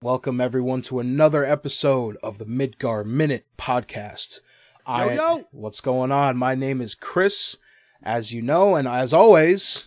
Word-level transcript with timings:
Welcome 0.00 0.40
everyone 0.40 0.82
to 0.82 1.00
another 1.00 1.44
episode 1.44 2.18
of 2.22 2.38
the 2.38 2.44
Midgar 2.44 3.04
Minute 3.04 3.46
podcast. 3.58 4.38
I, 4.86 5.12
yo. 5.14 5.48
What's 5.50 5.80
going 5.80 6.12
on? 6.12 6.36
My 6.36 6.54
name 6.54 6.80
is 6.80 6.94
Chris, 6.94 7.56
as 8.00 8.32
you 8.32 8.40
know, 8.40 8.76
and 8.76 8.86
as 8.86 9.12
always, 9.12 9.86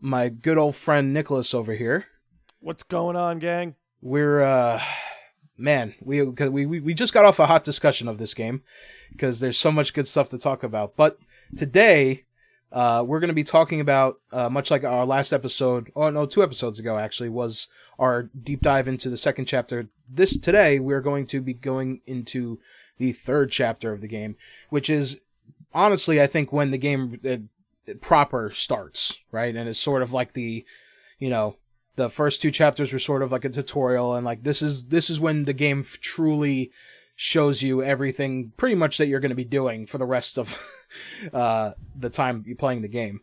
my 0.00 0.28
good 0.28 0.58
old 0.58 0.76
friend 0.76 1.12
Nicholas 1.12 1.54
over 1.54 1.74
here. 1.74 2.06
What's 2.60 2.84
going 2.84 3.16
on, 3.16 3.40
gang? 3.40 3.74
We're 4.00 4.42
uh 4.42 4.80
man, 5.58 5.96
we 6.00 6.22
we 6.22 6.64
we 6.64 6.94
just 6.94 7.12
got 7.12 7.24
off 7.24 7.40
a 7.40 7.46
hot 7.46 7.64
discussion 7.64 8.06
of 8.06 8.18
this 8.18 8.34
game 8.34 8.62
because 9.10 9.40
there's 9.40 9.58
so 9.58 9.72
much 9.72 9.92
good 9.92 10.06
stuff 10.06 10.28
to 10.28 10.38
talk 10.38 10.62
about. 10.62 10.94
But 10.94 11.18
today, 11.56 12.26
uh, 12.72 13.04
we're 13.06 13.20
going 13.20 13.28
to 13.28 13.34
be 13.34 13.44
talking 13.44 13.80
about 13.80 14.16
uh, 14.32 14.48
much 14.48 14.70
like 14.70 14.82
our 14.82 15.04
last 15.04 15.32
episode, 15.32 15.92
oh 15.94 16.08
no, 16.08 16.24
two 16.24 16.42
episodes 16.42 16.78
ago 16.78 16.98
actually 16.98 17.28
was 17.28 17.68
our 17.98 18.30
deep 18.42 18.62
dive 18.62 18.88
into 18.88 19.10
the 19.10 19.16
second 19.16 19.44
chapter. 19.44 19.88
This 20.08 20.38
today 20.38 20.78
we're 20.78 21.02
going 21.02 21.26
to 21.26 21.40
be 21.42 21.52
going 21.52 22.00
into 22.06 22.58
the 22.96 23.12
third 23.12 23.50
chapter 23.50 23.92
of 23.92 24.00
the 24.00 24.08
game, 24.08 24.36
which 24.70 24.88
is 24.88 25.20
honestly 25.74 26.20
I 26.20 26.26
think 26.26 26.50
when 26.50 26.70
the 26.70 26.78
game 26.78 27.20
uh, 27.28 27.94
proper 28.00 28.50
starts, 28.54 29.18
right? 29.30 29.54
And 29.54 29.68
it's 29.68 29.78
sort 29.78 30.02
of 30.02 30.12
like 30.12 30.32
the 30.32 30.64
you 31.18 31.28
know 31.28 31.56
the 31.96 32.08
first 32.08 32.40
two 32.40 32.50
chapters 32.50 32.92
were 32.92 32.98
sort 32.98 33.22
of 33.22 33.30
like 33.30 33.44
a 33.44 33.50
tutorial 33.50 34.14
and 34.14 34.24
like 34.24 34.44
this 34.44 34.62
is 34.62 34.86
this 34.86 35.10
is 35.10 35.20
when 35.20 35.44
the 35.44 35.52
game 35.52 35.84
truly 36.00 36.72
shows 37.14 37.62
you 37.62 37.82
everything 37.82 38.52
pretty 38.56 38.74
much 38.74 38.96
that 38.96 39.06
you're 39.06 39.20
going 39.20 39.28
to 39.28 39.36
be 39.36 39.44
doing 39.44 39.86
for 39.86 39.98
the 39.98 40.06
rest 40.06 40.38
of 40.38 40.58
uh 41.32 41.72
the 41.96 42.10
time 42.10 42.44
you're 42.46 42.56
playing 42.56 42.82
the 42.82 42.88
game 42.88 43.20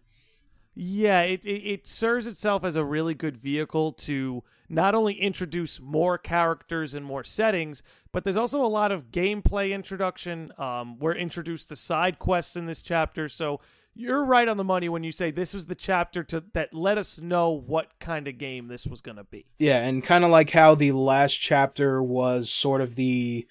Yeah, 0.76 1.22
it, 1.22 1.46
it 1.46 1.62
it 1.74 1.88
serves 1.88 2.28
itself 2.28 2.64
as 2.64 2.76
a 2.76 2.84
really 2.84 3.14
good 3.14 3.38
vehicle 3.38 3.92
to 3.94 4.44
not 4.70 4.94
only 4.94 5.16
introduce 5.16 5.82
more 5.82 6.18
characters 6.18 6.94
and 6.94 7.04
more 7.06 7.24
settings, 7.24 7.82
but 8.12 8.24
there's 8.24 8.38
also 8.38 8.62
a 8.64 8.68
lot 8.68 8.92
of 8.92 9.12
gameplay 9.12 9.72
introduction. 9.72 10.52
Um, 10.58 11.00
we're 11.00 11.16
introduced 11.16 11.70
to 11.70 11.76
side 11.76 12.20
quests 12.20 12.56
in 12.56 12.68
this 12.68 12.84
chapter, 12.84 13.28
so 13.28 13.60
you're 13.96 14.24
right 14.24 14.48
on 14.48 14.58
the 14.58 14.64
money 14.64 14.88
when 14.88 15.04
you 15.04 15.12
say 15.12 15.32
this 15.32 15.54
was 15.54 15.66
the 15.66 15.76
chapter 15.76 16.24
to 16.24 16.44
that 16.54 16.74
let 16.74 16.98
us 16.98 17.20
know 17.20 17.50
what 17.50 18.00
kind 18.00 18.28
of 18.28 18.38
game 18.38 18.68
this 18.68 18.86
was 18.88 19.02
going 19.02 19.18
to 19.18 19.24
be. 19.24 19.46
yeah 19.58 19.80
and 19.80 20.04
kind 20.04 20.24
of 20.24 20.32
like 20.32 20.52
how 20.52 20.76
the 20.76 20.92
last 20.92 21.34
chapter 21.34 22.02
was 22.02 22.50
sort 22.50 22.80
of 22.80 22.96
the 22.96 23.46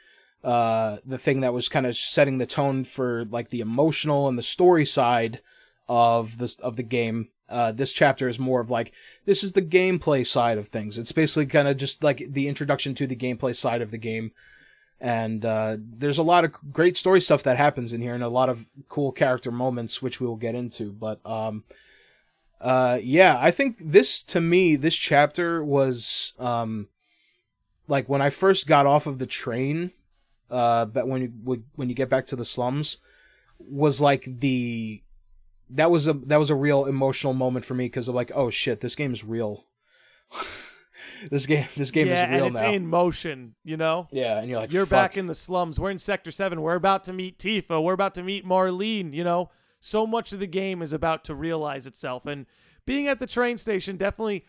uh 0.44 0.98
the 1.04 1.18
thing 1.18 1.40
that 1.40 1.52
was 1.52 1.68
kind 1.68 1.86
of 1.86 1.96
setting 1.96 2.38
the 2.38 2.46
tone 2.46 2.84
for 2.84 3.24
like 3.26 3.50
the 3.50 3.60
emotional 3.60 4.28
and 4.28 4.38
the 4.38 4.42
story 4.42 4.86
side 4.86 5.40
of 5.88 6.38
the 6.38 6.54
of 6.60 6.76
the 6.76 6.82
game. 6.82 7.28
Uh 7.48 7.72
this 7.72 7.92
chapter 7.92 8.28
is 8.28 8.38
more 8.38 8.60
of 8.60 8.70
like 8.70 8.92
this 9.24 9.42
is 9.42 9.52
the 9.52 9.62
gameplay 9.62 10.26
side 10.26 10.58
of 10.58 10.68
things. 10.68 10.98
It's 10.98 11.12
basically 11.12 11.46
kind 11.46 11.68
of 11.68 11.76
just 11.76 12.02
like 12.04 12.22
the 12.28 12.48
introduction 12.48 12.94
to 12.96 13.06
the 13.06 13.16
gameplay 13.16 13.54
side 13.54 13.82
of 13.82 13.90
the 13.90 13.98
game. 13.98 14.32
And 15.00 15.44
uh 15.44 15.76
there's 15.78 16.18
a 16.18 16.22
lot 16.22 16.44
of 16.44 16.54
great 16.72 16.96
story 16.96 17.20
stuff 17.20 17.42
that 17.42 17.56
happens 17.56 17.92
in 17.92 18.00
here 18.00 18.14
and 18.14 18.24
a 18.24 18.28
lot 18.28 18.48
of 18.48 18.66
cool 18.88 19.12
character 19.12 19.50
moments 19.50 20.00
which 20.02 20.20
we 20.20 20.26
will 20.26 20.36
get 20.36 20.54
into. 20.54 20.92
But 20.92 21.20
um 21.24 21.64
uh 22.60 22.98
yeah 23.00 23.38
i 23.40 23.50
think 23.50 23.76
this 23.80 24.22
to 24.22 24.40
me 24.40 24.74
this 24.74 24.96
chapter 24.96 25.62
was 25.62 26.32
um 26.38 26.88
like 27.86 28.08
when 28.08 28.20
i 28.20 28.30
first 28.30 28.66
got 28.66 28.86
off 28.86 29.06
of 29.06 29.18
the 29.18 29.26
train 29.26 29.92
uh 30.50 30.84
but 30.84 31.06
when 31.08 31.22
you 31.22 31.62
when 31.74 31.88
you 31.88 31.94
get 31.94 32.08
back 32.08 32.26
to 32.26 32.36
the 32.36 32.44
slums 32.44 32.98
was 33.58 34.00
like 34.00 34.24
the 34.40 35.02
that 35.70 35.90
was 35.90 36.06
a 36.06 36.12
that 36.12 36.38
was 36.38 36.50
a 36.50 36.54
real 36.54 36.86
emotional 36.86 37.34
moment 37.34 37.64
for 37.64 37.74
me 37.74 37.86
because 37.86 38.08
of 38.08 38.14
like 38.14 38.32
oh 38.34 38.50
shit 38.50 38.80
this 38.80 38.94
game 38.94 39.12
is 39.12 39.24
real 39.24 39.64
this 41.30 41.46
game 41.46 41.66
this 41.76 41.90
game 41.90 42.06
yeah, 42.06 42.24
is 42.24 42.30
real 42.30 42.46
and 42.46 42.54
it's 42.54 42.62
now 42.62 42.72
in 42.72 42.86
motion, 42.86 43.54
you 43.64 43.76
know? 43.76 44.08
yeah 44.10 44.38
and 44.38 44.48
you're 44.48 44.60
like 44.60 44.72
You're 44.72 44.86
fuck. 44.86 45.10
back 45.10 45.16
in 45.16 45.26
the 45.26 45.34
slums. 45.34 45.78
We're 45.78 45.90
in 45.90 45.98
Sector 45.98 46.30
7. 46.30 46.60
We're 46.60 46.74
about 46.74 47.04
to 47.04 47.12
meet 47.12 47.38
Tifa. 47.38 47.82
We're 47.82 47.94
about 47.94 48.14
to 48.14 48.22
meet 48.22 48.46
Marlene. 48.46 49.12
You 49.14 49.24
know, 49.24 49.50
so 49.80 50.06
much 50.06 50.32
of 50.32 50.40
the 50.40 50.46
game 50.46 50.82
is 50.82 50.92
about 50.92 51.24
to 51.24 51.34
realize 51.34 51.86
itself. 51.86 52.26
And 52.26 52.46
being 52.86 53.08
at 53.08 53.18
the 53.18 53.26
train 53.26 53.58
station 53.58 53.96
definitely 53.96 54.44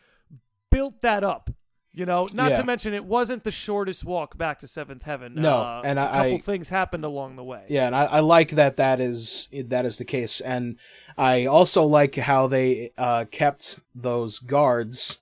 built 0.69 1.01
that 1.01 1.24
up. 1.24 1.50
You 1.91 2.05
know, 2.05 2.27
not 2.33 2.51
Yeah. 2.51 2.57
to 2.57 2.63
mention 2.63 2.94
it 2.94 3.03
wasn't 3.05 3.44
the 3.44 3.51
shortest 3.51 4.05
walk 4.05 4.38
back 4.38 4.59
to 4.59 4.67
Seventh 4.67 5.03
Heaven. 5.03 5.33
No, 5.35 5.57
uh, 5.57 5.81
and 5.83 5.97
a 5.97 6.03
I- 6.03 6.05
couple 6.13 6.35
I- 6.35 6.38
things 6.39 6.69
happened 6.69 7.03
along 7.03 7.35
the 7.35 7.44
way. 7.44 7.66
Yeah, 7.67 7.88
and 7.88 7.95
I, 7.95 8.05
I 8.05 8.19
like 8.19 8.51
that 8.51 8.77
that 8.77 9.00
is 9.00 9.50
that 9.51 9.85
is 9.85 9.97
the 9.97 10.05
case, 10.05 10.39
and 10.39 10.77
I 11.17 11.45
also 11.45 11.83
like 11.83 12.16
how 12.16 12.45
they 12.47 12.91
uh, 12.97 13.25
kept 13.31 13.79
those 13.95 14.38
guards 14.39 15.19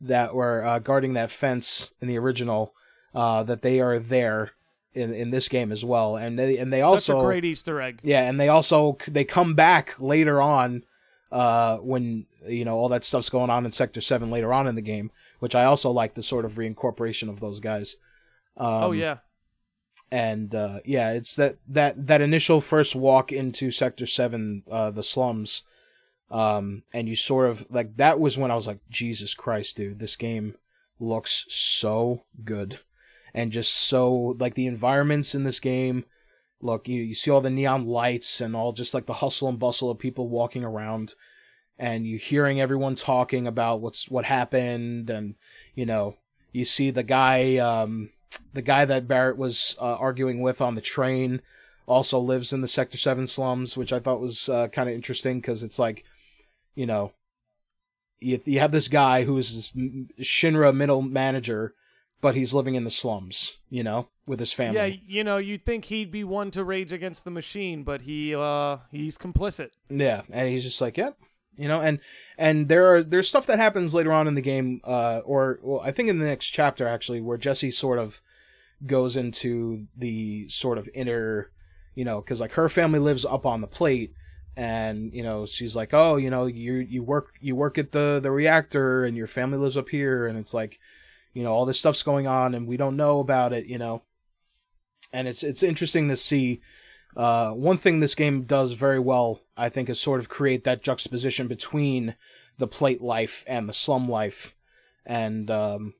that 0.00 0.34
were 0.34 0.64
uh, 0.64 0.78
guarding 0.78 1.14
that 1.14 1.30
fence 1.32 1.90
in 2.00 2.08
the 2.08 2.18
original. 2.18 2.72
Uh, 3.14 3.42
that 3.44 3.62
they 3.62 3.80
are 3.80 3.98
there 4.00 4.50
in 4.92 5.12
in 5.12 5.30
this 5.30 5.48
game 5.48 5.70
as 5.72 5.84
well, 5.84 6.16
and 6.16 6.38
they 6.38 6.58
and 6.58 6.72
they 6.72 6.78
Such 6.80 6.84
also 6.86 7.20
a 7.20 7.24
great 7.24 7.44
Easter 7.44 7.80
egg. 7.80 8.00
yeah, 8.02 8.22
and 8.28 8.40
they 8.40 8.48
also 8.48 8.96
they 9.08 9.24
come 9.24 9.54
back 9.54 9.94
later 10.00 10.40
on 10.42 10.84
uh, 11.32 11.76
when 11.78 12.26
you 12.46 12.64
know 12.64 12.76
all 12.76 12.88
that 12.88 13.04
stuff's 13.04 13.30
going 13.30 13.50
on 13.50 13.64
in 13.66 13.72
Sector 13.72 14.00
Seven 14.00 14.30
later 14.30 14.52
on 14.52 14.66
in 14.68 14.74
the 14.74 14.82
game, 14.82 15.10
which 15.38 15.54
I 15.54 15.64
also 15.64 15.90
like 15.90 16.14
the 16.14 16.22
sort 16.22 16.44
of 16.44 16.54
reincorporation 16.54 17.28
of 17.28 17.40
those 17.40 17.60
guys. 17.60 17.96
Um, 18.56 18.84
oh 18.84 18.92
yeah, 18.92 19.18
and 20.10 20.54
uh, 20.54 20.80
yeah, 20.84 21.12
it's 21.12 21.34
that 21.36 21.56
that 21.68 22.06
that 22.06 22.20
initial 22.20 22.60
first 22.60 22.94
walk 22.94 23.32
into 23.32 23.70
Sector 23.70 24.06
Seven, 24.06 24.62
uh, 24.70 24.90
the 24.90 25.02
slums, 25.02 25.62
um, 26.30 26.82
and 26.92 27.08
you 27.08 27.16
sort 27.16 27.48
of 27.48 27.66
like 27.70 27.96
that 27.96 28.20
was 28.20 28.38
when 28.38 28.50
I 28.50 28.54
was 28.54 28.66
like, 28.66 28.78
Jesus 28.88 29.34
Christ, 29.34 29.76
dude, 29.76 29.98
this 29.98 30.16
game 30.16 30.54
looks 30.98 31.46
so 31.48 32.24
good, 32.44 32.80
and 33.32 33.52
just 33.52 33.74
so 33.74 34.36
like 34.38 34.54
the 34.54 34.66
environments 34.66 35.34
in 35.34 35.44
this 35.44 35.60
game. 35.60 36.04
Look, 36.60 36.88
you 36.88 37.02
you 37.02 37.14
see 37.14 37.30
all 37.30 37.40
the 37.40 37.50
neon 37.50 37.86
lights 37.86 38.40
and 38.40 38.56
all 38.56 38.72
just 38.72 38.94
like 38.94 39.06
the 39.06 39.14
hustle 39.14 39.48
and 39.48 39.58
bustle 39.58 39.90
of 39.90 39.98
people 39.98 40.28
walking 40.28 40.64
around, 40.64 41.14
and 41.78 42.06
you 42.06 42.18
hearing 42.18 42.60
everyone 42.60 42.94
talking 42.94 43.46
about 43.46 43.80
what's 43.80 44.08
what 44.08 44.24
happened, 44.24 45.10
and 45.10 45.34
you 45.74 45.86
know 45.86 46.16
you 46.52 46.64
see 46.64 46.90
the 46.90 47.02
guy 47.02 47.56
um 47.56 48.10
the 48.52 48.62
guy 48.62 48.84
that 48.84 49.08
Barrett 49.08 49.36
was 49.36 49.76
uh, 49.80 49.94
arguing 49.96 50.40
with 50.40 50.60
on 50.60 50.74
the 50.74 50.80
train 50.80 51.42
also 51.86 52.18
lives 52.18 52.52
in 52.52 52.60
the 52.60 52.68
Sector 52.68 52.98
7 52.98 53.26
slums, 53.26 53.76
which 53.76 53.92
I 53.92 54.00
thought 54.00 54.20
was 54.20 54.48
uh, 54.48 54.68
kind 54.68 54.88
of 54.88 54.94
interesting 54.94 55.40
because 55.40 55.62
it's 55.62 55.78
like, 55.78 56.04
you 56.74 56.86
know, 56.86 57.12
you, 58.20 58.40
you 58.44 58.60
have 58.60 58.72
this 58.72 58.88
guy 58.88 59.24
who's 59.24 59.54
this 59.54 59.72
Shinra 60.20 60.74
middle 60.74 61.02
manager, 61.02 61.74
but 62.20 62.34
he's 62.34 62.54
living 62.54 62.74
in 62.74 62.84
the 62.84 62.90
slums, 62.90 63.58
you 63.68 63.82
know, 63.82 64.08
with 64.26 64.40
his 64.40 64.52
family. 64.52 64.76
yeah. 64.76 64.96
You 65.06 65.24
know, 65.24 65.36
you'd 65.36 65.64
think 65.64 65.86
he'd 65.86 66.10
be 66.10 66.24
one 66.24 66.50
to 66.52 66.64
rage 66.64 66.92
against 66.92 67.24
the 67.24 67.30
machine, 67.30 67.82
but 67.82 68.02
he 68.02 68.34
uh 68.34 68.78
he's 68.90 69.18
complicit. 69.18 69.70
Yeah, 69.90 70.22
and 70.30 70.48
he's 70.48 70.62
just 70.64 70.80
like, 70.80 70.96
yep, 70.96 71.18
you 71.56 71.68
know, 71.68 71.80
and 71.80 71.98
and 72.36 72.68
there 72.68 72.94
are 72.94 73.02
there's 73.02 73.28
stuff 73.28 73.46
that 73.46 73.58
happens 73.58 73.94
later 73.94 74.12
on 74.12 74.26
in 74.26 74.34
the 74.34 74.40
game, 74.40 74.80
uh, 74.84 75.20
or 75.24 75.58
well, 75.62 75.80
I 75.80 75.90
think 75.92 76.08
in 76.08 76.18
the 76.18 76.26
next 76.26 76.50
chapter 76.50 76.86
actually, 76.86 77.20
where 77.20 77.38
Jesse 77.38 77.70
sort 77.70 77.98
of 77.98 78.20
goes 78.86 79.16
into 79.16 79.86
the 79.96 80.48
sort 80.48 80.78
of 80.78 80.88
inner, 80.94 81.50
you 81.94 82.04
know, 82.04 82.20
because 82.20 82.40
like 82.40 82.52
her 82.52 82.68
family 82.68 82.98
lives 82.98 83.24
up 83.24 83.46
on 83.46 83.60
the 83.60 83.66
plate, 83.66 84.12
and 84.56 85.12
you 85.12 85.22
know 85.22 85.46
she's 85.46 85.76
like, 85.76 85.94
oh, 85.94 86.16
you 86.16 86.30
know, 86.30 86.46
you 86.46 86.74
you 86.74 87.02
work 87.02 87.34
you 87.40 87.54
work 87.54 87.78
at 87.78 87.92
the 87.92 88.20
the 88.20 88.30
reactor, 88.30 89.04
and 89.04 89.16
your 89.16 89.26
family 89.26 89.58
lives 89.58 89.76
up 89.76 89.88
here, 89.90 90.26
and 90.26 90.38
it's 90.38 90.54
like, 90.54 90.78
you 91.32 91.42
know, 91.42 91.52
all 91.52 91.66
this 91.66 91.78
stuff's 91.78 92.02
going 92.02 92.26
on, 92.26 92.54
and 92.54 92.66
we 92.66 92.76
don't 92.76 92.96
know 92.96 93.20
about 93.20 93.52
it, 93.52 93.66
you 93.66 93.78
know, 93.78 94.02
and 95.12 95.28
it's 95.28 95.42
it's 95.42 95.62
interesting 95.62 96.08
to 96.08 96.16
see. 96.16 96.60
Uh, 97.16 97.50
one 97.50 97.78
thing 97.78 98.00
this 98.00 98.14
game 98.14 98.42
does 98.42 98.72
very 98.72 98.98
well, 98.98 99.40
I 99.56 99.68
think, 99.68 99.88
is 99.88 100.00
sort 100.00 100.20
of 100.20 100.28
create 100.28 100.64
that 100.64 100.82
juxtaposition 100.82 101.46
between 101.46 102.16
the 102.58 102.66
plate 102.66 103.00
life 103.00 103.44
and 103.46 103.68
the 103.68 103.72
slum 103.72 104.08
life, 104.08 104.54
and 105.06 105.50
um, 105.50 105.94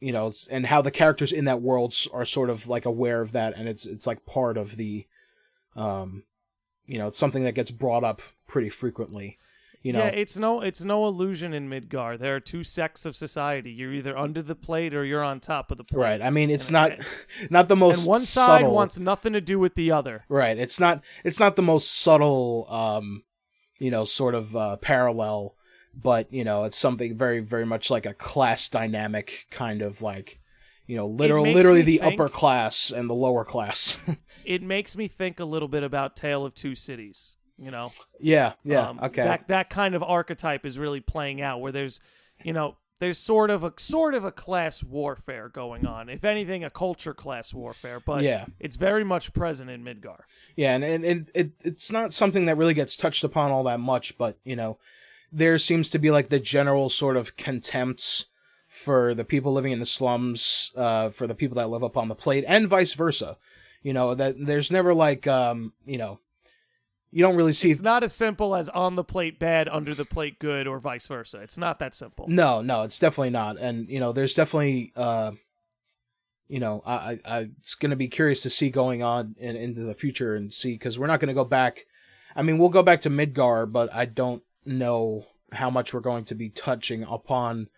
you 0.00 0.12
know, 0.12 0.32
and 0.50 0.66
how 0.66 0.80
the 0.80 0.90
characters 0.90 1.32
in 1.32 1.44
that 1.44 1.60
world 1.60 1.94
are 2.12 2.24
sort 2.24 2.50
of 2.50 2.66
like 2.66 2.86
aware 2.86 3.20
of 3.20 3.32
that, 3.32 3.54
and 3.56 3.68
it's 3.68 3.84
it's 3.84 4.06
like 4.06 4.24
part 4.24 4.56
of 4.56 4.76
the, 4.76 5.06
um, 5.76 6.24
you 6.86 6.98
know, 6.98 7.08
it's 7.08 7.18
something 7.18 7.44
that 7.44 7.54
gets 7.54 7.70
brought 7.70 8.04
up 8.04 8.22
pretty 8.46 8.70
frequently. 8.70 9.38
You 9.82 9.92
know, 9.92 10.00
yeah, 10.00 10.06
it's 10.08 10.36
no 10.36 10.60
it's 10.60 10.82
no 10.82 11.06
illusion 11.06 11.54
in 11.54 11.68
Midgar. 11.70 12.18
There 12.18 12.34
are 12.34 12.40
two 12.40 12.64
sects 12.64 13.06
of 13.06 13.14
society. 13.14 13.70
You're 13.70 13.92
either 13.92 14.18
under 14.18 14.42
the 14.42 14.56
plate 14.56 14.92
or 14.92 15.04
you're 15.04 15.22
on 15.22 15.38
top 15.38 15.70
of 15.70 15.78
the 15.78 15.84
plate. 15.84 16.00
right? 16.00 16.20
I 16.22 16.30
mean, 16.30 16.50
it's 16.50 16.66
And- 16.66 16.72
not 16.72 16.92
not 17.50 17.68
the 17.68 17.76
most 17.76 18.00
And 18.00 18.08
one 18.08 18.20
side 18.22 18.60
subtle- 18.62 18.74
wants 18.74 18.98
nothing 18.98 19.32
to 19.34 19.40
do 19.40 19.58
with 19.58 19.76
the 19.76 19.92
other. 19.92 20.24
Right. 20.28 20.58
It's 20.58 20.80
not 20.80 21.02
it's 21.24 21.38
not 21.38 21.54
the 21.56 21.62
most 21.62 21.92
subtle 21.94 22.66
um 22.68 23.22
you 23.78 23.90
know 23.92 24.04
sort 24.04 24.34
of 24.34 24.56
uh 24.56 24.76
parallel 24.78 25.54
but 25.94 26.32
you 26.32 26.42
know 26.44 26.64
it's 26.64 26.76
something 26.76 27.16
very 27.16 27.38
very 27.40 27.64
much 27.64 27.88
like 27.90 28.04
a 28.06 28.14
class 28.14 28.68
dynamic 28.68 29.46
kind 29.50 29.80
of 29.82 30.02
like 30.02 30.40
you 30.88 30.96
know 30.96 31.06
literal 31.06 31.44
literally 31.44 31.82
the 31.82 31.98
think- 31.98 32.14
upper 32.14 32.28
class 32.28 32.90
and 32.90 33.08
the 33.08 33.14
lower 33.14 33.44
class. 33.44 33.96
It 34.44 34.62
makes 34.62 34.96
me 34.96 35.08
think 35.08 35.38
a 35.40 35.44
little 35.44 35.68
bit 35.68 35.82
about 35.82 36.16
Tale 36.16 36.42
of 36.46 36.54
Two 36.54 36.74
Cities. 36.74 37.36
You 37.60 37.70
know, 37.72 37.90
yeah, 38.20 38.52
yeah. 38.64 38.88
Um, 38.88 39.00
okay. 39.02 39.24
That 39.24 39.48
that 39.48 39.70
kind 39.70 39.94
of 39.94 40.02
archetype 40.02 40.64
is 40.64 40.78
really 40.78 41.00
playing 41.00 41.40
out 41.42 41.60
where 41.60 41.72
there's, 41.72 42.00
you 42.44 42.52
know, 42.52 42.76
there's 43.00 43.18
sort 43.18 43.50
of 43.50 43.64
a 43.64 43.72
sort 43.78 44.14
of 44.14 44.24
a 44.24 44.30
class 44.30 44.84
warfare 44.84 45.48
going 45.48 45.84
on. 45.86 46.08
If 46.08 46.24
anything, 46.24 46.62
a 46.62 46.70
culture 46.70 47.14
class 47.14 47.52
warfare, 47.52 48.00
but 48.00 48.22
Yeah. 48.22 48.46
it's 48.60 48.76
very 48.76 49.04
much 49.04 49.32
present 49.32 49.70
in 49.70 49.82
Midgar. 49.82 50.20
Yeah, 50.56 50.74
and, 50.74 50.84
and, 50.84 51.04
and 51.04 51.30
it 51.34 51.50
it's 51.62 51.90
not 51.90 52.12
something 52.12 52.46
that 52.46 52.56
really 52.56 52.74
gets 52.74 52.96
touched 52.96 53.24
upon 53.24 53.50
all 53.50 53.64
that 53.64 53.80
much, 53.80 54.16
but 54.18 54.38
you 54.44 54.54
know, 54.56 54.78
there 55.32 55.58
seems 55.58 55.90
to 55.90 55.98
be 55.98 56.10
like 56.10 56.28
the 56.28 56.40
general 56.40 56.88
sort 56.88 57.16
of 57.16 57.36
contempt 57.36 58.26
for 58.68 59.14
the 59.14 59.24
people 59.24 59.52
living 59.52 59.72
in 59.72 59.80
the 59.80 59.86
slums, 59.86 60.70
uh, 60.76 61.08
for 61.08 61.26
the 61.26 61.34
people 61.34 61.56
that 61.56 61.70
live 61.70 61.82
up 61.82 61.96
on 61.96 62.08
the 62.08 62.14
plate, 62.14 62.44
and 62.46 62.68
vice 62.68 62.92
versa. 62.92 63.36
You 63.82 63.92
know 63.92 64.14
that 64.14 64.34
there's 64.38 64.70
never 64.70 64.92
like 64.92 65.26
um, 65.26 65.72
you 65.86 65.98
know, 65.98 66.18
you 67.10 67.22
don't 67.22 67.36
really 67.36 67.52
see 67.52 67.70
It's 67.70 67.80
not 67.80 68.04
as 68.04 68.12
simple 68.12 68.54
as 68.54 68.68
on 68.68 68.96
the 68.96 69.04
plate 69.04 69.38
bad, 69.38 69.68
under 69.68 69.94
the 69.94 70.04
plate 70.04 70.38
good, 70.38 70.66
or 70.66 70.78
vice 70.78 71.06
versa. 71.06 71.38
It's 71.40 71.58
not 71.58 71.78
that 71.78 71.94
simple. 71.94 72.26
No, 72.28 72.60
no, 72.60 72.82
it's 72.82 72.98
definitely 72.98 73.30
not. 73.30 73.58
And 73.58 73.88
you 73.88 74.00
know, 74.00 74.12
there's 74.12 74.34
definitely 74.34 74.92
uh 74.96 75.32
you 76.48 76.60
know, 76.60 76.82
I 76.86 76.92
I 76.92 77.20
I- 77.24 77.48
it's 77.60 77.74
going 77.74 77.90
to 77.90 77.96
be 77.96 78.08
curious 78.08 78.42
to 78.42 78.50
see 78.50 78.70
going 78.70 79.02
on 79.02 79.34
in, 79.38 79.56
into 79.56 79.82
the 79.82 79.94
future 79.94 80.34
and 80.34 80.52
see 80.52 80.76
cuz 80.78 80.98
we're 80.98 81.06
not 81.06 81.20
going 81.20 81.28
to 81.28 81.34
go 81.34 81.44
back 81.44 81.86
I 82.36 82.42
mean, 82.42 82.58
we'll 82.58 82.68
go 82.68 82.82
back 82.82 83.00
to 83.00 83.10
Midgar, 83.10 83.70
but 83.70 83.92
I 83.92 84.04
don't 84.04 84.42
know 84.64 85.24
how 85.52 85.70
much 85.70 85.92
we're 85.92 86.00
going 86.00 86.24
to 86.26 86.34
be 86.34 86.50
touching 86.50 87.02
upon 87.02 87.68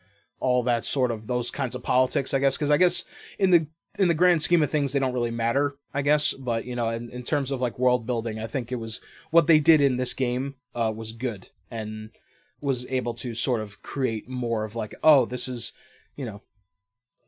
all 0.41 0.63
that 0.65 0.85
sort 0.85 1.11
of 1.11 1.29
those 1.29 1.51
kinds 1.51 1.75
of 1.75 1.83
politics, 1.83 2.35
I 2.35 2.41
guess, 2.41 2.59
cuz 2.59 2.71
I 2.71 2.77
guess 2.77 3.05
in 3.39 3.53
the 3.53 3.67
in 4.01 4.09
the 4.09 4.15
grand 4.15 4.43
scheme 4.43 4.63
of 4.63 4.71
things 4.71 4.93
they 4.93 4.99
don't 4.99 5.13
really 5.13 5.31
matter, 5.31 5.77
I 5.93 6.03
guess, 6.03 6.33
but 6.33 6.65
you 6.65 6.75
know, 6.75 6.89
in, 6.89 7.11
in 7.11 7.23
terms 7.23 7.51
of 7.51 7.61
like 7.61 7.79
world 7.79 8.07
building, 8.07 8.39
I 8.39 8.47
think 8.47 8.73
it 8.73 8.77
was 8.77 9.01
what 9.31 9.47
they 9.47 9.61
did 9.61 9.81
in 9.81 9.97
this 9.97 10.15
game 10.15 10.55
uh 10.75 10.93
was 10.95 11.13
good 11.13 11.51
and 11.71 12.11
was 12.61 12.87
able 12.89 13.15
to 13.15 13.35
sort 13.35 13.61
of 13.61 13.83
create 13.83 14.29
more 14.29 14.65
of 14.65 14.75
like, 14.75 14.95
oh, 15.03 15.25
this 15.25 15.49
is, 15.49 15.73
you 16.17 16.27
know, 16.27 16.43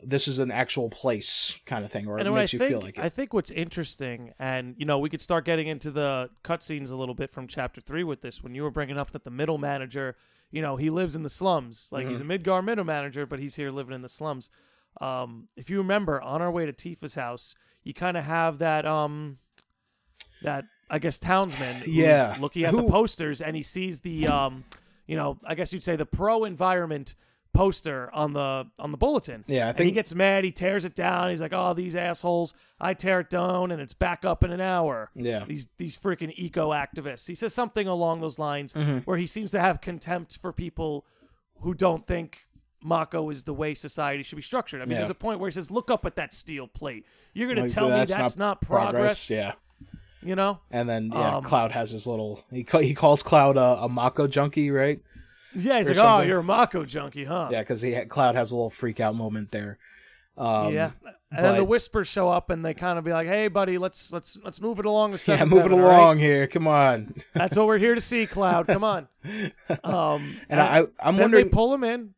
this 0.05 0.27
is 0.27 0.39
an 0.39 0.51
actual 0.51 0.91
place 0.91 1.59
kind 1.65 1.85
of 1.85 1.93
thing, 1.93 2.09
or 2.09 2.19
it 2.19 2.23
and 2.23 2.31
what 2.33 2.39
I 2.39 2.43
makes 2.43 2.53
you 2.53 2.59
think, 2.59 2.71
feel 2.71 2.81
like 2.81 2.99
it. 2.99 3.05
I 3.05 3.09
think 3.09 3.33
what's 3.33 3.51
interesting, 3.53 4.33
and 4.39 4.75
you 4.77 4.85
know, 4.85 4.99
we 4.99 5.09
could 5.09 5.21
start 5.21 5.45
getting 5.45 5.69
into 5.69 5.91
the 5.91 6.31
cutscenes 6.43 6.91
a 6.91 6.97
little 6.97 7.15
bit 7.15 7.31
from 7.31 7.47
chapter 7.47 7.81
three 7.81 8.05
with 8.05 8.21
this. 8.21 8.43
When 8.43 8.55
you 8.55 8.63
were 8.65 8.71
bringing 8.71 8.99
up 8.99 9.13
that 9.13 9.25
the 9.25 9.31
middle 9.31 9.59
manager, 9.59 10.17
you 10.51 10.61
know, 10.61 10.77
he 10.77 10.91
lives 10.91 11.15
in 11.15 11.23
the 11.23 11.31
slums, 11.31 11.89
like 11.93 12.09
he's 12.09 12.21
a 12.21 12.25
Mm-hmm. 12.25 12.33
Midgar 12.33 12.65
middle 12.65 12.85
manager, 12.85 13.27
but 13.27 13.39
he's 13.39 13.57
here 13.57 13.71
living 13.71 13.95
in 13.95 14.03
the 14.03 14.09
slums. 14.09 14.51
Um, 15.01 15.49
if 15.57 15.71
you 15.71 15.79
remember, 15.79 16.21
on 16.21 16.43
our 16.43 16.51
way 16.51 16.67
to 16.67 16.73
Tifa's 16.73 17.15
house, 17.15 17.55
you 17.83 17.95
kind 17.95 18.17
of 18.17 18.25
have 18.25 18.59
that, 18.59 18.85
um, 18.87 19.39
that 20.43 20.65
I 20.91 20.99
guess 20.99 21.19
townsman, 21.19 21.83
who's 21.83 21.95
Yeah. 21.95 22.37
looking 22.39 22.65
at 22.65 22.75
the 22.75 22.83
posters, 22.83 23.41
and 23.41 23.57
he 23.57 23.63
sees 23.63 24.01
the, 24.01 24.29
um, 24.29 24.65
you 25.07 25.17
know, 25.17 25.39
I 25.45 25.55
guess 25.55 25.73
you'd 25.73 25.85
say 25.85 25.97
the 25.97 26.07
pro 26.07 26.45
environment 26.45 27.15
poster 27.55 28.11
on 28.15 28.33
the 28.33 28.67
on 28.79 28.93
the 28.93 28.97
bulletin. 28.97 29.45
Yeah, 29.47 29.67
I 29.67 29.71
and 29.71 29.81
he 29.81 29.91
gets 29.91 30.15
mad. 30.15 30.43
He 30.45 30.51
tears 30.51 30.85
it 30.87 30.95
down. 30.95 31.29
He's 31.29 31.43
like, 31.43 31.53
"Oh, 31.53 31.75
these 31.75 31.95
assholes! 31.95 32.55
I 32.81 32.95
tear 32.95 33.21
it 33.21 33.29
down, 33.29 33.71
and 33.71 33.81
it's 33.81 33.93
back 33.93 34.25
up 34.25 34.43
in 34.43 34.51
an 34.51 34.61
hour." 34.63 35.11
Yeah. 35.15 35.45
these 35.47 35.67
these 35.77 35.99
freaking 35.99 36.33
eco 36.37 36.71
activists. 36.71 37.29
He 37.29 37.35
says 37.35 37.53
something 37.53 37.87
along 37.87 38.21
those 38.23 38.39
lines 38.39 38.73
Mm-hmm. 38.73 38.99
where 39.01 39.19
he 39.19 39.27
seems 39.27 39.51
to 39.51 39.61
have 39.61 39.81
contempt 39.83 40.39
for 40.39 40.51
people 40.53 41.05
who 41.61 41.75
don't 41.75 42.07
think 42.07 42.47
Mako 42.85 43.31
is 43.31 43.45
the 43.45 43.55
way 43.55 43.75
society 43.75 44.23
should 44.23 44.37
be 44.37 44.43
structured. 44.43 44.81
I 44.81 44.85
mean, 44.85 44.93
Yeah. 44.93 44.99
there's 44.99 45.11
a 45.11 45.15
point 45.15 45.41
where 45.41 45.49
he 45.51 45.55
says, 45.55 45.71
"Look 45.71 45.91
up 45.91 46.05
at 46.07 46.17
that 46.17 46.35
steel 46.35 46.67
plate. 46.67 47.05
You're 47.35 47.49
gonna 47.49 47.63
Like, 47.63 47.73
tell 47.73 47.89
me 47.91 48.05
that's 48.05 48.37
not, 48.37 48.61
progress." 48.61 49.31
Yeah, 49.31 49.53
You 50.23 50.35
know? 50.37 50.61
and 50.71 50.89
then 50.89 51.11
yeah, 51.13 51.37
Um, 51.37 51.45
Cloud 51.45 51.73
has 51.73 51.91
his 51.91 52.07
little. 52.07 52.45
He 52.51 52.65
ca- 52.65 52.79
he 52.81 52.95
calls 52.95 53.23
Cloud 53.23 53.57
a, 53.57 53.83
a 53.85 53.89
Mako 53.89 54.27
junkie, 54.27 54.71
right? 54.71 55.01
Yeah, 55.55 55.79
he's 55.79 55.91
Or 55.91 55.95
like, 55.95 56.05
"Oh, 56.05 56.21
you're 56.23 56.39
a 56.39 56.45
Mako 56.45 56.85
junkie, 56.85 57.25
huh?" 57.25 57.49
Yeah, 57.53 57.61
because 57.61 57.83
he 57.83 57.93
Cloud 58.07 58.35
has 58.37 58.53
a 58.53 58.57
little 58.57 58.71
freak 58.71 59.01
out 59.01 59.15
moment 59.15 59.51
there. 59.51 59.79
Um, 60.37 60.73
yeah. 60.73 60.93
And 61.35 61.45
then 61.47 61.57
the 61.57 61.65
whispers 61.65 62.09
show 62.09 62.29
up, 62.29 62.51
and 62.51 62.63
they 62.65 62.75
kind 62.75 62.99
of 62.99 63.05
be 63.05 63.11
like, 63.11 63.27
"Hey, 63.27 63.49
buddy, 63.49 63.79
let's 63.79 64.13
let's 64.13 64.39
let's 64.45 64.61
move 64.61 64.79
it 64.79 64.85
along 64.87 65.13
the 65.13 65.23
Yeah, 65.29 65.45
move 65.47 65.65
it 65.67 65.73
all 65.73 65.79
right? 65.79 65.97
along 65.97 66.19
here. 66.19 66.47
Come 66.47 66.67
on. 66.67 67.15
That's 67.35 67.57
what 67.57 67.67
we're 67.67 67.79
here 67.79 67.95
to 67.95 68.01
see, 68.03 68.27
Cloud. 68.27 68.67
Come 68.67 68.85
on. 68.85 69.09
Um, 69.85 70.37
And 70.51 70.61
I, 70.61 70.85
I'm 71.01 71.17
wondering. 71.17 71.45
they 71.45 71.51
pull 71.51 71.73
him 71.75 71.85
in. 71.85 72.15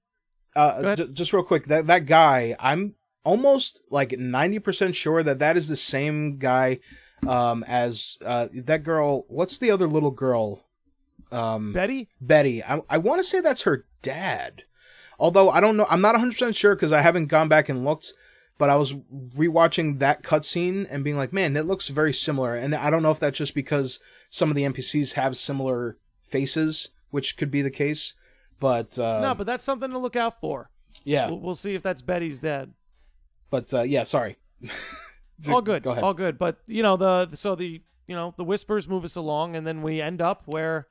Uh, 0.57 0.97
just 1.07 1.33
real 1.33 1.43
quick, 1.43 1.67
that 1.67 1.87
that 1.87 2.07
guy, 2.07 2.55
I'm 2.61 2.95
almost 3.25 3.81
like 3.91 4.19
ninety 4.19 4.59
percent 4.59 4.95
sure 4.95 5.23
that 5.23 5.39
that 5.39 5.57
is 5.57 5.69
the 5.69 5.77
same 5.77 6.39
guy 6.39 6.79
um, 7.27 7.65
as 7.65 8.19
uh, 8.25 8.49
that 8.53 8.85
girl. 8.85 9.25
What's 9.29 9.59
the 9.59 9.71
other 9.71 9.87
little 9.87 10.11
girl? 10.11 10.65
Um, 11.33 11.73
Betty. 11.73 12.09
Betty. 12.21 12.63
I 12.63 12.83
I 12.89 12.99
want 12.99 13.21
to 13.21 13.25
say 13.25 13.41
that's 13.41 13.63
her 13.63 13.87
dad. 14.03 14.63
Although 15.19 15.51
I 15.51 15.61
don't 15.61 15.77
know, 15.77 15.87
I'm 15.91 16.01
not 16.01 16.15
100 16.15 16.33
percent 16.33 16.57
sure 16.57 16.75
because 16.75 16.93
I 16.93 17.01
haven't 17.01 17.27
gone 17.27 17.49
back 17.49 17.69
and 17.69 17.85
looked. 17.85 18.13
But 18.57 18.71
I 18.71 18.77
was 18.77 18.93
rewatching 18.93 19.99
that 19.99 20.23
cutscene 20.23 20.87
and 20.89 21.03
being 21.03 21.17
like, 21.17 21.33
man, 21.33 21.57
it 21.57 21.67
looks 21.67 21.89
very 21.89 22.15
similar. 22.15 22.55
And 22.55 22.73
I 22.73 22.89
don't 22.89 23.03
know 23.03 23.11
if 23.11 23.19
that's 23.19 23.39
just 23.39 23.53
because 23.53 23.99
some 24.31 24.49
of 24.49 24.55
the 24.55 24.63
NPCs 24.63 25.15
have 25.15 25.37
similar 25.37 25.97
faces, 26.29 26.91
which 27.11 27.37
could 27.37 27.51
be 27.51 27.63
the 27.63 27.71
case. 27.71 28.15
But 28.61 28.99
uh, 28.99 29.21
no, 29.21 29.35
but 29.35 29.47
that's 29.47 29.65
something 29.65 29.91
to 29.91 29.99
look 29.99 30.17
out 30.17 30.41
for. 30.41 30.71
yeah, 31.05 31.29
We'll, 31.29 31.41
we'll 31.41 31.55
see 31.55 31.75
if 31.75 31.83
that's 31.83 32.03
Betty's 32.03 32.41
dad. 32.41 32.73
But 33.51 33.73
uh, 33.75 33.83
yeah, 33.83 34.03
sorry. 34.05 34.37
all 35.49 35.61
good 35.61 35.83
Go 35.83 35.91
ahead. 35.91 36.05
all 36.05 36.15
good 36.15 36.39
but 36.39 36.59
you 36.67 36.83
know 36.83 36.97
the 36.97 37.29
so 37.35 37.55
the 37.55 37.83
you 38.07 38.15
know 38.15 38.33
the 38.37 38.45
whispers 38.45 38.89
move 38.89 39.03
us 39.05 39.17
along 39.17 39.57
and 39.57 39.67
then 39.67 39.83
we 39.83 40.01
end 40.01 40.23
up 40.23 40.43
where 40.47 40.87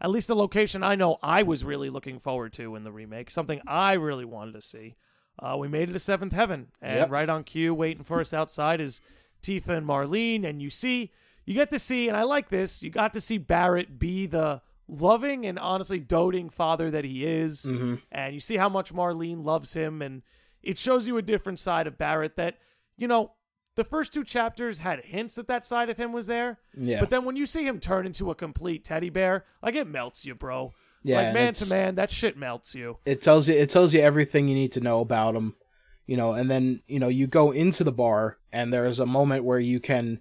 at 0.00 0.10
least 0.10 0.28
the 0.28 0.36
location 0.36 0.82
i 0.84 0.94
know 0.94 1.16
i 1.22 1.42
was 1.42 1.64
really 1.64 1.88
looking 1.88 2.18
forward 2.18 2.52
to 2.52 2.76
in 2.76 2.84
the 2.84 2.92
remake 2.92 3.30
something 3.30 3.58
i 3.66 3.94
really 3.94 4.24
wanted 4.26 4.52
to 4.52 4.60
see 4.60 4.94
uh, 5.42 5.56
we 5.58 5.66
made 5.66 5.88
it 5.88 5.94
to 5.94 5.98
seventh 5.98 6.34
heaven 6.34 6.68
and 6.82 6.96
Yep. 7.00 7.10
right 7.10 7.28
on 7.28 7.42
cue 7.42 7.74
waiting 7.74 8.04
for 8.04 8.20
us 8.20 8.34
outside 8.34 8.80
is 8.82 9.00
tifa 9.42 9.70
and 9.78 9.86
marlene 9.88 10.44
and 10.46 10.60
you 10.60 10.68
see 10.70 11.10
you 11.46 11.54
get 11.54 11.70
to 11.70 11.78
see 11.78 12.06
and 12.06 12.16
i 12.18 12.22
like 12.22 12.50
this 12.50 12.82
you 12.82 12.90
got 12.90 13.14
to 13.14 13.20
see 13.20 13.38
barrett 13.38 13.98
be 13.98 14.26
the 14.26 14.60
loving 14.88 15.44
and 15.46 15.58
honestly 15.58 15.98
doting 15.98 16.48
father 16.50 16.90
that 16.90 17.04
he 17.04 17.24
is 17.26 17.64
Mm-hmm. 17.64 17.94
and 18.12 18.34
you 18.34 18.40
see 18.40 18.56
how 18.56 18.68
much 18.68 18.92
marlene 18.94 19.44
loves 19.44 19.72
him 19.74 20.00
and 20.02 20.22
it 20.62 20.78
shows 20.78 21.06
you 21.06 21.16
a 21.16 21.22
different 21.22 21.58
side 21.58 21.86
of 21.86 21.98
barrett 21.98 22.36
that 22.36 22.58
you 22.96 23.08
know 23.08 23.32
the 23.74 23.84
first 23.84 24.12
two 24.14 24.24
chapters 24.24 24.78
had 24.78 25.04
hints 25.04 25.34
that 25.34 25.48
that 25.48 25.62
side 25.64 25.90
of 25.90 25.98
him 25.98 26.10
was 26.10 26.26
there. 26.26 26.58
Yeah. 26.74 26.98
But 26.98 27.10
then 27.10 27.26
when 27.26 27.36
you 27.36 27.44
see 27.44 27.66
him 27.66 27.78
turn 27.78 28.06
into 28.06 28.30
a 28.30 28.34
complete 28.34 28.84
teddy 28.84 29.10
bear, 29.10 29.44
like 29.62 29.74
it 29.74 29.86
melts 29.86 30.24
you, 30.24 30.34
bro. 30.34 30.72
Yeah, 31.02 31.20
Like 31.20 31.34
man 31.34 31.52
to 31.54 31.66
man, 31.68 31.94
that 31.96 32.10
shit 32.10 32.38
melts 32.38 32.74
you. 32.74 32.96
it 33.04 33.20
tells 33.20 33.48
you 33.48 33.54
it 33.54 33.68
tells 33.68 33.92
you 33.92 34.00
everything 34.00 34.48
you 34.48 34.54
need 34.54 34.72
to 34.72 34.80
know 34.80 35.00
about 35.00 35.34
him, 35.36 35.56
you 36.06 36.16
know. 36.16 36.32
And 36.32 36.50
then 36.50 36.80
you 36.86 36.98
know 36.98 37.08
you 37.08 37.26
go 37.26 37.50
into 37.50 37.84
the 37.84 37.92
bar, 37.92 38.38
and 38.50 38.72
there's 38.72 38.98
a 38.98 39.04
moment 39.06 39.44
where 39.44 39.58
you 39.60 39.78
can 39.78 40.20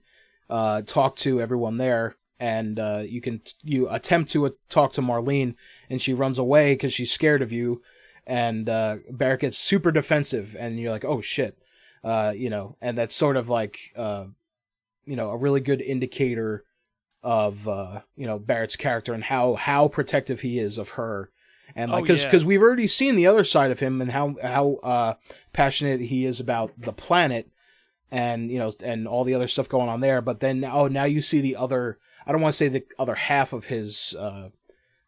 uh, 0.50 0.82
talk 0.82 1.16
to 1.18 1.40
everyone 1.40 1.78
there, 1.78 2.18
and 2.40 2.80
uh, 2.80 3.04
you 3.06 3.22
can 3.22 3.42
you 3.64 3.90
attempt 3.90 4.32
to 4.32 4.46
uh, 4.46 4.50
talk 4.70 4.94
to 4.94 5.02
Marlene, 5.02 5.56
and 5.90 6.02
she 6.02 6.14
runs 6.14 6.38
away 6.38 6.74
because 6.74 6.94
she's 6.94 7.12
scared 7.12 7.42
of 7.42 7.52
you, 7.52 7.82
and 8.28 8.68
uh, 8.70 8.98
Barrett 9.10 9.42
gets 9.42 9.58
super 9.58 9.92
defensive, 9.92 10.56
and 10.58 10.80
you're 10.80 10.92
like, 10.92 11.06
oh 11.06 11.22
shit, 11.22 11.58
uh, 12.04 12.34
you 12.36 12.50
know, 12.50 12.78
and 12.82 12.98
that's 12.98 13.16
sort 13.16 13.38
of 13.38 13.50
like 13.50 13.80
uh, 13.96 14.26
you 15.06 15.16
know 15.16 15.30
a 15.30 15.38
really 15.38 15.62
good 15.62 15.82
indicator 15.82 16.64
of 17.24 17.68
uh, 17.68 18.02
you 18.16 18.28
know 18.28 18.38
Barrett's 18.38 18.76
character 18.76 19.14
and 19.14 19.24
how 19.24 19.56
how 19.56 19.88
protective 19.88 20.42
he 20.42 20.60
is 20.60 20.78
of 20.78 20.90
her, 20.90 21.32
and 21.76 21.92
like 21.92 22.00
Oh, 22.00 22.04
because 22.04 22.24
yeah. 22.24 22.30
because 22.30 22.46
we've 22.46 22.62
already 22.62 22.88
seen 22.88 23.16
the 23.16 23.28
other 23.28 23.44
side 23.44 23.72
of 23.72 23.80
him 23.80 24.02
and 24.02 24.12
how 24.12 24.36
how 24.42 24.76
uh, 24.84 25.14
passionate 25.54 26.02
he 26.02 26.26
is 26.26 26.40
about 26.40 26.74
the 26.78 26.94
planet, 26.94 27.50
and 28.12 28.52
you 28.52 28.60
know 28.60 28.74
and 28.82 29.08
all 29.08 29.24
the 29.24 29.34
other 29.34 29.48
stuff 29.48 29.70
going 29.70 29.90
on 29.90 30.02
there. 30.02 30.22
But 30.22 30.42
then 30.42 30.66
oh 30.66 30.88
now 30.88 31.06
you 31.06 31.22
see 31.22 31.42
the 31.42 31.56
other 31.56 31.98
I 32.26 32.32
don't 32.32 32.42
want 32.42 32.54
to 32.54 32.58
say 32.58 32.68
the 32.68 32.84
other 32.98 33.16
half 33.16 33.54
of 33.54 33.66
his 33.66 34.16
uh, 34.18 34.50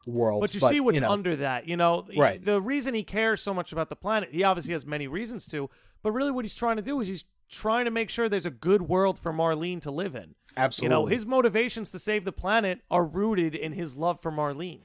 world, 0.05 0.41
But 0.41 0.53
you 0.53 0.59
see 0.59 0.79
what's 0.79 0.99
know, 0.99 1.09
under 1.09 1.35
that, 1.37 1.67
you 1.67 1.77
know. 1.77 2.07
Right. 2.15 2.43
The 2.43 2.61
reason 2.61 2.93
he 2.93 3.03
cares 3.03 3.41
so 3.41 3.53
much 3.53 3.71
about 3.71 3.89
the 3.89 3.95
planet, 3.95 4.29
he 4.31 4.43
obviously 4.43 4.73
has 4.73 4.85
many 4.85 5.07
reasons 5.07 5.45
to, 5.47 5.69
but 6.03 6.11
really 6.11 6.31
what 6.31 6.45
he's 6.45 6.55
trying 6.55 6.77
to 6.77 6.81
do 6.81 6.99
is 7.01 7.07
he's 7.07 7.25
trying 7.49 7.85
to 7.85 7.91
make 7.91 8.09
sure 8.09 8.27
there's 8.27 8.45
a 8.45 8.51
good 8.51 8.83
world 8.83 9.19
for 9.19 9.33
Marlene 9.33 9.81
to 9.81 9.91
live 9.91 10.15
in. 10.15 10.35
absolutely 10.55 10.85
You 10.85 10.89
know, 10.89 11.05
his 11.07 11.25
motivations 11.25 11.91
to 11.91 11.99
save 11.99 12.25
the 12.25 12.31
planet 12.31 12.81
are 12.91 13.05
rooted 13.05 13.55
in 13.55 13.73
his 13.73 13.95
love 13.95 14.19
for 14.19 14.31
Marlene. 14.31 14.81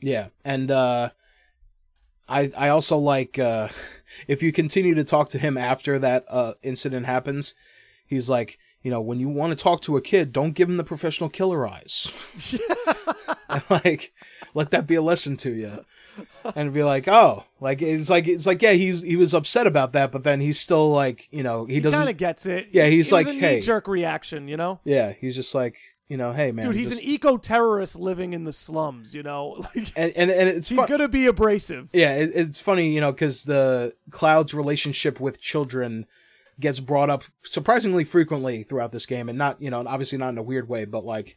Yeah, 0.00 0.28
and 0.44 0.70
uh, 0.70 1.10
I 2.28 2.52
I 2.56 2.68
also 2.68 2.98
like 2.98 3.38
uh, 3.38 3.68
if 4.28 4.42
you 4.42 4.52
continue 4.52 4.94
to 4.94 5.04
talk 5.04 5.30
to 5.30 5.38
him 5.38 5.56
after 5.56 5.98
that 5.98 6.24
uh, 6.28 6.54
incident 6.62 7.06
happens, 7.06 7.54
he's 8.06 8.28
like, 8.28 8.58
you 8.86 8.92
know, 8.92 9.00
when 9.00 9.18
you 9.18 9.28
want 9.28 9.50
to 9.50 9.60
talk 9.60 9.82
to 9.82 9.96
a 9.96 10.00
kid, 10.00 10.32
don't 10.32 10.52
give 10.52 10.68
him 10.68 10.76
the 10.76 10.84
professional 10.84 11.28
killer 11.28 11.66
eyes. 11.66 12.12
Like, 13.70 14.12
let 14.54 14.70
that 14.70 14.86
be 14.86 14.94
a 14.94 15.02
lesson 15.02 15.36
to 15.38 15.52
you, 15.52 15.84
and 16.54 16.72
be 16.74 16.82
like, 16.82 17.08
oh, 17.08 17.44
like 17.60 17.80
it's 17.80 18.10
like 18.10 18.28
it's 18.28 18.44
like 18.46 18.60
yeah, 18.60 18.72
he's 18.72 19.02
he 19.02 19.16
was 19.16 19.32
upset 19.34 19.66
about 19.66 19.92
that, 19.92 20.12
but 20.12 20.24
then 20.24 20.40
he's 20.40 20.60
still 20.60 20.90
like, 20.90 21.26
you 21.30 21.42
know, 21.42 21.64
he, 21.64 21.74
He 21.74 21.80
doesn't. 21.80 21.98
kind 21.98 22.10
of 22.10 22.16
gets 22.16 22.46
it. 22.46 22.68
Yeah, 22.72 22.86
he's 22.86 23.08
it 23.08 23.14
like, 23.14 23.26
a 23.26 23.32
hey. 23.32 23.60
jerk 23.60 23.88
reaction, 23.88 24.46
you 24.46 24.56
know. 24.56 24.80
yeah, 24.84 25.12
he's 25.12 25.34
just 25.36 25.54
like, 25.54 25.76
You 26.08 26.16
know, 26.16 26.32
hey 26.32 26.52
man, 26.52 26.66
Dude, 26.66 26.74
he's 26.74 26.92
an 26.92 27.00
eco 27.00 27.38
terrorist 27.38 27.98
living 27.98 28.34
in 28.34 28.44
the 28.44 28.52
slums. 28.52 29.14
You 29.14 29.22
know, 29.22 29.64
like 29.74 29.92
and 29.96 30.12
and, 30.16 30.30
and 30.30 30.48
it's 30.48 30.68
he's 30.68 30.84
gonna 30.86 31.08
be 31.08 31.26
abrasive. 31.26 31.88
Yeah, 31.92 32.14
it, 32.16 32.30
it's 32.34 32.60
funny, 32.60 32.90
you 32.90 33.00
know, 33.00 33.12
because 33.12 33.44
the 33.44 33.94
Cloud's 34.10 34.54
relationship 34.54 35.18
with 35.18 35.40
children 35.40 36.06
gets 36.58 36.80
brought 36.80 37.10
up 37.10 37.24
surprisingly 37.42 38.04
frequently 38.04 38.62
throughout 38.62 38.92
this 38.92 39.06
game, 39.06 39.28
and 39.28 39.38
not, 39.38 39.60
you 39.60 39.70
know, 39.70 39.84
obviously 39.86 40.18
not 40.18 40.30
in 40.30 40.38
a 40.38 40.42
weird 40.42 40.68
way, 40.68 40.84
but 40.84 41.04
like, 41.04 41.36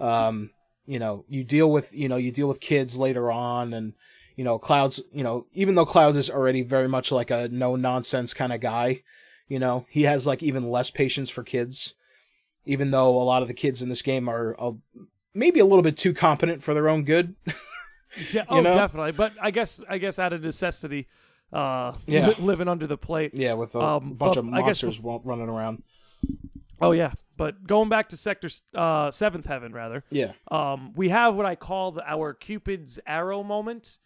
um, 0.00 0.50
you 0.86 0.98
know, 0.98 1.24
you 1.28 1.44
deal 1.44 1.70
with, 1.70 1.92
you 1.92 2.08
know, 2.08 2.16
you 2.16 2.32
deal 2.32 2.48
with 2.48 2.60
kids 2.60 2.96
later 2.96 3.30
on, 3.30 3.72
and 3.72 3.94
you 4.36 4.44
know, 4.44 4.58
Cloud's, 4.58 5.00
you 5.12 5.24
know, 5.24 5.46
even 5.54 5.74
though 5.74 5.86
Clouds 5.86 6.16
is 6.16 6.30
already 6.30 6.62
very 6.62 6.88
much 6.88 7.10
like 7.10 7.30
a 7.30 7.48
no 7.48 7.76
nonsense 7.76 8.34
kind 8.34 8.52
of 8.52 8.60
guy, 8.60 9.02
you 9.48 9.58
know, 9.58 9.86
he 9.88 10.02
has 10.02 10.26
like 10.26 10.42
even 10.42 10.70
less 10.70 10.90
patience 10.90 11.30
for 11.30 11.42
kids, 11.42 11.94
even 12.64 12.90
though 12.90 13.10
a 13.10 13.24
lot 13.24 13.42
of 13.42 13.48
the 13.48 13.54
kids 13.54 13.80
in 13.80 13.88
this 13.88 14.02
game 14.02 14.28
are 14.28 14.54
uh, 14.58 14.72
maybe 15.32 15.60
a 15.60 15.64
little 15.64 15.82
bit 15.82 15.96
too 15.96 16.12
competent 16.12 16.62
for 16.62 16.74
their 16.74 16.88
own 16.88 17.04
good. 17.04 17.34
Yeah, 18.32 18.44
oh, 18.48 18.60
know? 18.60 18.72
definitely. 18.72 19.12
But 19.12 19.32
I 19.40 19.50
guess 19.50 19.82
I 19.88 19.98
guess 19.98 20.18
out 20.18 20.32
of 20.32 20.42
necessity, 20.42 21.06
uh, 21.52 21.92
Yeah. 22.06 22.28
li- 22.28 22.34
living 22.38 22.68
under 22.68 22.86
the 22.86 22.98
plate. 22.98 23.32
Yeah, 23.34 23.54
with 23.54 23.74
a 23.74 23.80
Um, 23.80 24.14
bunch 24.14 24.34
but 24.34 24.38
of 24.38 24.48
I 24.52 24.58
guess 24.62 24.82
monsters 24.82 24.98
running 25.00 25.48
around. 25.48 25.82
Oh 26.80 26.92
yeah, 26.92 27.12
but 27.36 27.66
going 27.66 27.88
back 27.88 28.08
to 28.10 28.16
Sector 28.16 28.48
uh, 28.74 29.10
Seventh 29.10 29.46
Heaven, 29.46 29.72
rather, 29.72 30.04
Yeah, 30.10 30.32
um, 30.50 30.92
we 30.94 31.08
have 31.08 31.34
what 31.34 31.46
I 31.46 31.54
call 31.54 31.92
the, 31.92 32.08
our 32.10 32.34
Cupid's 32.34 32.98
arrow 33.06 33.42
moment. 33.42 33.98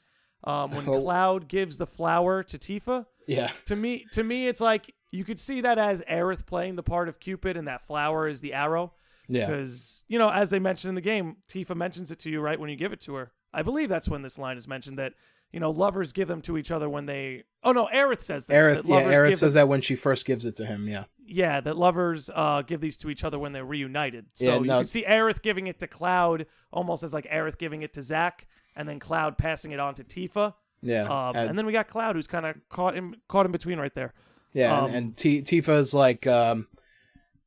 Um, 0.43 0.71
when 0.71 0.89
Oh. 0.89 0.99
Cloud 1.03 1.49
gives 1.49 1.77
the 1.77 1.87
flower 1.87 2.43
to 2.45 2.57
Tifa, 2.59 3.05
yeah, 3.27 3.51
to 3.67 3.77
me, 3.77 4.07
to 4.13 4.23
me, 4.25 4.49
it's 4.49 4.61
like 4.61 4.95
you 5.13 5.23
could 5.23 5.39
see 5.39 5.61
that 5.61 5.79
as 5.79 6.01
Aerith 6.09 6.47
playing 6.47 6.77
the 6.77 6.83
part 6.83 7.09
of 7.11 7.21
Cupid, 7.21 7.57
and 7.59 7.69
that 7.69 7.83
flower 7.87 8.27
is 8.27 8.41
the 8.41 8.55
arrow. 8.55 8.95
yeah, 9.29 9.45
Because 9.47 10.03
you 10.09 10.19
know, 10.19 10.31
as 10.31 10.49
they 10.49 10.59
mentioned 10.59 10.89
in 10.91 10.95
the 10.95 11.01
game, 11.03 11.37
Tifa 11.49 11.77
mentions 11.77 12.11
it 12.11 12.19
to 12.21 12.31
you 12.31 12.41
right 12.41 12.59
when 12.59 12.71
you 12.71 12.77
give 12.77 12.93
it 12.93 13.01
to 13.03 13.15
her. 13.17 13.33
I 13.53 13.63
believe 13.63 13.89
that's 13.91 14.09
when 14.09 14.23
this 14.23 14.39
line 14.39 14.57
is 14.57 14.67
mentioned 14.67 14.99
that 14.99 15.13
you 15.53 15.61
know 15.61 15.71
lovers 15.71 16.13
give 16.13 16.29
them 16.29 16.41
to 16.43 16.57
each 16.59 16.71
other 16.71 16.89
when 16.89 17.07
they. 17.07 17.45
Oh 17.63 17.73
no, 17.73 17.89
Aerith 17.93 18.21
says 18.23 18.47
this. 18.47 18.63
Aerith. 18.63 18.83
that 18.83 18.89
Yeah, 18.89 19.03
Aerith 19.13 19.31
says 19.37 19.41
them- 19.41 19.53
that 19.63 19.69
when 19.69 19.81
she 19.81 19.95
first 19.97 20.25
gives 20.27 20.47
it 20.47 20.57
to 20.57 20.67
him. 20.67 20.89
Yeah, 20.89 21.05
yeah, 21.27 21.61
that 21.61 21.77
lovers 21.77 22.31
uh, 22.35 22.63
give 22.63 22.81
these 22.81 22.97
to 22.99 23.11
each 23.11 23.25
other 23.25 23.39
when 23.39 23.53
they're 23.53 23.65
reunited. 23.65 24.27
So 24.35 24.45
Yeah, 24.45 24.59
you 24.59 24.65
can 24.65 24.87
see 24.87 25.05
Aerith 25.05 25.43
giving 25.43 25.67
it 25.67 25.79
to 25.81 25.87
Cloud 25.87 26.47
almost 26.73 27.03
as 27.03 27.13
like 27.13 27.27
Aerith 27.27 27.59
giving 27.59 27.83
it 27.83 27.93
to 27.95 28.03
Zack, 28.03 28.47
and 28.77 28.89
then 28.89 28.99
Cloud 28.99 29.37
passing 29.39 29.73
it 29.73 29.81
on 29.81 29.95
to 29.95 30.05
Tifa. 30.05 30.55
yeah, 30.83 31.03
Um, 31.03 31.37
and, 31.37 31.51
and 31.51 31.59
then 31.59 31.67
we 31.67 31.73
got 31.73 31.89
Cloud 31.89 32.17
who's 32.17 32.27
kind 32.27 32.47
of 32.47 32.57
caught 32.71 32.97
in 32.97 33.17
caught 33.29 33.45
in 33.47 33.53
between 33.53 33.79
right 33.79 33.95
there. 33.95 34.15
yeah, 34.55 34.77
um, 34.79 34.87
and, 34.87 34.95
and 34.97 35.17
T- 35.17 35.43
Tifa's 35.43 35.93
like, 35.93 36.27
um, 36.27 36.67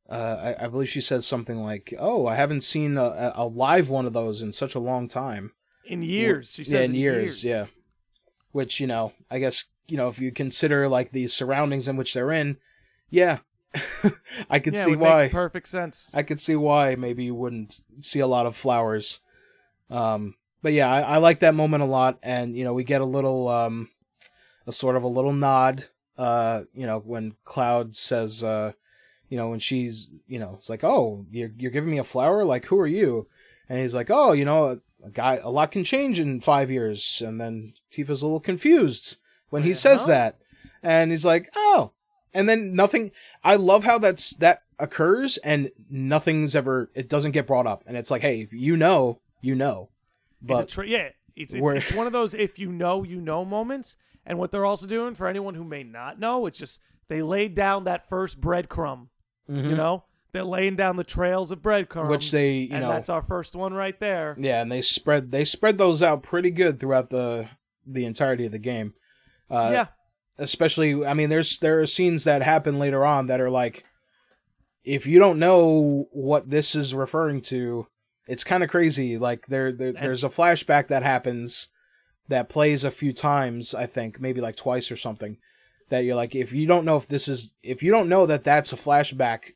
uh, 0.08 0.54
I, 0.58 0.64
I 0.66 0.68
believe 0.68 0.88
she 0.90 1.00
says 1.00 1.26
something 1.26 1.62
like, 1.62 1.92
"Oh, 1.98 2.26
I 2.26 2.36
haven't 2.36 2.60
seen 2.60 2.96
a, 2.98 3.32
a- 3.34 3.46
live 3.46 3.88
one 3.88 4.04
of 4.06 4.12
those 4.12 4.42
in 4.42 4.52
such 4.52 4.74
a 4.74 4.78
long 4.78 5.08
time." 5.08 5.52
In 5.86 6.02
years, 6.02 6.52
she 6.52 6.62
yeah, 6.62 6.68
says. 6.68 6.88
in 6.90 6.94
years, 6.94 7.42
yeah. 7.42 7.66
Which 8.54 8.78
you 8.78 8.86
know, 8.86 9.12
I 9.28 9.40
guess 9.40 9.64
you 9.88 9.96
know 9.96 10.06
if 10.06 10.20
you 10.20 10.30
consider 10.30 10.88
like 10.88 11.10
the 11.10 11.26
surroundings 11.26 11.88
in 11.88 11.96
which 11.96 12.14
they're 12.14 12.30
in, 12.30 12.56
yeah, 13.10 13.38
I 14.48 14.60
could 14.60 14.74
Yeah, 14.74 14.82
it 14.82 14.84
see 14.84 14.94
why. 14.96 15.28
perfect 15.28 15.66
sense. 15.66 16.08
I 16.14 16.22
could 16.22 16.38
see 16.40 16.54
why 16.54 16.94
maybe 16.94 17.24
you 17.24 17.34
wouldn't 17.34 17.80
see 18.00 18.20
a 18.20 18.28
lot 18.28 18.46
of 18.46 18.54
flowers. 18.56 19.18
Um, 19.90 20.36
but 20.62 20.72
yeah, 20.72 20.88
I, 20.88 21.00
I 21.00 21.16
like 21.16 21.40
that 21.40 21.56
moment 21.56 21.82
a 21.82 21.86
lot, 21.86 22.18
and 22.22 22.56
you 22.56 22.62
know, 22.62 22.72
we 22.72 22.84
get 22.84 23.00
a 23.00 23.04
little, 23.04 23.48
um, 23.48 23.90
a 24.68 24.72
sort 24.72 24.94
of 24.96 25.02
a 25.02 25.08
little 25.08 25.32
nod. 25.32 25.86
Uh, 26.16 26.62
you 26.72 26.86
know, 26.86 27.00
when 27.00 27.34
Cloud 27.44 27.96
says, 27.96 28.44
uh, 28.44 28.70
you 29.28 29.36
know, 29.36 29.48
when 29.48 29.58
she's, 29.58 30.08
you 30.28 30.38
know, 30.38 30.54
it's 30.60 30.68
like, 30.70 30.84
oh, 30.84 31.26
you're 31.32 31.50
you're 31.58 31.72
giving 31.72 31.90
me 31.90 31.98
a 31.98 32.04
flower, 32.04 32.44
like 32.44 32.66
who 32.66 32.78
are 32.78 32.86
you? 32.86 33.26
And 33.68 33.80
he's 33.80 33.94
like, 33.94 34.10
oh, 34.10 34.30
you 34.32 34.44
know, 34.44 34.80
a, 35.04 35.10
guy, 35.10 35.40
a 35.42 35.50
lot 35.50 35.70
can 35.70 35.84
change 35.84 36.18
in 36.18 36.40
five 36.40 36.70
years, 36.70 37.22
and 37.24 37.40
then 37.40 37.74
Tifa's 37.92 38.22
a 38.22 38.26
little 38.26 38.40
confused 38.40 39.16
when 39.50 39.62
he 39.62 39.70
Wait, 39.70 39.78
says 39.78 40.06
that, 40.06 40.38
and 40.82 41.10
he's 41.10 41.24
like, 41.24 41.48
oh, 41.54 41.92
and 42.32 42.48
then 42.48 42.74
nothing. 42.74 43.12
I 43.42 43.56
love 43.56 43.84
how 43.84 43.98
that's 43.98 44.30
that 44.36 44.62
occurs 44.78 45.36
and 45.38 45.70
nothing's 45.88 46.56
ever 46.56 46.90
it 46.94 47.08
doesn't 47.08 47.30
get 47.30 47.46
brought 47.46 47.64
up 47.64 47.84
and 47.86 47.96
it's 47.96 48.10
like 48.10 48.22
hey 48.22 48.40
if 48.40 48.52
you 48.52 48.76
know 48.76 49.20
you 49.40 49.54
know 49.54 49.88
It's 50.42 50.48
but 50.48 50.64
a 50.64 50.66
tra- 50.66 50.88
yeah, 50.88 51.10
it's 51.36 51.54
it's, 51.54 51.70
it's 51.70 51.92
one 51.92 52.06
of 52.06 52.12
those 52.12 52.34
if 52.34 52.58
you 52.58 52.72
know 52.72 53.02
you 53.02 53.20
know 53.20 53.44
moments. 53.44 53.96
And 54.26 54.38
what 54.38 54.50
they're 54.50 54.64
also 54.64 54.86
doing 54.86 55.14
for 55.14 55.26
anyone 55.26 55.54
who 55.54 55.64
may 55.64 55.82
not 55.82 56.18
know, 56.18 56.46
it's 56.46 56.58
just 56.58 56.80
they 57.08 57.20
laid 57.20 57.54
down 57.54 57.84
that 57.84 58.08
first 58.08 58.40
breadcrumb. 58.40 59.08
You 59.46 59.54
mm-hmm. 59.56 59.76
know, 59.76 60.04
they're 60.34 60.44
laying 60.44 60.76
down 60.76 60.96
the 60.96 61.04
trails 61.04 61.50
of 61.50 61.62
breadcrumbs. 61.62 62.10
Which 62.10 62.30
they, 62.30 62.52
you 62.52 62.68
and 62.72 62.82
know- 62.82 62.90
that's 62.90 63.08
our 63.08 63.22
first 63.22 63.56
one 63.56 63.72
right 63.72 63.98
there. 63.98 64.36
yeah 64.38 64.60
and 64.60 64.70
they 64.70 64.82
spread 64.82 65.30
they 65.30 65.46
spread 65.46 65.78
those 65.78 66.02
out 66.02 66.22
pretty 66.22 66.50
good 66.50 66.78
throughout 66.78 67.08
the 67.08 67.48
the 67.86 68.04
entirety 68.04 68.44
of 68.46 68.52
the 68.52 68.58
game 68.58 68.94
uh 69.50 69.70
yeah, 69.72 69.86
especially 70.38 71.04
i 71.06 71.14
mean 71.14 71.28
there's 71.30 71.58
there 71.58 71.80
are 71.80 71.86
scenes 71.86 72.24
that 72.24 72.42
happen 72.42 72.78
later 72.78 73.04
on 73.04 73.26
that 73.26 73.40
are 73.40 73.50
like 73.50 73.84
if 74.84 75.06
you 75.06 75.18
don't 75.18 75.38
know 75.38 76.06
what 76.12 76.50
this 76.50 76.74
is 76.74 76.94
referring 76.94 77.40
to 77.40 77.86
it's 78.26 78.42
kind 78.44 78.64
of 78.64 78.70
crazy 78.70 79.18
like 79.18 79.46
there, 79.48 79.70
there 79.70 79.92
there's 79.92 80.24
a 80.24 80.30
flashback 80.30 80.88
that 80.88 81.02
happens 81.02 81.68
that 82.28 82.48
plays 82.48 82.84
a 82.84 82.90
few 82.90 83.12
times 83.12 83.74
i 83.74 83.84
think 83.86 84.18
maybe 84.18 84.40
like 84.40 84.56
twice 84.56 84.90
or 84.90 84.96
something 84.96 85.36
that 85.90 86.04
you're 86.04 86.16
like 86.16 86.34
if 86.34 86.52
you 86.52 86.66
don't 86.66 86.86
know 86.86 86.96
if 86.96 87.06
this 87.06 87.28
is 87.28 87.52
if 87.62 87.82
you 87.82 87.90
don't 87.90 88.08
know 88.08 88.24
that 88.24 88.44
that's 88.44 88.72
a 88.72 88.76
flashback 88.76 89.52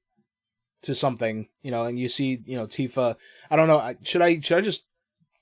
to 0.82 0.94
something 0.94 1.48
you 1.62 1.70
know 1.70 1.84
and 1.84 1.98
you 1.98 2.08
see 2.08 2.40
you 2.44 2.56
know 2.56 2.66
tifa 2.66 3.16
i 3.50 3.56
don't 3.56 3.66
know 3.66 3.94
should 4.02 4.22
i 4.22 4.38
should 4.40 4.58
i 4.58 4.60
just 4.60 4.84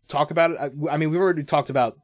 talk 0.09 0.31
about 0.31 0.51
it 0.51 0.57
i, 0.59 0.71
I 0.91 0.97
mean 0.97 1.11
we've 1.11 1.21
already 1.21 1.45
talked 1.45 1.69
about 1.69 1.99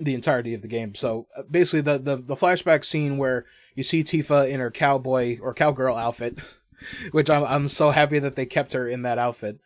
the 0.00 0.14
entirety 0.14 0.54
of 0.54 0.62
the 0.62 0.68
game. 0.68 0.94
So 0.94 1.26
uh, 1.36 1.42
basically, 1.48 1.82
the, 1.82 1.98
the 1.98 2.16
the 2.16 2.36
flashback 2.36 2.84
scene 2.84 3.18
where 3.18 3.44
you 3.74 3.82
see 3.82 4.02
Tifa 4.02 4.48
in 4.48 4.60
her 4.60 4.70
cowboy 4.70 5.38
or 5.40 5.54
cowgirl 5.54 5.96
outfit, 5.96 6.38
which 7.12 7.30
I'm 7.30 7.44
I'm 7.44 7.68
so 7.68 7.90
happy 7.90 8.18
that 8.18 8.34
they 8.34 8.46
kept 8.46 8.72
her 8.72 8.88
in 8.88 9.02
that 9.02 9.18
outfit. 9.18 9.60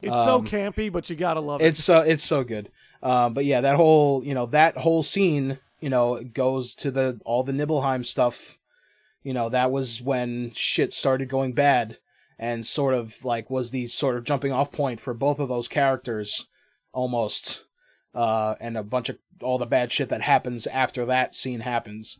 it's 0.00 0.22
so 0.24 0.36
um, 0.36 0.46
campy, 0.46 0.90
but 0.90 1.10
you 1.10 1.16
gotta 1.16 1.40
love 1.40 1.60
it. 1.60 1.66
It's 1.66 1.84
so 1.84 2.00
it's 2.00 2.24
so 2.24 2.44
good. 2.44 2.70
Um, 3.02 3.34
but 3.34 3.44
yeah, 3.44 3.60
that 3.60 3.76
whole 3.76 4.24
you 4.24 4.34
know 4.34 4.46
that 4.46 4.78
whole 4.78 5.02
scene 5.02 5.58
you 5.80 5.90
know 5.90 6.22
goes 6.22 6.74
to 6.76 6.90
the 6.90 7.20
all 7.24 7.42
the 7.42 7.52
Nibelheim 7.52 8.04
stuff. 8.04 8.56
You 9.22 9.34
know 9.34 9.48
that 9.50 9.70
was 9.70 10.00
when 10.00 10.52
shit 10.54 10.94
started 10.94 11.28
going 11.28 11.52
bad, 11.52 11.98
and 12.40 12.64
sort 12.66 12.94
of 12.94 13.22
like 13.22 13.50
was 13.50 13.70
the 13.70 13.86
sort 13.86 14.16
of 14.16 14.24
jumping 14.24 14.50
off 14.50 14.72
point 14.72 14.98
for 14.98 15.12
both 15.12 15.38
of 15.38 15.48
those 15.50 15.68
characters, 15.68 16.46
almost. 16.90 17.64
Uh, 18.14 18.54
and 18.60 18.76
a 18.78 18.82
bunch 18.82 19.10
of 19.10 19.18
all 19.42 19.58
the 19.58 19.66
bad 19.66 19.92
shit 19.92 20.08
that 20.08 20.22
happens 20.22 20.66
after 20.66 21.04
that 21.04 21.34
scene 21.34 21.60
happens. 21.60 22.18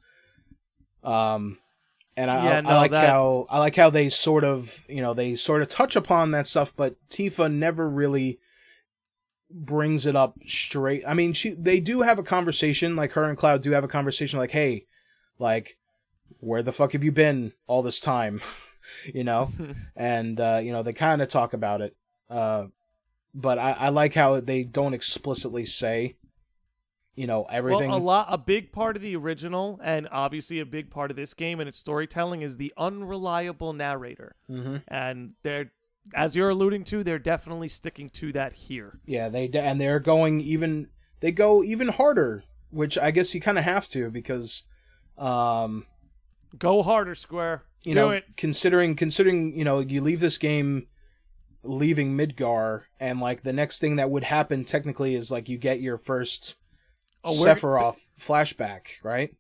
Um, 1.03 1.59
and 2.17 2.31
I, 2.31 2.45
Yeah, 2.45 2.59
I, 2.59 2.61
no, 2.61 2.69
I 2.69 2.75
like 2.77 2.91
that- 2.91 3.09
how 3.09 3.47
I 3.49 3.59
like 3.59 3.77
how 3.77 3.89
they 3.89 4.11
sort 4.11 4.45
of 4.45 4.85
you 4.89 5.01
know 5.01 5.15
they 5.15 5.37
sort 5.37 5.63
of 5.63 5.69
touch 5.69 5.97
upon 5.97 6.33
that 6.33 6.47
stuff, 6.47 6.75
but 6.77 6.97
Tifa 7.09 7.51
never 7.51 7.89
really 7.89 8.39
brings 9.51 10.05
it 10.05 10.15
up 10.15 10.39
straight. 10.47 11.03
I 11.09 11.15
mean, 11.15 11.33
she 11.33 11.51
they 11.51 11.81
do 11.81 12.03
have 12.03 12.19
a 12.19 12.23
conversation, 12.23 12.95
like 12.95 13.13
her 13.13 13.25
and 13.25 13.39
Cloud 13.39 13.63
do 13.63 13.71
have 13.73 13.85
a 13.85 13.89
conversation, 13.89 14.39
like, 14.39 14.51
hey, 14.51 14.87
like, 15.39 15.79
where 16.41 16.63
the 16.63 16.73
fuck 16.73 16.93
have 16.93 17.03
you 17.03 17.11
been 17.11 17.55
all 17.67 17.83
this 17.83 18.01
time? 18.01 18.43
you 19.13 19.25
know, 19.25 19.51
and 19.97 20.41
uh, 20.41 20.61
you 20.63 20.73
know 20.73 20.83
they 20.83 20.93
kind 20.93 21.23
of 21.23 21.29
talk 21.29 21.53
about 21.53 21.81
it. 21.81 21.97
Uh, 22.29 22.67
but 23.35 23.59
I, 23.59 23.73
I 23.73 23.89
like 23.91 24.15
how 24.15 24.41
they 24.41 24.65
don't 24.65 24.95
explicitly 24.95 25.65
say, 25.67 26.17
you 27.15 27.27
know, 27.27 27.45
everything. 27.51 27.91
Well, 27.91 27.99
a 27.99 28.03
lot, 28.03 28.27
a 28.29 28.39
big 28.39 28.73
part 28.73 28.97
of 28.97 29.03
the 29.03 29.15
original, 29.17 29.79
and 29.83 30.09
obviously 30.11 30.59
a 30.61 30.67
big 30.67 30.91
part 30.91 31.11
of 31.11 31.17
this 31.17 31.35
game 31.35 31.61
and 31.61 31.69
its 31.69 31.79
storytelling 31.79 32.43
is 32.43 32.57
the 32.57 32.73
unreliable 32.77 33.73
narrator. 33.73 34.35
hmm 34.49 34.79
And 34.89 35.35
they're, 35.43 35.71
as 36.15 36.35
you're 36.35 36.49
alluding 36.49 36.85
to, 36.85 37.05
they're 37.05 37.19
definitely 37.19 37.69
sticking 37.69 38.11
to 38.11 38.33
that 38.33 38.53
here. 38.55 38.99
Yeah, 39.07 39.29
they 39.29 39.49
d- 39.49 39.59
and 39.59 39.81
they're 39.81 40.01
going 40.01 40.41
even 40.41 40.89
they 41.21 41.31
go 41.31 41.63
even 41.63 41.89
harder, 41.89 42.43
which 42.71 42.97
I 42.99 43.11
guess 43.11 43.35
you 43.35 43.41
kind 43.41 43.59
of 43.59 43.65
have 43.65 43.87
to 43.89 44.11
because, 44.11 44.63
um, 45.19 45.87
Go 46.59 46.83
harder, 46.83 47.15
Square. 47.15 47.63
you 47.83 47.95
Do 47.95 48.01
know, 48.01 48.11
it. 48.11 48.25
considering 48.37 48.97
considering 48.97 49.57
you 49.57 49.65
know 49.65 49.81
you 49.81 50.01
leave 50.01 50.21
this 50.21 50.39
game 50.39 50.87
leaving 51.63 52.17
Midgar, 52.17 52.83
and 52.99 53.21
like 53.21 53.43
the 53.43 53.53
next 53.53 53.79
thing 53.79 53.97
that 53.97 54.11
would 54.11 54.25
happen 54.25 54.65
technically 54.65 55.15
is 55.15 55.31
like 55.31 55.49
you 55.49 55.59
get 55.59 55.81
your 55.81 55.99
first 55.99 56.55
Oh, 57.23 57.33
Sephiroth 57.35 57.99
flashback, 58.19 58.83
right? 59.03 59.35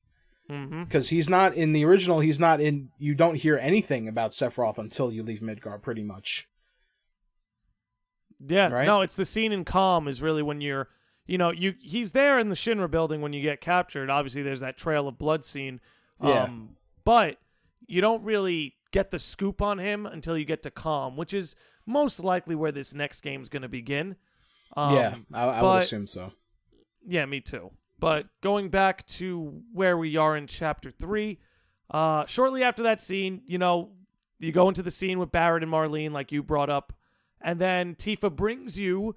Mm-hmm. 0.50 0.84
Because 0.84 1.08
he's 1.08 1.30
not 1.30 1.54
in 1.54 1.72
the 1.72 1.84
original. 1.86 2.20
He's 2.20 2.38
not 2.38 2.60
in. 2.60 2.90
You 2.98 3.14
don't 3.14 3.36
hear 3.36 3.56
anything 3.56 4.06
about 4.06 4.32
Sephiroth 4.32 4.76
until 4.76 5.10
you 5.10 5.22
leave 5.22 5.40
Midgar, 5.40 5.80
pretty 5.80 6.02
much. 6.02 6.46
Yeah, 8.46 8.68
Right? 8.68 8.86
no, 8.86 9.02
it's 9.02 9.16
the 9.16 9.24
scene 9.24 9.52
in 9.52 9.64
Kalm 9.64 10.08
is 10.08 10.22
really 10.22 10.42
when 10.42 10.60
you're, 10.60 10.88
you 11.26 11.36
know, 11.38 11.50
you 11.50 11.74
he's 11.80 12.12
there 12.12 12.38
in 12.38 12.48
the 12.48 12.54
Shinra 12.54 12.90
building 12.90 13.20
when 13.20 13.32
you 13.32 13.42
get 13.42 13.60
captured. 13.60 14.08
Obviously, 14.10 14.42
there's 14.42 14.60
that 14.60 14.76
trail 14.78 15.08
of 15.08 15.18
blood 15.18 15.44
scene. 15.44 15.80
Yeah. 16.22 16.48
But 17.04 17.38
you 17.86 18.00
don't 18.00 18.22
really 18.24 18.74
get 18.92 19.10
the 19.10 19.18
scoop 19.18 19.62
on 19.62 19.78
him 19.78 20.06
until 20.06 20.36
you 20.36 20.44
get 20.44 20.62
to 20.64 20.70
Kalm, 20.70 21.16
which 21.16 21.32
is 21.34 21.56
most 21.86 22.22
likely 22.22 22.54
where 22.54 22.72
this 22.72 22.94
next 22.94 23.20
game 23.22 23.40
is 23.42 23.48
going 23.48 23.62
to 23.62 23.68
begin. 23.68 24.16
Um, 24.76 24.94
yeah, 24.94 25.14
I, 25.32 25.44
I 25.44 25.62
would 25.62 25.82
assume 25.82 26.06
so. 26.06 26.32
Yeah, 27.06 27.24
me 27.26 27.40
too. 27.40 27.70
But 27.98 28.26
going 28.40 28.68
back 28.70 29.04
to 29.06 29.62
where 29.72 29.96
we 29.96 30.16
are 30.16 30.36
in 30.36 30.46
chapter 30.46 30.90
three, 30.90 31.38
uh, 31.90 32.24
shortly 32.26 32.62
after 32.62 32.84
that 32.84 33.00
scene, 33.00 33.42
you 33.46 33.58
know, 33.58 33.90
you 34.38 34.52
go 34.52 34.68
into 34.68 34.82
the 34.82 34.90
scene 34.90 35.18
with 35.18 35.30
Barrett 35.32 35.62
and 35.62 35.72
Marlene, 35.72 36.12
like 36.12 36.32
you 36.32 36.42
brought 36.42 36.70
up, 36.70 36.92
and 37.40 37.58
then 37.60 37.94
Tifa 37.94 38.34
brings 38.34 38.78
you 38.78 39.16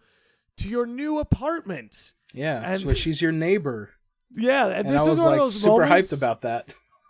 to 0.58 0.68
your 0.70 0.86
new 0.86 1.20
apartment. 1.20 2.14
Yeah, 2.34 2.62
And- 2.66 2.82
so 2.82 2.94
she's 2.94 3.22
your 3.22 3.32
neighbor, 3.32 3.92
Yeah, 4.36 4.66
and, 4.68 4.88
and 4.88 4.90
this 4.90 5.02
I 5.02 5.08
was 5.08 5.10
was 5.10 5.18
one 5.20 5.28
like 5.28 5.34
of 5.34 5.40
those 5.46 5.62
super 5.62 5.86
moments. 5.86 6.12
hyped 6.12 6.18
about 6.18 6.42
that. 6.42 6.68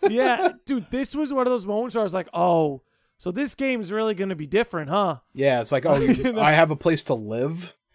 Yeah, 0.10 0.53
dude, 0.65 0.88
this 0.91 1.15
was 1.15 1.31
one 1.33 1.45
of 1.48 1.51
those 1.51 1.65
moments 1.65 1.95
where 1.95 2.01
I 2.01 2.03
was 2.03 2.13
like, 2.13 2.29
oh, 2.33 2.81
so 3.17 3.31
this 3.31 3.55
game's 3.55 3.91
really 3.91 4.13
going 4.13 4.29
to 4.29 4.36
be 4.36 4.48
different, 4.48 4.89
huh? 4.89 5.17
Yeah, 5.33 5.62
it's 5.62 5.72
like, 5.72 5.86
oh, 5.86 5.98
you, 5.98 6.24
know? 6.33 6.41
I 6.41 6.51
have 6.51 6.72
a 6.72 6.75
place 6.75 7.03
to 7.05 7.13
live. 7.13 7.75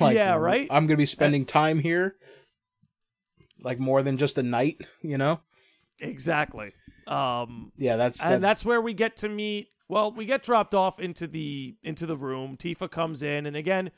Yeah, 0.00 0.34
right? 0.34 0.68
I'm 0.70 0.86
gonna 0.86 0.96
be 0.96 1.06
spending 1.06 1.44
time 1.44 1.80
here, 1.80 2.14
like 3.60 3.80
more 3.80 4.04
than 4.04 4.16
just 4.16 4.38
a 4.38 4.42
night. 4.42 4.80
You 5.02 5.18
know? 5.18 5.40
Exactly. 5.98 6.72
Um, 7.08 7.72
Yeah, 7.76 7.96
that's 7.96 8.22
and 8.22 8.34
that, 8.34 8.40
that's 8.42 8.64
where 8.64 8.80
we 8.80 8.94
get 8.94 9.16
to 9.18 9.28
meet 9.28 9.68
well 9.88 10.12
we 10.12 10.24
get 10.24 10.42
dropped 10.42 10.74
off 10.74 11.00
into 11.00 11.26
the 11.26 11.74
into 11.82 12.06
the 12.06 12.16
room 12.16 12.56
tifa 12.56 12.88
comes 12.90 13.22
in 13.22 13.44
and 13.46 13.56
again 13.56 13.90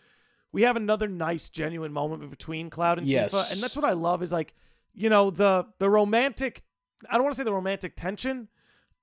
we 0.53 0.63
have 0.63 0.77
another 0.77 1.07
nice 1.07 1.49
genuine 1.51 1.93
moment 1.93 2.29
between 2.31 2.71
cloud 2.71 2.99
and 2.99 3.07
Yes. 3.07 3.33
tifa 3.35 3.53
and 3.53 3.63
that's 3.63 3.77
what 3.77 3.85
i 3.85 3.93
love 3.93 4.23
is 4.23 4.33
like 4.33 4.55
you 4.95 5.11
know 5.11 5.31
the 5.31 5.67
the 5.79 5.89
romantic 5.89 6.63
i 7.11 7.15
don't 7.15 7.25
want 7.25 7.35
to 7.35 7.39
say 7.39 7.45
the 7.45 7.53
romantic 7.53 7.95
tension 7.97 8.49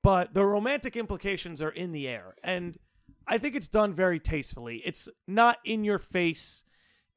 but 0.03 0.33
the 0.33 0.43
romantic 0.45 0.95
implications 0.95 1.61
are 1.61 1.69
in 1.69 1.91
the 1.91 2.07
air 2.07 2.35
and 2.43 2.77
i 3.27 3.37
think 3.37 3.55
it's 3.55 3.67
done 3.67 3.93
very 3.93 4.19
tastefully 4.19 4.81
it's 4.85 5.09
not 5.27 5.57
in 5.65 5.83
your 5.83 5.99
face 5.99 6.63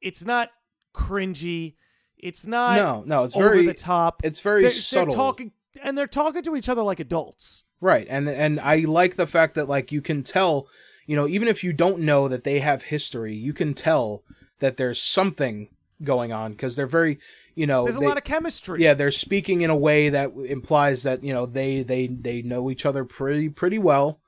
it's 0.01 0.23
not 0.23 0.49
cringy 0.93 1.75
it's 2.17 2.47
not 2.47 2.77
no, 2.77 3.03
no. 3.05 3.23
It's 3.23 3.35
over 3.35 3.49
very, 3.49 3.65
the 3.65 3.73
top 3.73 4.21
it's 4.23 4.39
very 4.39 4.63
they're, 4.63 4.71
subtle. 4.71 5.07
they're 5.07 5.15
talking 5.15 5.51
and 5.83 5.97
they're 5.97 6.07
talking 6.07 6.41
to 6.43 6.55
each 6.55 6.69
other 6.69 6.81
like 6.81 6.99
adults 6.99 7.65
Right. 7.81 8.07
And 8.09 8.29
and 8.29 8.59
I 8.59 8.77
like 8.79 9.15
the 9.15 9.27
fact 9.27 9.55
that 9.55 9.67
like 9.69 9.91
you 9.91 10.01
can 10.01 10.23
tell, 10.23 10.67
you 11.05 11.15
know, 11.15 11.27
even 11.27 11.47
if 11.47 11.63
you 11.63 11.73
don't 11.73 11.99
know 11.99 12.27
that 12.27 12.43
they 12.43 12.59
have 12.59 12.83
history, 12.83 13.35
you 13.35 13.53
can 13.53 13.73
tell 13.73 14.23
that 14.59 14.77
there's 14.77 15.01
something 15.01 15.69
going 16.03 16.31
on 16.31 16.53
because 16.53 16.75
they're 16.75 16.87
very, 16.87 17.19
you 17.55 17.65
know, 17.65 17.85
there's 17.85 17.95
a 17.95 18.01
lot 18.01 18.17
of 18.17 18.23
chemistry 18.23 18.83
yeah, 18.83 18.93
they're 18.93 19.11
speaking 19.11 19.61
in 19.61 19.69
a 19.69 19.75
way 19.75 20.09
that 20.09 20.31
implies 20.45 21.03
that, 21.03 21.23
you 21.23 21.33
know, 21.33 21.45
they 21.45 21.81
they 21.81 22.07
they 22.07 22.41
know 22.41 22.69
each 22.69 22.85
other 22.85 23.05
pretty 23.05 23.49
pretty 23.49 23.79
well. 23.79 24.19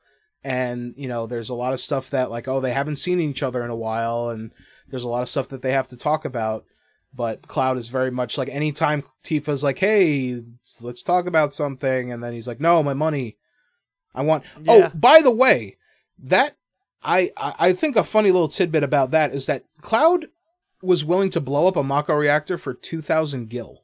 And, 0.44 0.94
you 0.96 1.10
know, 1.10 1.28
there's 1.28 1.50
a 1.50 1.56
lot 1.56 1.74
of 1.74 1.82
stuff 1.82 2.10
that 2.12 2.32
like, 2.32 2.48
oh, 2.48 2.62
they 2.62 2.72
haven't 2.72 2.96
seen 2.98 3.20
each 3.20 3.44
other 3.44 3.64
in 3.66 3.70
a 3.70 3.76
while 3.76 4.30
and 4.30 4.52
there's 4.90 5.04
a 5.04 5.10
lot 5.10 5.22
of 5.22 5.30
stuff 5.30 5.50
that 5.50 5.62
they 5.62 5.74
have 5.74 5.90
to 5.90 5.98
talk 5.98 6.24
about. 6.26 6.66
But 7.14 7.48
Cloud 7.48 7.78
is 7.78 7.90
very 7.90 8.12
much 8.12 8.38
like 8.38 8.50
anytime 8.50 9.04
Tifa's 9.24 9.64
like, 9.64 9.80
"Hey, 9.80 10.44
let's 10.82 11.02
talk 11.02 11.26
about 11.26 11.54
something," 11.54 12.12
and 12.12 12.24
then 12.24 12.34
he's 12.34 12.48
like, 12.48 12.60
"No, 12.60 12.84
my 12.84 12.94
money. 12.94 13.38
I 14.14 14.22
want." 14.22 14.44
Oh, 14.68 14.78
yeah. 14.78 14.90
Oh, 14.94 14.98
by 14.98 15.22
the 15.22 15.32
way, 15.32 15.78
that 16.20 16.58
I 17.04 17.32
I 17.38 17.74
think 17.74 17.96
a 17.96 18.04
funny 18.04 18.32
little 18.32 18.50
tidbit 18.50 18.84
about 18.84 19.12
that 19.12 19.34
is 19.34 19.46
that 19.48 19.64
Cloud 19.82 20.28
was 20.82 21.04
willing 21.04 21.30
to 21.32 21.42
blow 21.42 21.68
up 21.68 21.76
a 21.76 21.84
Mako 21.84 22.16
reactor 22.16 22.58
for 22.58 22.74
two 22.74 23.02
thousand 23.02 23.50
gil, 23.50 23.84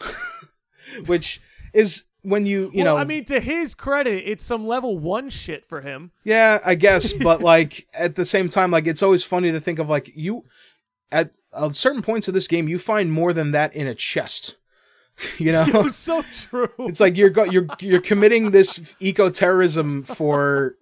which 1.06 1.40
is 1.72 2.04
when 2.22 2.46
you 2.46 2.70
you 2.72 2.84
well, 2.84 2.96
know 2.96 2.96
I 2.96 3.04
mean, 3.04 3.24
to 3.26 3.40
his 3.40 3.74
credit, 3.74 4.24
it's 4.26 4.44
some 4.44 4.66
level 4.66 4.98
one 4.98 5.30
shit 5.30 5.64
for 5.64 5.80
him. 5.80 6.12
Yeah, 6.24 6.60
I 6.64 6.74
guess, 6.74 7.12
but 7.22 7.42
like 7.42 7.86
at 7.94 8.14
the 8.14 8.26
same 8.26 8.48
time, 8.48 8.70
like 8.70 8.86
it's 8.86 9.02
always 9.02 9.24
funny 9.24 9.52
to 9.52 9.60
think 9.60 9.78
of 9.78 9.88
like 9.88 10.10
you 10.14 10.44
at 11.10 11.32
certain 11.72 12.02
points 12.02 12.28
of 12.28 12.34
this 12.34 12.48
game, 12.48 12.68
you 12.68 12.78
find 12.78 13.10
more 13.10 13.32
than 13.32 13.52
that 13.52 13.74
in 13.74 13.86
a 13.86 13.94
chest. 13.94 14.56
You 15.38 15.50
know, 15.50 15.66
was 15.74 15.96
so 15.96 16.22
true. 16.32 16.68
it's 16.78 17.00
like 17.00 17.16
you're 17.16 17.28
go- 17.30 17.42
you're 17.42 17.66
you're 17.80 18.00
committing 18.00 18.52
this 18.52 18.80
eco 19.00 19.30
terrorism 19.30 20.04
for, 20.04 20.76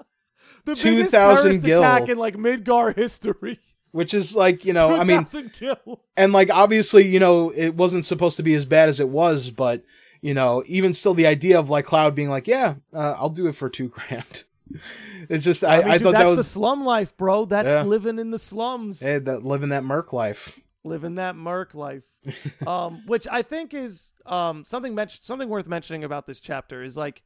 the 0.66 0.72
biggest 0.72 1.12
2,000 1.12 1.12
terrorist 1.12 1.60
gil. 1.62 1.78
attack 1.78 2.08
in 2.08 2.18
like 2.18 2.34
Midgar 2.34 2.94
history. 2.94 3.60
Which 3.92 4.12
is 4.12 4.36
like 4.36 4.64
you 4.64 4.72
know, 4.72 4.94
I 4.94 5.04
mean, 5.04 5.24
2,000 5.24 5.52
gil. 5.58 6.02
and 6.16 6.32
like 6.32 6.50
obviously 6.50 7.06
you 7.06 7.18
know 7.20 7.50
it 7.50 7.74
wasn't 7.74 8.04
supposed 8.04 8.36
to 8.36 8.42
be 8.42 8.54
as 8.54 8.64
bad 8.64 8.88
as 8.88 9.00
it 9.00 9.08
was, 9.08 9.50
but 9.50 9.84
you 10.20 10.34
know, 10.34 10.62
even 10.66 10.92
still, 10.92 11.14
the 11.14 11.26
idea 11.26 11.58
of 11.58 11.70
like 11.70 11.84
Cloud 11.86 12.14
being 12.14 12.28
like, 12.28 12.46
yeah, 12.46 12.74
uh, 12.92 13.14
I'll 13.16 13.30
do 13.30 13.46
it 13.46 13.52
for 13.54 13.68
two 13.68 13.88
grand. 13.96 14.44
It's 15.28 15.44
just 15.44 15.62
I, 15.64 15.76
I, 15.76 15.78
mean, 15.78 15.88
I 15.88 15.92
dude, 15.98 16.02
thought 16.04 16.12
that's 16.14 16.30
that 16.30 16.36
the 16.36 16.44
slum 16.44 16.84
life, 16.84 17.16
bro. 17.16 17.44
That's 17.44 17.70
Yeah. 17.70 17.82
living 17.84 18.18
in 18.18 18.30
the 18.32 18.38
slums, 18.38 19.00
hey, 19.00 19.18
that 19.18 19.44
living 19.44 19.68
that 19.70 19.84
merc 19.84 20.12
life. 20.12 20.58
living 20.84 21.14
that 21.14 21.36
merc 21.36 21.74
life. 21.74 22.04
um, 22.66 23.02
which 23.06 23.26
I 23.30 23.42
think 23.42 23.72
is 23.72 24.12
um 24.26 24.64
something 24.64 24.94
men- 24.94 25.08
something 25.20 25.48
worth 25.48 25.68
mentioning 25.68 26.02
about 26.04 26.26
this 26.26 26.40
chapter 26.40 26.82
is 26.82 26.96
like 26.96 27.22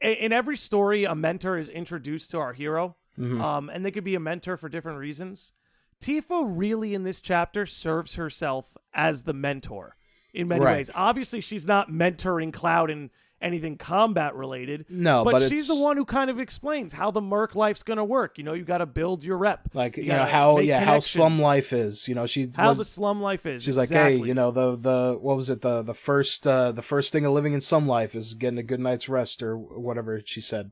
in 0.00 0.32
every 0.32 0.56
story, 0.56 1.04
a 1.04 1.14
mentor 1.14 1.58
is 1.58 1.68
introduced 1.68 2.30
to 2.30 2.38
our 2.38 2.52
hero, 2.54 2.96
Mhm. 3.20 3.40
um, 3.40 3.68
and 3.70 3.84
they 3.84 3.90
could 3.90 4.04
be 4.04 4.14
a 4.14 4.20
mentor 4.20 4.56
for 4.56 4.68
different 4.68 4.98
reasons. 4.98 5.52
Tifa 6.00 6.42
really 6.58 6.94
in 6.94 7.02
this 7.02 7.20
chapter 7.20 7.66
serves 7.66 8.14
herself 8.14 8.76
as 8.94 9.24
the 9.24 9.34
mentor 9.34 9.96
in 10.32 10.48
many 10.48 10.64
Right. 10.64 10.76
ways. 10.78 10.90
Obviously, 10.94 11.40
she's 11.42 11.66
not 11.66 11.90
mentoring 11.90 12.52
Cloud 12.52 12.90
in 12.90 13.10
anything 13.42 13.76
combat 13.76 14.34
related. 14.34 14.84
No, 14.90 15.24
but, 15.24 15.32
but 15.32 15.48
she's 15.48 15.66
the 15.66 15.74
one 15.74 15.96
who 15.96 16.04
kind 16.04 16.28
of 16.30 16.38
explains 16.38 16.92
how 16.92 17.10
the 17.10 17.22
merc 17.22 17.54
life's 17.54 17.82
gonna 17.82 18.04
work. 18.04 18.36
You 18.38 18.44
know, 18.44 18.52
you 18.52 18.64
got 18.64 18.78
to 18.78 18.86
build 18.86 19.24
your 19.24 19.38
rep, 19.38 19.68
like 19.74 19.96
you, 19.96 20.02
You 20.04 20.12
know 20.12 20.24
how 20.26 20.58
yeah 20.58 20.84
how 20.84 20.98
slum 20.98 21.36
life 21.38 21.72
is 21.72 22.06
you 22.06 22.14
know 22.14 22.26
she 22.26 22.50
how 22.54 22.68
what- 22.68 22.76
the 22.78 22.84
slum 22.84 23.20
life 23.22 23.46
is. 23.46 23.62
she's 23.62 23.76
like 23.78 23.88
hey 23.88 24.14
you 24.16 24.34
know 24.34 24.50
the 24.50 24.76
the 24.76 25.18
what 25.20 25.36
was 25.38 25.48
it 25.48 25.62
the 25.62 25.80
the 25.82 25.94
first 25.94 26.46
uh 26.46 26.70
the 26.72 26.82
first 26.82 27.12
thing 27.12 27.24
of 27.24 27.32
living 27.32 27.54
in 27.54 27.62
slum 27.62 27.86
life 27.86 28.14
is 28.14 28.34
getting 28.34 28.58
a 28.58 28.62
good 28.62 28.80
night's 28.80 29.08
rest 29.08 29.42
or 29.42 29.56
whatever 29.56 30.20
she 30.24 30.42
said 30.42 30.70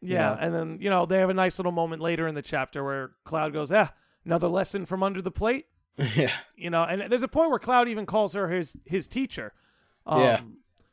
yeah. 0.00 0.30
know. 0.30 0.36
And 0.40 0.54
then 0.54 0.78
you 0.80 0.90
know 0.90 1.06
they 1.06 1.18
have 1.18 1.30
a 1.30 1.34
nice 1.34 1.58
little 1.58 1.72
moment 1.72 2.02
later 2.02 2.26
in 2.28 2.34
the 2.34 2.42
chapter 2.42 2.82
where 2.84 3.10
Cloud 3.24 3.52
goes, 3.52 3.70
"Ah, 3.72 3.92
another 4.24 4.48
lesson 4.48 4.84
from 4.84 5.02
under 5.02 5.22
the 5.22 5.30
plate." 5.30 5.66
yeah 6.14 6.32
You 6.54 6.70
know, 6.70 6.84
and 6.84 7.10
there's 7.10 7.24
a 7.24 7.28
point 7.28 7.50
where 7.50 7.58
Cloud 7.58 7.88
even 7.88 8.06
calls 8.06 8.32
her 8.34 8.48
his 8.48 8.76
his 8.84 9.08
teacher. 9.08 9.52
Um, 10.06 10.20
Yeah. 10.22 10.40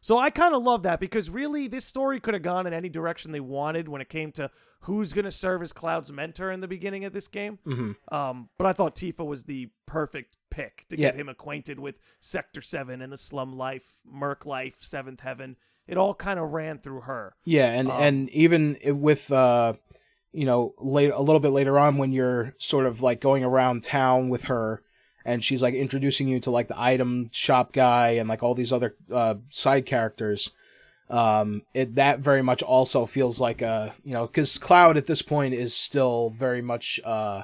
So 0.01 0.19
I 0.19 0.29
kind 0.29 0.53
of 0.53 0.61
love 0.61 0.83
that 0.83 0.99
because 0.99 1.31
really 1.31 1.67
this 1.67 1.83
story 1.83 2.19
could 2.19 2.35
have 2.35 2.43
gone 2.43 2.67
in 2.67 2.73
any 2.73 2.89
direction 2.89 3.31
they 3.31 3.39
wanted 3.39 3.87
when 3.87 4.01
it 4.01 4.09
came 4.09 4.31
to 4.33 4.51
who's 4.81 5.13
going 5.13 5.25
to 5.25 5.31
serve 5.31 5.63
as 5.63 5.73
Cloud's 5.73 6.11
mentor 6.11 6.51
in 6.51 6.59
the 6.59 6.67
beginning 6.67 7.05
of 7.05 7.13
this 7.13 7.27
game. 7.27 7.57
hmm 7.63 7.93
Um, 8.11 8.49
but 8.59 8.67
I 8.67 8.73
thought 8.73 8.95
Tifa 8.95 9.25
was 9.25 9.45
the 9.45 9.69
perfect 9.87 10.37
pick 10.51 10.85
to 10.89 10.95
Yeah. 10.97 11.07
get 11.09 11.15
him 11.19 11.27
acquainted 11.27 11.79
with 11.79 11.95
Sector 12.19 12.61
7 12.61 13.01
and 13.01 13.11
the 13.11 13.17
slum 13.17 13.57
life, 13.57 14.01
Merc 14.05 14.45
life, 14.45 14.77
Seventh 14.83 15.21
Heaven. 15.21 15.55
It 15.87 15.97
all 15.97 16.13
kind 16.15 16.39
of 16.39 16.51
ran 16.51 16.79
through 16.79 17.01
her. 17.01 17.35
yeah 17.45 17.67
and 17.69 17.91
Um, 17.91 18.01
and 18.01 18.29
even 18.31 18.77
with 18.85 19.31
uh 19.31 19.73
you 20.33 20.45
know 20.45 20.73
late 20.79 21.11
a 21.11 21.21
little 21.21 21.39
bit 21.39 21.51
later 21.51 21.77
on 21.79 21.97
when 21.97 22.11
you're 22.11 22.53
sort 22.57 22.85
of 22.85 23.01
like 23.01 23.21
going 23.21 23.43
around 23.43 23.83
town 23.83 24.29
with 24.29 24.45
her 24.45 24.81
and 25.23 25.43
she's 25.43 25.61
like 25.61 25.73
introducing 25.73 26.27
you 26.27 26.39
to 26.41 26.51
like 26.51 26.67
the 26.67 26.79
item 26.79 27.29
shop 27.31 27.71
guy 27.73 28.09
and 28.11 28.27
like 28.27 28.43
all 28.43 28.53
these 28.55 28.73
other 28.73 28.95
uh 29.13 29.35
side 29.49 29.85
characters 29.85 30.51
um 31.09 31.61
it 31.73 31.95
that 31.95 32.19
very 32.19 32.41
much 32.41 32.61
also 32.63 33.05
feels 33.05 33.39
like 33.39 33.61
a 33.61 33.93
you 34.03 34.11
know 34.13 34.25
because 34.27 34.57
cloud 34.57 34.97
at 34.97 35.05
this 35.05 35.21
point 35.21 35.53
is 35.53 35.73
still 35.73 36.31
very 36.31 36.61
much 36.61 36.99
uh 37.05 37.43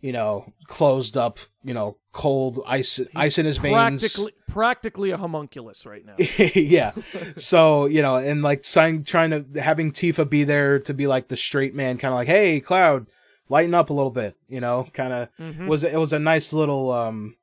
you 0.00 0.12
know 0.12 0.52
closed 0.66 1.16
up 1.16 1.38
you 1.64 1.74
know 1.74 1.96
cold 2.12 2.60
ice 2.66 3.00
ice 3.16 3.38
in 3.38 3.46
his 3.46 3.58
veins 3.58 3.74
Practically, 4.02 4.32
practically 4.46 5.10
a 5.10 5.16
homunculus 5.16 5.84
right 5.86 6.04
now. 6.04 6.14
yeah 6.54 6.92
so 7.36 7.86
you 7.86 8.00
know 8.02 8.16
and 8.16 8.42
like 8.42 8.62
trying 8.62 9.04
trying 9.04 9.30
to 9.30 9.60
having 9.60 9.90
tifa 9.92 10.28
be 10.28 10.44
there 10.44 10.78
to 10.78 10.94
be 10.94 11.06
like 11.06 11.28
the 11.28 11.36
straight 11.36 11.74
man 11.74 11.98
kind 11.98 12.12
of 12.12 12.16
like 12.18 12.28
hey 12.28 12.60
cloud 12.60 13.06
lighten 13.48 13.74
up 13.74 13.90
a 13.90 13.92
little 13.92 14.10
bit 14.10 14.36
you 14.48 14.60
know 14.60 14.86
kind 14.92 15.12
of 15.12 15.28
Mhm. 15.38 15.66
was 15.66 15.82
it 15.84 15.98
was 15.98 16.12
a 16.12 16.18
nice 16.18 16.52
little 16.52 16.90
um 16.92 17.36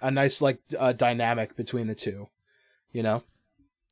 a 0.00 0.10
nice 0.10 0.40
like 0.40 0.60
uh, 0.78 0.92
dynamic 0.92 1.56
between 1.56 1.86
the 1.88 1.94
two 1.94 2.28
you 2.92 3.02
know 3.02 3.22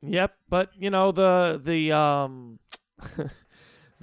Yep, 0.02 0.36
but 0.48 0.70
you 0.78 0.90
know 0.90 1.10
the 1.10 1.60
the 1.62 1.90
um 1.90 2.58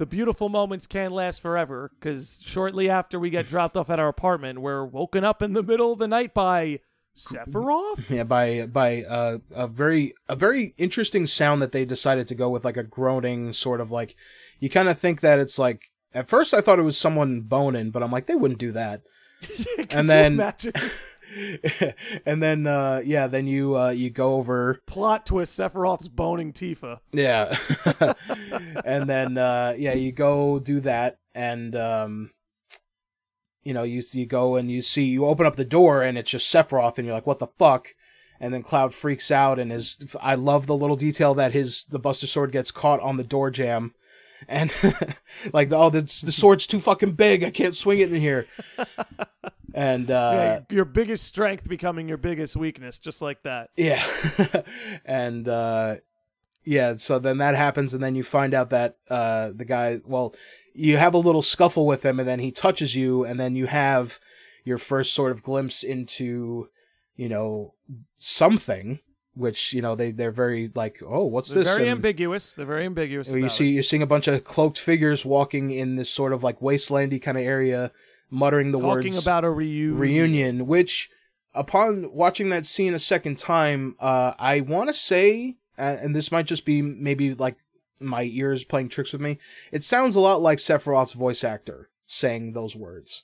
the 0.03 0.07
beautiful 0.07 0.49
moments 0.49 0.85
can't 0.85 1.13
last 1.13 1.41
forever 1.41 1.89
because 1.97 2.37
shortly 2.41 2.89
after 2.89 3.17
we 3.17 3.29
get 3.29 3.47
dropped 3.47 3.77
off 3.77 3.89
at 3.89 4.01
our 4.01 4.09
apartment, 4.09 4.59
we're 4.59 4.83
woken 4.83 5.23
up 5.23 5.41
in 5.41 5.53
the 5.53 5.63
middle 5.63 5.93
of 5.93 5.99
the 5.99 6.09
night 6.09 6.33
by 6.33 6.81
Sephiroth. 7.15 8.03
yeah 8.09 8.25
by 8.25 8.65
by 8.65 9.03
uh, 9.03 9.37
a 9.55 9.65
very 9.65 10.13
a 10.27 10.35
very 10.35 10.73
interesting 10.77 11.25
sound 11.25 11.61
that 11.61 11.71
they 11.71 11.85
decided 11.85 12.27
to 12.27 12.35
go 12.35 12.49
with 12.49 12.65
like 12.65 12.75
a 12.75 12.83
groaning 12.83 13.53
sort 13.53 13.79
of 13.79 13.91
like 13.91 14.17
you 14.59 14.69
kind 14.69 14.89
of 14.89 14.99
think 14.99 15.21
that 15.21 15.39
it's 15.39 15.57
like 15.57 15.91
at 16.13 16.27
first 16.27 16.55
i 16.55 16.59
thought 16.59 16.79
it 16.79 16.83
was 16.83 16.97
someone 16.97 17.41
boning 17.41 17.91
but 17.91 18.01
i'm 18.01 18.11
like 18.11 18.25
they 18.25 18.33
wouldn't 18.33 18.59
do 18.59 18.71
that 18.71 19.03
And 19.91 20.09
then-? 20.09 20.37
and 22.25 22.41
then 22.41 22.67
uh 22.67 23.01
yeah, 23.03 23.27
then 23.27 23.47
you 23.47 23.77
uh 23.77 23.89
you 23.89 24.09
go 24.09 24.35
over 24.35 24.79
Plot 24.85 25.25
twist: 25.25 25.57
Sephiroth's 25.57 26.07
boning 26.07 26.53
Tifa. 26.53 26.99
yeah. 27.11 27.57
and 28.85 29.09
then 29.09 29.37
uh 29.37 29.73
yeah, 29.77 29.93
you 29.93 30.11
go 30.11 30.59
do 30.59 30.79
that 30.81 31.17
and 31.33 31.75
um 31.75 32.31
you 33.63 33.73
know, 33.73 33.83
you 33.83 34.03
you 34.11 34.25
go 34.25 34.55
and 34.55 34.69
you 34.69 34.81
see 34.81 35.05
you 35.05 35.25
open 35.25 35.45
up 35.45 35.55
the 35.55 35.65
door 35.65 36.01
and 36.01 36.17
it's 36.17 36.31
just 36.31 36.53
Sephiroth 36.53 36.97
and 36.97 37.07
you're 37.07 37.15
like, 37.15 37.27
"What 37.27 37.39
the 37.39 37.47
fuck?" 37.47 37.89
And 38.39 38.53
then 38.53 38.61
Cloud 38.61 38.93
freaks 38.93 39.31
out 39.31 39.57
and 39.57 39.71
is 39.71 39.97
I 40.19 40.35
love 40.35 40.67
the 40.67 40.75
little 40.75 40.97
detail 40.97 41.33
that 41.35 41.53
his 41.53 41.85
the 41.85 41.99
Buster 41.99 42.27
Sword 42.27 42.51
gets 42.51 42.71
caught 42.71 42.99
on 42.99 43.17
the 43.17 43.23
door 43.23 43.49
jam 43.49 43.93
and 44.47 44.71
like 45.53 45.71
oh 45.71 45.89
the, 45.89 46.01
the 46.01 46.31
sword's 46.31 46.67
too 46.67 46.79
fucking 46.79 47.13
big 47.13 47.43
i 47.43 47.49
can't 47.49 47.75
swing 47.75 47.99
it 47.99 48.11
in 48.11 48.19
here 48.19 48.45
and 49.73 50.09
uh 50.11 50.31
Yeah, 50.69 50.75
your 50.75 50.85
biggest 50.85 51.25
strength 51.25 51.67
becoming 51.67 52.07
your 52.07 52.17
biggest 52.17 52.55
weakness, 52.55 52.99
just 52.99 53.21
like 53.21 53.43
that. 53.43 53.69
yeah 53.75 54.03
and 55.05 55.47
uh 55.47 55.95
yeah 56.63 56.95
so 56.97 57.19
then 57.19 57.37
that 57.39 57.55
happens 57.55 57.93
and 57.93 58.01
then 58.03 58.15
you 58.15 58.23
find 58.23 58.53
out 58.53 58.69
that 58.69 58.97
uh 59.09 59.49
the 59.53 59.65
guy 59.65 59.99
well 60.05 60.33
you 60.73 60.97
have 60.97 61.13
a 61.13 61.17
little 61.17 61.41
scuffle 61.41 61.85
with 61.85 62.03
him 62.03 62.19
and 62.19 62.27
then 62.27 62.39
he 62.39 62.51
touches 62.51 62.95
you 62.95 63.23
and 63.25 63.39
then 63.39 63.55
you 63.55 63.67
have 63.67 64.19
your 64.63 64.77
first 64.77 65.13
sort 65.13 65.31
of 65.31 65.43
glimpse 65.43 65.83
into 65.83 66.69
you 67.15 67.27
know 67.29 67.73
something 68.17 68.99
which 69.35 69.73
you 69.73 69.81
know 69.81 69.95
they 69.95 70.11
they're 70.11 70.31
very 70.31 70.71
like 70.75 71.01
oh 71.05 71.23
what's 71.25 71.49
They're 71.51 71.63
this 71.63 71.75
very 71.75 71.89
And- 71.89 71.97
ambiguous. 71.97 72.53
They're 72.53 72.65
very 72.67 72.85
ambiguous. 72.85 73.31
You 73.33 73.49
see 73.49 73.69
it. 73.69 73.73
you're 73.73 73.83
seeing 73.83 74.03
a 74.03 74.07
bunch 74.07 74.27
of 74.27 74.43
cloaked 74.43 74.79
figures 74.79 75.25
walking 75.25 75.71
in 75.71 75.95
this 75.95 76.09
sort 76.09 76.33
of 76.33 76.43
like 76.43 76.59
wastelandy 76.59 77.19
kind 77.21 77.37
of 77.37 77.43
area, 77.43 77.91
muttering 78.33 78.71
the 78.71 78.79
talking 78.79 79.13
words 79.13 79.21
about 79.21 79.45
a 79.45 79.49
reunion. 79.49 79.97
reunion. 79.99 80.67
Which, 80.67 81.09
upon 81.53 82.11
watching 82.13 82.49
that 82.49 82.65
scene 82.65 82.93
a 82.93 82.99
second 82.99 83.37
time, 83.37 83.95
uh, 83.99 84.33
I 84.39 84.61
want 84.61 84.89
to 84.89 84.93
say, 84.93 85.57
and 85.77 86.15
this 86.15 86.31
might 86.31 86.47
just 86.47 86.65
be 86.65 86.81
maybe 86.81 87.33
like 87.33 87.55
my 87.99 88.23
ears 88.23 88.63
playing 88.63 88.89
tricks 88.89 89.13
with 89.13 89.21
me. 89.21 89.39
It 89.71 89.83
sounds 89.83 90.15
a 90.15 90.19
lot 90.19 90.41
like 90.41 90.57
Sephiroth's 90.57 91.13
voice 91.13 91.43
actor 91.43 91.89
saying 92.05 92.53
those 92.53 92.75
words. 92.75 93.23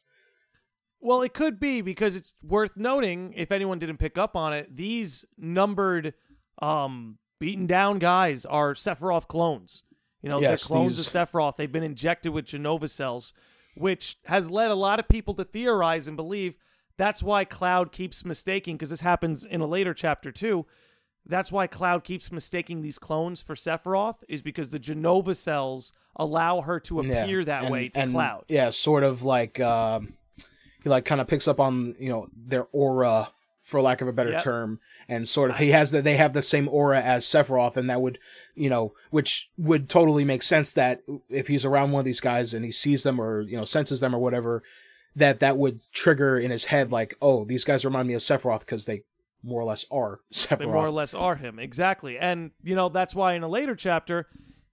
Well, 1.02 1.22
it 1.22 1.34
could 1.34 1.60
be 1.60 1.82
because 1.82 2.15
it's 2.15 2.34
worth 2.43 2.76
noting 2.76 3.34
if 3.36 3.52
anyone 3.52 3.80
didn't 3.80 3.98
pick 3.98 4.17
up 4.17 4.36
on 4.36 4.54
it. 4.54 4.76
These 4.76 5.26
numbered, 5.38 6.13
um, 6.62 7.17
beaten 7.39 7.65
down 7.67 8.00
guys 8.00 8.45
are 8.45 8.74
Sephiroth 8.74 9.28
clones. 9.28 9.84
You 10.22 10.30
know, 10.30 10.41
Yes, 10.41 10.50
they're 10.67 10.76
clones 10.76 10.98
these- 10.98 11.13
of 11.15 11.30
Sephiroth. 11.30 11.56
They've 11.56 11.72
been 11.72 11.84
injected 11.84 12.34
with 12.34 12.45
Jenova 12.45 12.89
cells, 12.89 13.34
which 13.80 14.18
has 14.26 14.50
led 14.50 14.70
a 14.72 14.76
lot 14.76 15.00
of 15.00 15.08
people 15.08 15.34
to 15.36 15.44
theorize 15.44 16.08
and 16.08 16.15
believe 16.18 16.58
that's 16.98 17.24
why 17.24 17.46
Cloud 17.46 17.92
keeps 17.92 18.26
mistaking. 18.26 18.76
Because 18.76 18.89
this 18.89 19.02
happens 19.02 19.46
in 19.46 19.62
a 19.62 19.65
later 19.68 19.94
chapter 19.94 20.32
too. 20.32 20.65
That's 21.26 21.52
why 21.52 21.68
Cloud 21.68 22.04
keeps 22.04 22.32
mistaking 22.32 22.82
these 22.82 22.98
clones 22.98 23.42
for 23.42 23.54
Sephiroth 23.56 24.24
is 24.28 24.42
because 24.42 24.70
the 24.70 24.80
Jenova 24.80 25.36
cells 25.36 25.94
allow 26.15 26.62
her 26.62 26.80
to 26.82 27.02
Yeah, 27.04 27.24
appear 27.24 27.44
that 27.46 27.63
and- 27.63 27.72
way 27.72 27.89
to 27.89 28.00
and, 28.02 28.12
Cloud. 28.12 28.46
Yeah, 28.48 28.70
sort 28.72 29.04
of 29.04 29.24
like 29.24 29.60
um, 29.60 30.13
he 30.84 30.89
like 30.89 31.06
kind 31.06 31.22
of 31.22 31.28
picks 31.28 31.48
up 31.48 31.60
on 31.60 31.96
you 32.00 32.10
know 32.10 32.28
their 32.36 32.68
aura, 32.72 33.30
for 33.69 33.82
lack 33.82 34.01
of 34.01 34.08
a 34.08 34.13
better 34.13 34.32
Yep. 34.32 34.43
term, 34.43 34.79
and 35.08 35.27
sort 35.27 35.51
of 35.51 35.58
he 35.58 35.69
has 35.69 35.91
that 35.91 36.03
they 36.03 36.17
have 36.17 36.34
the 36.34 36.41
same 36.41 36.67
aura 36.67 36.99
as 37.01 37.25
Sephiroth, 37.25 37.77
and 37.77 37.89
that 37.89 38.01
would 38.01 38.19
you 38.55 38.69
know 38.69 38.93
which 39.12 39.49
would 39.58 39.88
totally 39.89 40.25
make 40.25 40.43
sense 40.43 40.73
that 40.73 41.01
if 41.29 41.47
he's 41.47 41.65
around 41.65 41.91
one 41.91 41.99
of 42.01 42.05
these 42.05 42.19
guys 42.19 42.53
and 42.53 42.65
he 42.65 42.71
sees 42.71 43.03
them 43.03 43.19
or 43.19 43.41
you 43.41 43.55
know 43.55 43.65
senses 43.65 43.99
them 43.99 44.13
or 44.13 44.19
whatever, 44.19 44.63
that 45.15 45.39
that 45.39 45.58
would 45.58 45.82
trigger 45.93 46.38
in 46.38 46.51
his 46.51 46.65
head 46.65 46.91
like 46.91 47.15
oh 47.21 47.45
these 47.45 47.63
guys 47.63 47.86
remind 47.86 48.08
me 48.08 48.13
of 48.13 48.21
Sephiroth 48.21 48.62
because 48.62 48.86
they 48.86 49.03
more 49.41 49.62
or 49.62 49.65
less 49.65 49.86
are 49.89 50.19
Sephiroth. 50.34 50.58
They 50.60 50.65
more 50.65 50.86
or 50.88 50.91
less 50.91 51.13
are 51.13 51.36
him. 51.36 51.60
Exactly. 51.60 52.17
And, 52.17 52.51
you 52.62 52.75
know, 52.75 52.89
that's 52.89 53.15
why 53.15 53.36
in 53.36 53.43
a 53.43 53.47
later 53.47 53.73
chapter, 53.73 54.27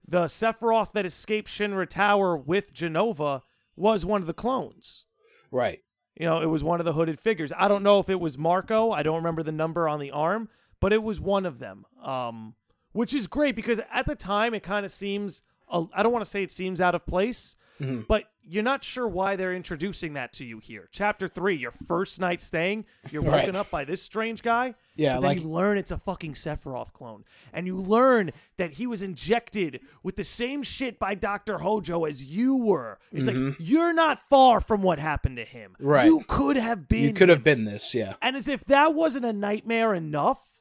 the 0.09 0.25
Sephiroth 0.27 0.91
that 0.93 1.07
escaped 1.07 1.49
Shinra 1.49 1.89
Tower 1.89 2.37
with 2.37 2.75
Jenova 2.75 3.43
was 3.77 4.05
one 4.05 4.23
of 4.23 4.27
the 4.27 4.35
clones. 4.35 5.05
right. 5.53 5.81
You 6.19 6.27
know, 6.27 6.41
it 6.41 6.47
was 6.47 6.65
one 6.65 6.81
of 6.81 6.87
the 6.87 6.93
hooded 6.95 7.19
figures. 7.21 7.53
I 7.57 7.69
don't 7.69 7.83
know 7.83 7.99
if 7.99 8.09
it 8.09 8.19
was 8.21 8.39
Marco. 8.39 8.91
I 8.91 9.03
don't 9.03 9.17
remember 9.17 9.43
the 9.43 9.53
number 9.53 9.89
on 9.89 10.01
the 10.01 10.11
arm, 10.11 10.49
but 10.81 10.93
it 10.93 11.03
was 11.03 11.21
one 11.21 11.45
of 11.47 11.59
them. 11.59 11.85
Um, 12.03 12.55
which 12.93 13.13
is 13.13 13.27
great 13.27 13.55
because 13.55 13.81
at 13.93 14.07
the 14.07 14.15
time 14.15 14.55
it 14.55 14.63
kind 14.63 14.87
of 14.87 14.91
seems 14.93 15.43
I 15.69 16.03
don't 16.03 16.13
want 16.13 16.25
to 16.25 16.31
say 16.31 16.43
it 16.43 16.51
seems 16.51 16.81
out 16.81 16.95
of 16.95 17.05
place, 17.07 17.57
Mm-hmm. 17.81 18.03
but 18.09 18.25
you're 18.49 18.63
not 18.63 18.85
sure 18.85 19.09
why 19.09 19.35
they're 19.37 19.55
introducing 19.55 20.15
that 20.15 20.33
to 20.35 20.45
you 20.45 20.59
here. 20.61 20.89
Chapter 20.93 21.27
3, 21.29 21.57
your 21.57 21.73
first 21.73 22.21
night 22.21 22.41
staying, 22.41 22.85
you're 23.11 23.23
Right. 23.23 23.41
woken 23.43 23.57
up 23.57 23.71
by 23.71 23.85
this 23.85 24.03
strange 24.03 24.43
guy. 24.43 24.75
Yeah, 24.95 25.15
then 25.15 25.23
like- 25.23 25.41
you 25.41 25.49
learn 25.49 25.77
it's 25.79 25.91
a 25.91 25.99
fucking 25.99 26.35
Sephiroth 26.35 26.93
clone. 26.93 27.25
And 27.53 27.67
you 27.67 27.77
learn 27.77 28.31
that 28.57 28.75
he 28.75 28.87
was 28.87 29.03
injected 29.03 29.81
with 30.03 30.17
the 30.17 30.25
same 30.25 30.63
shit 30.63 30.99
by 30.99 31.15
Dr. 31.15 31.59
Hojo 31.59 32.05
as 32.05 32.25
you 32.25 32.57
were. 32.57 32.99
It's 33.13 33.27
like 33.29 33.57
you're 33.59 33.93
not 33.93 34.29
far 34.29 34.61
from 34.61 34.83
what 34.83 34.99
happened 34.99 35.37
to 35.39 35.45
him. 35.45 35.73
Mm-hmm. 35.73 35.87
Right. 35.87 36.07
You 36.07 36.23
could 36.29 36.57
have 36.57 36.89
been 36.89 37.03
You 37.03 37.13
could 37.13 37.29
have 37.29 37.43
been 37.45 37.65
this, 37.65 37.95
yeah. 37.95 38.15
And 38.23 38.37
as 38.37 38.49
if 38.49 38.65
that 38.67 38.95
wasn't 38.95 39.25
a 39.27 39.33
nightmare 39.33 39.93
enough, 39.95 40.56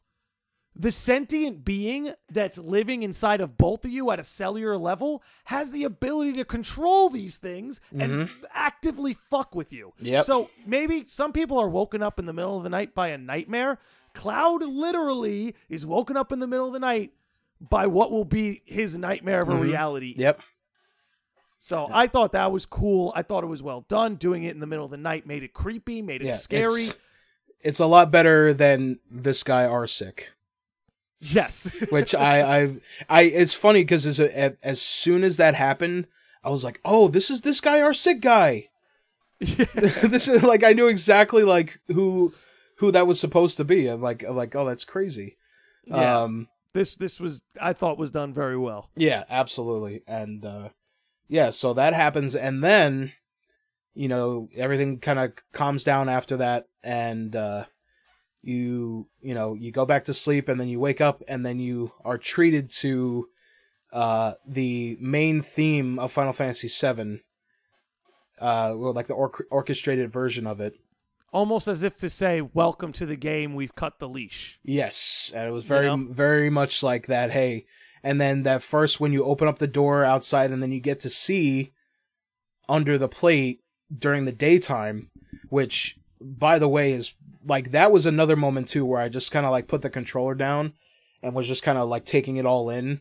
the 0.76 0.92
sentient 0.92 1.64
being 1.64 2.14
that's 2.30 2.58
living 2.58 3.04
inside 3.04 3.40
of 3.40 3.58
both 3.58 3.86
of 3.86 3.92
you 3.92 4.12
at 4.12 4.20
a 4.20 4.24
cellular 4.24 4.78
level 4.78 5.24
has 5.46 5.72
the 5.72 5.86
ability 5.86 6.34
to 6.34 6.46
control 6.46 7.10
these 7.10 7.38
things 7.38 7.80
and 7.98 8.30
actively 8.54 9.14
fuck 9.14 9.56
with 9.56 9.72
you. 9.72 9.94
Mm-hmm. 9.98 10.06
Yep. 10.06 10.26
So 10.26 10.50
maybe 10.66 11.06
some 11.08 11.32
people 11.32 11.58
are 11.58 11.70
woken 11.70 12.04
up 12.04 12.20
in 12.20 12.26
the 12.26 12.34
middle 12.34 12.58
of 12.58 12.64
the 12.64 12.70
night 12.70 12.94
by 12.94 13.10
a 13.10 13.18
nightmare. 13.18 13.80
Cloud 14.14 14.64
literally 14.64 15.56
is 15.70 15.86
woken 15.86 16.18
up 16.18 16.32
in 16.32 16.40
the 16.40 16.48
middle 16.48 16.68
of 16.68 16.74
the 16.74 16.80
night 16.80 17.12
by 17.62 17.88
what 17.88 18.12
will 18.12 18.26
be 18.26 18.62
his 18.66 18.98
nightmare 18.98 19.42
of 19.42 19.50
a 19.50 19.56
reality. 19.56 20.14
Yep. 20.18 20.42
So 21.58 21.88
I 21.92 22.08
thought 22.08 22.34
that 22.34 22.52
was 22.52 22.66
cool. 22.66 23.12
I 23.16 23.22
thought 23.22 23.44
it 23.44 23.48
was 23.48 23.64
well 23.64 23.86
done. 23.88 24.16
Doing 24.16 24.44
it 24.44 24.54
in 24.54 24.60
the 24.60 24.68
middle 24.68 24.86
of 24.86 24.92
the 24.92 24.98
night 24.98 25.26
made 25.26 25.42
it 25.42 25.54
creepy, 25.54 26.02
made 26.02 26.22
it 26.22 26.28
Yeah, 26.28 26.36
scary. 26.36 26.84
It's, 26.86 26.98
it's 27.62 27.80
a 27.80 27.86
lot 27.86 28.12
better 28.12 28.54
than 28.54 29.00
this 29.10 29.42
guy 29.42 29.66
are 29.66 29.88
sick. 29.88 30.34
Yes. 31.34 31.70
which 31.90 32.14
I, 32.16 32.42
I, 32.64 32.76
I, 33.10 33.22
it's 33.24 33.54
funny 33.54 33.82
because 33.82 34.06
as, 34.06 34.20
a- 34.20 34.58
as 34.64 34.82
soon 34.82 35.24
as 35.24 35.38
that 35.38 35.56
happened, 35.56 36.08
I 36.44 36.50
was 36.50 36.64
like, 36.64 36.80
oh, 36.86 37.08
this 37.08 37.30
is 37.30 37.42
this 37.42 37.62
guy, 37.62 37.82
our 37.82 37.94
sick 37.94 38.22
guy. 38.22 38.70
this 39.40 40.28
is 40.28 40.44
like 40.44 40.64
I 40.64 40.74
knew 40.74 40.88
exactly 40.88 41.44
like 41.44 41.80
who, 41.88 42.34
who 42.78 42.92
that 42.92 43.08
was 43.08 43.20
supposed 43.20 43.58
to 43.58 43.64
be. 43.64 43.88
I'm 43.88 44.02
like, 44.02 44.24
I'm 44.24 44.36
like, 44.36 44.56
oh, 44.56 44.66
that's 44.66 44.86
crazy. 44.86 45.38
Yeah. 45.86 46.22
Um, 46.24 46.48
this 46.74 46.96
this 46.96 47.20
was 47.20 47.42
I 47.62 47.74
thought 47.74 47.98
was 47.98 48.12
done 48.12 48.34
very 48.34 48.58
well. 48.58 48.90
yeah, 48.96 49.24
absolutely, 49.30 50.04
and 50.08 50.44
uh, 50.46 50.70
yeah, 51.30 51.50
so 51.52 51.74
that 51.74 51.94
happens, 51.94 52.36
and 52.36 52.64
then, 52.64 53.14
you 53.94 54.08
know, 54.10 54.50
everything 54.56 55.00
kind 55.00 55.18
of 55.20 55.34
calms 55.54 55.84
down 55.86 56.10
after 56.10 56.36
that, 56.38 56.68
and 56.84 57.34
uh, 57.36 57.66
you 58.46 59.08
you 59.22 59.34
know 59.34 59.56
you 59.56 59.72
go 59.72 59.86
back 59.86 60.06
to 60.06 60.14
sleep 60.14 60.48
and 60.48 60.60
then 60.60 60.68
you 60.68 60.80
wake 60.80 61.02
up 61.02 61.24
and 61.28 61.44
then 61.46 61.60
you 61.60 61.92
are 62.04 62.18
treated 62.18 62.72
to 62.72 63.28
uh 63.92 64.34
the 64.48 64.96
main 65.02 65.42
theme 65.42 65.98
of 65.98 66.12
Final 66.12 66.32
Fantasy 66.32 66.68
VII 66.68 67.24
uh 68.40 68.74
well, 68.76 68.94
like 68.94 69.08
the 69.08 69.14
or- 69.14 69.48
orchestrated 69.50 70.12
version 70.12 70.46
of 70.48 70.62
it 70.62 70.76
Almost 71.34 71.68
as 71.68 71.84
if 71.84 71.98
to 71.98 72.10
say, 72.10 72.40
"Welcome 72.40 72.94
to 72.94 73.06
the 73.06 73.18
game. 73.18 73.56
We've 73.56 73.76
cut 73.76 74.00
the 74.00 74.08
leash." 74.08 74.60
yes 74.64 75.34
and 75.36 75.48
it 75.48 75.52
was 75.52 75.66
very 75.66 75.88
know? 75.88 76.08
very 76.10 76.52
much 76.52 76.84
like 76.84 77.08
that 77.08 77.32
hey 77.32 77.66
and 78.04 78.22
then 78.22 78.44
that 78.44 78.62
first 78.62 79.00
when 79.00 79.12
you 79.12 79.26
open 79.26 79.48
up 79.48 79.58
the 79.58 79.68
door 79.68 80.06
outside 80.06 80.52
and 80.52 80.62
then 80.62 80.72
you 80.72 80.80
get 80.80 81.00
to 81.00 81.10
see 81.10 81.74
under 82.70 82.98
the 82.98 83.10
plate 83.10 83.62
during 83.98 84.26
the 84.26 84.32
daytime 84.32 85.10
which 85.50 85.98
by 86.22 86.60
the 86.60 86.68
way 86.68 86.92
is 86.92 87.14
like 87.46 87.72
that 87.72 87.92
was 87.92 88.06
another 88.06 88.36
moment 88.36 88.68
too 88.68 88.86
where 88.86 89.02
i 89.02 89.10
just 89.10 89.32
kind 89.32 89.46
of 89.46 89.52
like 89.52 89.68
put 89.68 89.82
the 89.82 89.90
controller 89.90 90.36
down 90.36 90.74
and 91.22 91.34
was 91.34 91.48
just 91.48 91.64
kind 91.64 91.78
of 91.78 91.88
like 91.90 92.06
taking 92.06 92.38
it 92.38 92.46
all 92.46 92.70
in 92.70 93.00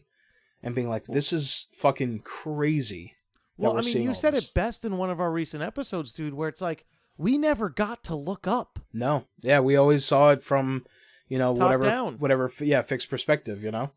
and 0.63 0.75
being 0.75 0.89
like 0.89 1.05
this 1.07 1.33
is 1.33 1.67
fucking 1.77 2.21
crazy 2.21 3.15
Well, 3.57 3.77
I 3.79 3.83
mean, 3.83 4.03
you 4.03 4.15
said 4.15 4.35
this. 4.35 4.47
it 4.47 4.55
best 4.55 4.85
in 4.85 4.97
one 4.99 5.11
of 5.11 5.21
our 5.21 5.31
recent 5.31 5.63
episodes, 5.63 6.13
dude, 6.13 6.35
where 6.35 6.49
it's 6.49 6.61
like 6.63 6.85
we 7.17 7.39
never 7.39 7.69
got 7.69 8.03
to 8.05 8.15
look 8.17 8.47
up. 8.47 8.79
no 8.93 9.25
yeah 9.43 9.61
we 9.61 9.77
always 9.77 10.05
saw 10.05 10.31
it 10.31 10.43
from 10.43 10.85
you 11.29 11.39
know 11.39 11.55
Top 11.55 11.65
whatever 11.65 11.83
down. 11.85 12.15
whatever 12.19 12.51
yeah 12.61 12.83
fixed 12.83 13.09
perspective 13.11 13.63
you 13.63 13.71
know 13.71 13.91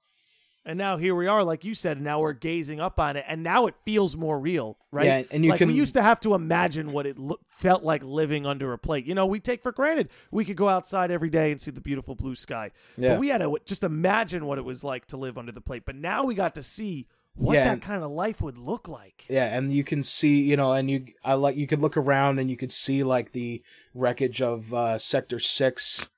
And 0.67 0.77
now 0.77 0.97
here 0.97 1.15
we 1.15 1.27
are, 1.27 1.43
like 1.45 1.63
you 1.63 1.73
said, 1.73 1.95
and 1.95 2.03
now 2.03 2.19
we're 2.19 2.33
gazing 2.33 2.81
up 2.81 2.99
on 2.99 3.15
it, 3.15 3.23
and 3.25 3.41
now 3.41 3.67
it 3.67 3.75
feels 3.85 4.17
more 4.17 4.37
real, 4.37 4.77
right? 4.91 5.05
Yeah, 5.05 5.23
and 5.31 5.45
you 5.45 5.51
like 5.51 5.59
can- 5.59 5.69
we 5.69 5.73
used 5.75 5.93
to 5.93 6.03
have 6.03 6.19
to 6.19 6.33
imagine 6.33 6.91
what 6.91 7.05
it 7.05 7.17
lo- 7.17 7.39
felt 7.47 7.83
like 7.83 8.03
living 8.03 8.45
under 8.45 8.73
a 8.73 8.77
plate. 8.77 9.05
You 9.05 9.15
know, 9.15 9.25
we 9.25 9.39
take 9.39 9.63
for 9.63 9.71
granted 9.71 10.09
we 10.29 10.43
could 10.43 10.57
go 10.57 10.67
outside 10.67 11.09
every 11.09 11.29
day 11.29 11.51
and 11.53 11.61
see 11.61 11.71
the 11.71 11.79
beautiful 11.79 12.15
blue 12.15 12.35
sky, 12.35 12.71
Yeah. 12.97 13.13
but 13.13 13.19
we 13.21 13.29
had 13.29 13.37
to 13.37 13.55
just 13.65 13.81
imagine 13.83 14.45
what 14.45 14.57
it 14.57 14.65
was 14.65 14.83
like 14.83 15.05
to 15.07 15.15
live 15.17 15.37
under 15.37 15.53
the 15.53 15.61
plate. 15.61 15.83
But 15.85 15.95
now 15.95 16.25
we 16.25 16.35
got 16.35 16.53
to 16.55 16.63
see 16.63 17.07
what 17.33 17.53
Yeah, 17.53 17.63
that 17.63 17.73
and- 17.73 17.81
kind 17.81 18.03
of 18.03 18.11
life 18.11 18.41
would 18.41 18.57
look 18.57 18.89
like. 18.89 19.25
Yeah, 19.29 19.45
and 19.45 19.71
you 19.71 19.85
can 19.85 20.03
see, 20.03 20.41
you 20.41 20.57
know, 20.57 20.73
and 20.73 20.91
you 20.91 21.05
I 21.23 21.35
like 21.35 21.55
you 21.55 21.67
could 21.67 21.79
look 21.81 21.95
around 21.95 22.39
and 22.39 22.49
you 22.49 22.57
could 22.57 22.73
see 22.73 23.03
like 23.05 23.31
the 23.31 23.63
wreckage 23.93 24.41
of 24.41 24.73
uh 24.73 24.97
sector 24.97 25.39
6, 25.39 26.09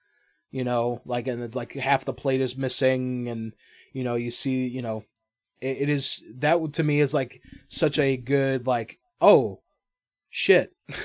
you 0.49 0.63
know, 0.63 1.01
like 1.05 1.27
and 1.27 1.53
like 1.53 1.73
half 1.73 2.03
the 2.03 2.13
plate 2.13 2.41
is 2.41 2.57
missing 2.57 3.27
and 3.29 3.53
you 3.93 4.03
know, 4.03 4.15
you 4.15 4.31
see, 4.31 4.67
you 4.67 4.81
know, 4.81 5.03
it, 5.61 5.81
it 5.81 5.89
is 5.89 6.23
that 6.35 6.73
to 6.73 6.83
me 6.83 6.99
is 6.99 7.13
like 7.13 7.41
such 7.67 7.99
a 7.99 8.17
good 8.17 8.67
like 8.67 8.99
oh 9.21 9.61
shit. 10.29 10.73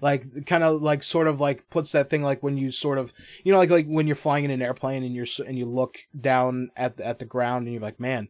like 0.00 0.46
kind 0.46 0.62
of 0.62 0.80
like 0.80 1.02
sort 1.02 1.26
of 1.26 1.40
like 1.40 1.68
puts 1.68 1.92
that 1.92 2.08
thing 2.08 2.22
like 2.22 2.42
when 2.42 2.56
you 2.56 2.70
sort 2.70 2.96
of 2.96 3.12
you 3.42 3.52
know 3.52 3.58
like 3.58 3.70
like 3.70 3.86
when 3.86 4.06
you're 4.06 4.14
flying 4.14 4.44
in 4.44 4.50
an 4.52 4.62
airplane 4.62 5.02
and 5.02 5.16
you're 5.16 5.26
and 5.44 5.58
you 5.58 5.66
look 5.66 5.98
down 6.18 6.70
at 6.76 6.96
the, 6.96 7.04
at 7.04 7.18
the 7.18 7.24
ground 7.24 7.64
and 7.64 7.72
you're 7.72 7.82
like 7.82 7.98
man 7.98 8.28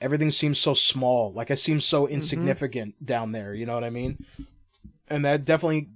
everything 0.00 0.28
seems 0.28 0.58
so 0.58 0.74
small 0.74 1.32
like 1.32 1.50
it 1.50 1.58
seems 1.58 1.84
so 1.84 2.02
mm-hmm. 2.02 2.14
insignificant 2.14 3.06
down 3.06 3.30
there 3.30 3.54
you 3.54 3.64
know 3.64 3.74
what 3.74 3.84
i 3.84 3.90
mean 3.90 4.24
and 5.06 5.24
that 5.24 5.44
definitely 5.44 5.88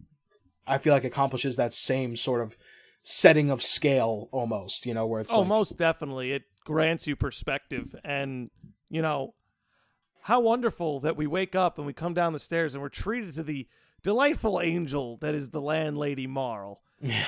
i 0.68 0.78
feel 0.78 0.92
like 0.92 1.04
accomplishes 1.04 1.56
that 1.56 1.74
same 1.74 2.16
sort 2.16 2.40
of 2.40 2.56
setting 3.04 3.50
of 3.50 3.62
scale 3.62 4.28
almost 4.32 4.86
you 4.86 4.94
know 4.94 5.06
where 5.06 5.20
it's 5.20 5.32
oh, 5.32 5.40
like, 5.40 5.48
most 5.48 5.76
definitely. 5.76 6.32
It 6.32 6.42
grants 6.64 7.06
you 7.06 7.16
perspective. 7.16 7.94
And, 8.04 8.50
you 8.90 9.02
know, 9.02 9.34
how 10.22 10.40
wonderful 10.40 11.00
that 11.00 11.16
we 11.16 11.26
wake 11.26 11.54
up 11.54 11.78
and 11.78 11.86
we 11.86 11.92
come 11.92 12.14
down 12.14 12.32
the 12.32 12.38
stairs 12.38 12.74
and 12.74 12.82
we're 12.82 12.88
treated 12.88 13.34
to 13.34 13.42
the 13.42 13.68
delightful 14.02 14.60
angel 14.60 15.18
that 15.18 15.34
is 15.34 15.50
the 15.50 15.60
landlady 15.60 16.26
Marle. 16.26 16.80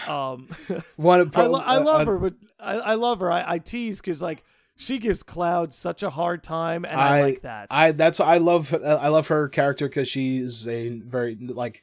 Um, 0.09 0.49
one 0.97 1.31
I, 1.35 1.47
lo- 1.47 1.63
I 1.65 1.77
uh, 1.77 1.85
love 1.85 2.01
uh, 2.03 2.13
her, 2.13 2.19
but 2.19 2.35
I, 2.59 2.75
I 2.79 2.95
love 2.95 3.21
her. 3.21 3.31
I, 3.31 3.55
I 3.55 3.59
tease 3.59 4.01
because, 4.01 4.23
like, 4.23 4.43
she 4.77 4.99
gives 4.99 5.23
Cloud 5.23 5.73
such 5.73 6.03
a 6.03 6.11
hard 6.11 6.43
time, 6.43 6.85
and 6.85 7.01
I, 7.01 7.21
like 7.23 7.43
that. 7.43 7.69
I 7.71 7.93
that's 7.93 8.21
I 8.21 8.37
love 8.39 8.75
I 8.75 9.09
love 9.09 9.29
her 9.29 9.49
character 9.49 9.89
because 9.89 10.09
she's 10.09 10.69
a 10.69 10.99
very 11.01 11.37
like 11.41 11.83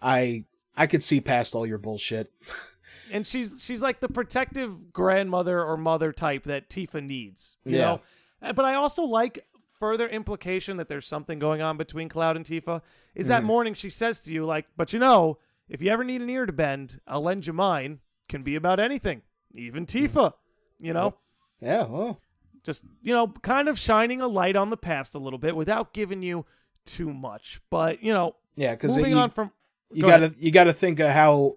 I 0.00 0.44
I 0.76 0.86
could 0.86 1.02
see 1.02 1.20
past 1.20 1.54
all 1.54 1.66
your 1.66 1.78
bullshit. 1.78 2.32
and 3.12 3.26
she's 3.26 3.62
she's 3.64 3.82
like 3.82 4.00
the 4.00 4.08
protective 4.08 4.92
grandmother 4.92 5.62
or 5.62 5.76
mother 5.76 6.12
type 6.12 6.44
that 6.44 6.68
Tifa 6.68 7.04
needs. 7.04 7.58
You 7.64 7.76
Yeah. 7.78 7.98
know, 8.42 8.52
but 8.52 8.64
I 8.64 8.74
also 8.74 9.02
like 9.04 9.44
further 9.78 10.08
implication 10.08 10.76
that 10.78 10.88
there's 10.88 11.06
something 11.06 11.38
going 11.38 11.62
on 11.62 11.76
between 11.76 12.08
Cloud 12.08 12.36
and 12.36 12.44
Tifa. 12.44 12.82
Is 13.14 13.24
Mm-hmm. 13.26 13.28
that 13.30 13.44
morning 13.44 13.74
she 13.74 13.90
says 13.90 14.20
to 14.22 14.32
you 14.34 14.44
like, 14.44 14.66
but 14.76 14.92
you 14.92 14.98
know, 14.98 15.38
if 15.68 15.80
you 15.82 15.90
ever 15.90 16.02
need 16.04 16.20
an 16.20 16.30
ear 16.30 16.46
to 16.46 16.52
bend, 16.52 17.00
I'll 17.06 17.22
lend 17.22 17.46
you 17.46 17.52
mine. 17.52 18.00
Can 18.28 18.42
be 18.42 18.56
about 18.56 18.78
anything, 18.80 19.22
even 19.54 19.86
Tifa. 19.86 20.32
You 20.80 20.92
know, 20.92 21.14
Yeah, 21.60 21.84
well, 21.86 22.20
just 22.62 22.84
you 23.02 23.14
know, 23.14 23.28
kind 23.28 23.68
of 23.68 23.78
shining 23.78 24.20
a 24.20 24.28
light 24.28 24.54
on 24.56 24.70
the 24.70 24.76
past 24.76 25.14
a 25.14 25.18
little 25.18 25.38
bit 25.38 25.56
without 25.56 25.92
giving 25.94 26.22
you 26.22 26.44
too 26.84 27.12
much. 27.12 27.60
But 27.70 28.02
you 28.02 28.12
know, 28.12 28.36
yeah, 28.54 28.72
because 28.72 28.96
moving 28.96 29.12
you, 29.12 29.18
on 29.18 29.30
from 29.30 29.50
you 29.92 30.02
go 30.02 30.08
gotta 30.08 30.26
ahead. 30.26 30.36
you 30.38 30.50
gotta 30.50 30.72
think 30.74 30.98
of 31.00 31.10
how 31.10 31.56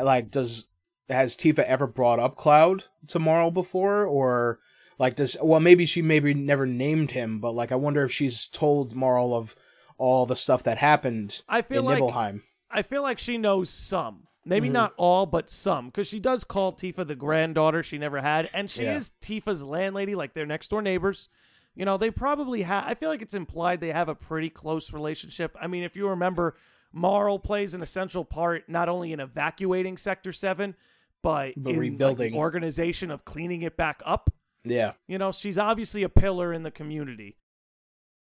like 0.00 0.30
does 0.30 0.66
has 1.08 1.36
Tifa 1.36 1.60
ever 1.64 1.86
brought 1.86 2.18
up 2.18 2.36
Cloud 2.36 2.84
to 3.08 3.18
Marle 3.18 3.50
before 3.50 4.04
or 4.04 4.58
like 4.98 5.14
does 5.16 5.36
well 5.42 5.60
maybe 5.60 5.86
she 5.86 6.02
maybe 6.02 6.34
never 6.34 6.66
named 6.66 7.12
him 7.12 7.38
but 7.38 7.54
like 7.54 7.70
I 7.70 7.76
wonder 7.76 8.02
if 8.04 8.12
she's 8.12 8.46
told 8.46 8.94
Marle 8.94 9.34
of 9.34 9.54
all 9.98 10.26
the 10.26 10.36
stuff 10.36 10.62
that 10.64 10.78
happened 10.78 11.42
I 11.48 11.62
feel 11.62 11.80
in 11.80 11.84
like 11.86 11.94
Nibelheim. 12.00 12.42
I 12.70 12.82
feel 12.82 13.02
like 13.02 13.18
she 13.18 13.38
knows 13.38 13.70
some. 13.70 14.24
Maybe 14.44 14.68
Mhm. 14.68 14.72
not 14.72 14.92
all, 14.96 15.24
but 15.26 15.48
some. 15.50 15.86
Because 15.86 16.06
she 16.06 16.20
does 16.20 16.44
call 16.44 16.72
Tifa 16.72 17.06
the 17.06 17.14
granddaughter 17.16 17.82
she 17.82 17.96
never 17.98 18.20
had. 18.20 18.50
And 18.52 18.70
she 18.70 18.84
Yeah. 18.84 18.96
is 18.96 19.12
Tifa's 19.20 19.64
landlady, 19.64 20.14
like 20.14 20.34
they're 20.34 20.46
next 20.46 20.68
door 20.68 20.82
neighbors. 20.82 21.28
You 21.74 21.84
know, 21.84 21.96
they 21.96 22.10
probably 22.10 22.62
have. 22.62 22.84
I 22.86 22.94
feel 22.94 23.08
like 23.08 23.22
it's 23.22 23.34
implied 23.34 23.80
they 23.80 23.92
have 23.92 24.08
a 24.08 24.14
pretty 24.14 24.50
close 24.50 24.92
relationship. 24.92 25.56
I 25.60 25.66
mean, 25.66 25.82
if 25.82 25.96
you 25.96 26.08
remember, 26.08 26.56
Marle 26.92 27.38
plays 27.38 27.72
an 27.74 27.82
essential 27.82 28.24
part 28.24 28.68
not 28.68 28.88
only 28.88 29.12
in 29.12 29.20
evacuating 29.20 29.96
Sector 29.96 30.32
7, 30.32 30.74
but, 31.22 31.54
But 31.56 31.74
in 31.74 31.78
rebuilding. 31.78 32.32
the 32.32 32.38
organization 32.38 33.10
of 33.10 33.24
cleaning 33.24 33.62
it 33.62 33.76
back 33.76 34.02
up. 34.04 34.30
Yeah. 34.64 34.92
You 35.06 35.18
know, 35.18 35.32
she's 35.32 35.58
obviously 35.58 36.02
a 36.02 36.08
pillar 36.08 36.52
in 36.52 36.62
the 36.62 36.70
community. 36.70 37.36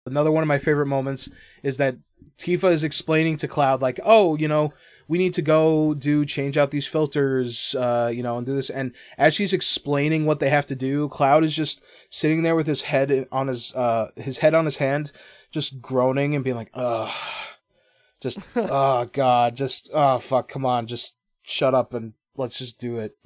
Another 0.05 0.31
one 0.31 0.41
of 0.43 0.47
my 0.47 0.57
favorite 0.57 0.85
moments 0.87 1.29
is 1.63 1.77
that 1.77 1.97
Tifa 2.37 2.71
is 2.71 2.83
explaining 2.83 3.37
to 3.37 3.47
Cloud 3.47 3.81
like, 3.81 3.99
"Oh, 4.03 4.37
you 4.37 4.47
know, 4.47 4.73
we 5.07 5.17
need 5.17 5.33
to 5.33 5.41
go 5.41 5.93
do 5.93 6.25
change 6.25 6.57
out 6.57 6.71
these 6.71 6.87
filters, 6.87 7.75
uh, 7.75 8.09
you 8.13 8.23
know, 8.23 8.37
and 8.37 8.45
do 8.47 8.55
this." 8.55 8.69
And 8.69 8.93
as 9.17 9.33
she's 9.33 9.51
explaining 9.53 10.25
what 10.25 10.39
they 10.39 10.49
have 10.49 10.65
to 10.67 10.75
do, 10.75 11.09
Cloud 11.09 11.43
is 11.43 11.53
just 11.55 11.81
sitting 12.09 12.43
there 12.43 12.55
with 12.55 12.67
his 12.67 12.83
head 12.83 13.27
on 13.31 13.47
his 13.47 13.73
uh 13.75 14.11
his 14.15 14.37
head 14.37 14.53
on 14.53 14.63
his 14.65 14.77
hand, 14.77 15.11
just 15.51 15.81
groaning 15.81 16.35
and 16.35 16.43
being 16.43 16.55
like, 16.55 16.71
"Ugh, 16.73 17.13
just 18.21 18.39
oh 18.55 19.05
god, 19.11 19.55
just 19.57 19.89
oh 19.93 20.19
fuck, 20.19 20.47
come 20.47 20.65
on, 20.65 20.87
just 20.87 21.15
shut 21.43 21.73
up 21.73 21.93
and 21.93 22.13
let's 22.38 22.58
just 22.58 22.80
do 22.80 22.97
it." 22.97 23.17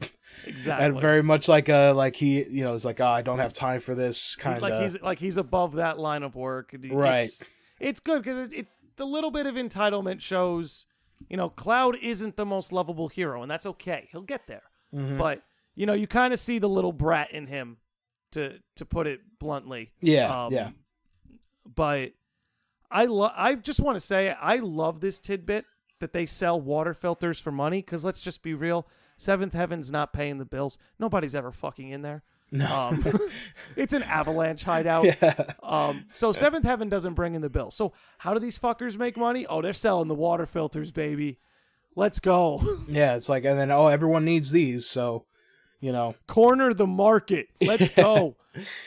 Exactly. 0.45 0.85
And 0.85 0.99
very 0.99 1.21
much 1.21 1.47
like 1.47 1.67
uh 1.69 1.93
like 1.93 2.15
he, 2.15 2.43
you 2.47 2.63
know, 2.63 2.73
is 2.73 2.85
like, 2.85 2.99
"Oh, 2.99 3.07
I 3.07 3.21
don't 3.21 3.39
have 3.39 3.53
time 3.53 3.79
for 3.81 3.93
this." 3.95 4.35
Kind 4.35 4.57
of 4.57 4.63
like 4.63 4.81
he's 4.81 4.99
like 5.01 5.19
he's 5.19 5.37
above 5.37 5.73
that 5.75 5.99
line 5.99 6.23
of 6.23 6.35
work. 6.35 6.73
Right. 6.89 7.23
It's, 7.23 7.43
it's 7.79 7.99
good 7.99 8.23
because 8.23 8.47
it, 8.47 8.53
it 8.53 8.67
the 8.95 9.05
little 9.05 9.31
bit 9.31 9.45
of 9.45 9.55
entitlement 9.55 10.21
shows, 10.21 10.85
you 11.29 11.35
know, 11.37 11.49
Cloud 11.49 11.97
isn't 12.01 12.37
the 12.37 12.45
most 12.45 12.71
lovable 12.71 13.07
hero, 13.09 13.41
and 13.41 13.51
that's 13.51 13.65
okay. 13.65 14.07
He'll 14.11 14.21
get 14.21 14.47
there. 14.47 14.63
Mhm. 14.93 15.17
But 15.17 15.41
you 15.75 15.85
know, 15.85 15.93
you 15.93 16.07
kind 16.07 16.33
of 16.33 16.39
see 16.39 16.59
the 16.59 16.69
little 16.69 16.93
brat 16.93 17.31
in 17.31 17.47
him, 17.47 17.77
to 18.31 18.59
to 18.75 18.85
put 18.85 19.07
it 19.07 19.19
bluntly. 19.39 19.91
yeah, 20.01 20.45
Um, 20.45 20.53
yeah. 20.53 20.69
But 21.75 22.11
I 22.89 23.05
love. 23.05 23.31
I 23.35 23.55
just 23.55 23.79
want 23.79 23.95
to 23.95 23.99
say 23.99 24.29
I 24.29 24.57
love 24.57 24.99
this 25.01 25.19
tidbit 25.19 25.65
that 26.01 26.13
they 26.13 26.25
sell 26.25 26.59
water 26.59 26.93
filters 26.93 27.39
for 27.39 27.51
money. 27.51 27.81
Because 27.81 28.03
let's 28.03 28.21
just 28.21 28.43
be 28.43 28.53
real, 28.53 28.85
Seventh 29.17 29.53
Heaven's 29.53 29.89
not 29.89 30.13
paying 30.13 30.37
the 30.37 30.45
bills. 30.45 30.77
Nobody's 30.99 31.33
ever 31.33 31.51
fucking 31.51 31.89
in 31.89 32.01
there. 32.01 32.23
No. 32.51 32.69
Um, 32.69 33.05
it's 33.77 33.93
an 33.93 34.03
avalanche 34.03 34.63
hideout. 34.63 35.05
yeah. 35.05 35.53
Um, 35.63 36.05
so 36.09 36.33
Seventh 36.33 36.65
Heaven 36.65 36.89
doesn't 36.89 37.13
bring 37.13 37.33
in 37.33 37.41
the 37.41 37.49
bill. 37.49 37.71
So 37.71 37.93
how 38.19 38.33
do 38.33 38.39
these 38.39 38.59
fuckers 38.59 38.97
make 38.97 39.15
money? 39.15 39.45
Oh, 39.47 39.61
they're 39.61 39.73
selling 39.73 40.09
the 40.09 40.15
water 40.15 40.45
filters, 40.45 40.91
baby. 40.91 41.39
Let's 41.95 42.19
go. 42.19 42.61
Yeah, 42.87 43.15
it's 43.15 43.29
like, 43.29 43.45
and 43.45 43.57
then 43.57 43.71
oh, 43.71 43.87
everyone 43.87 44.25
needs 44.25 44.51
these, 44.51 44.85
so 44.85 45.25
you 45.79 45.91
know, 45.91 46.15
Corner 46.27 46.73
the 46.73 46.87
market. 46.87 47.47
Let's 47.61 47.89
go. 47.95 48.35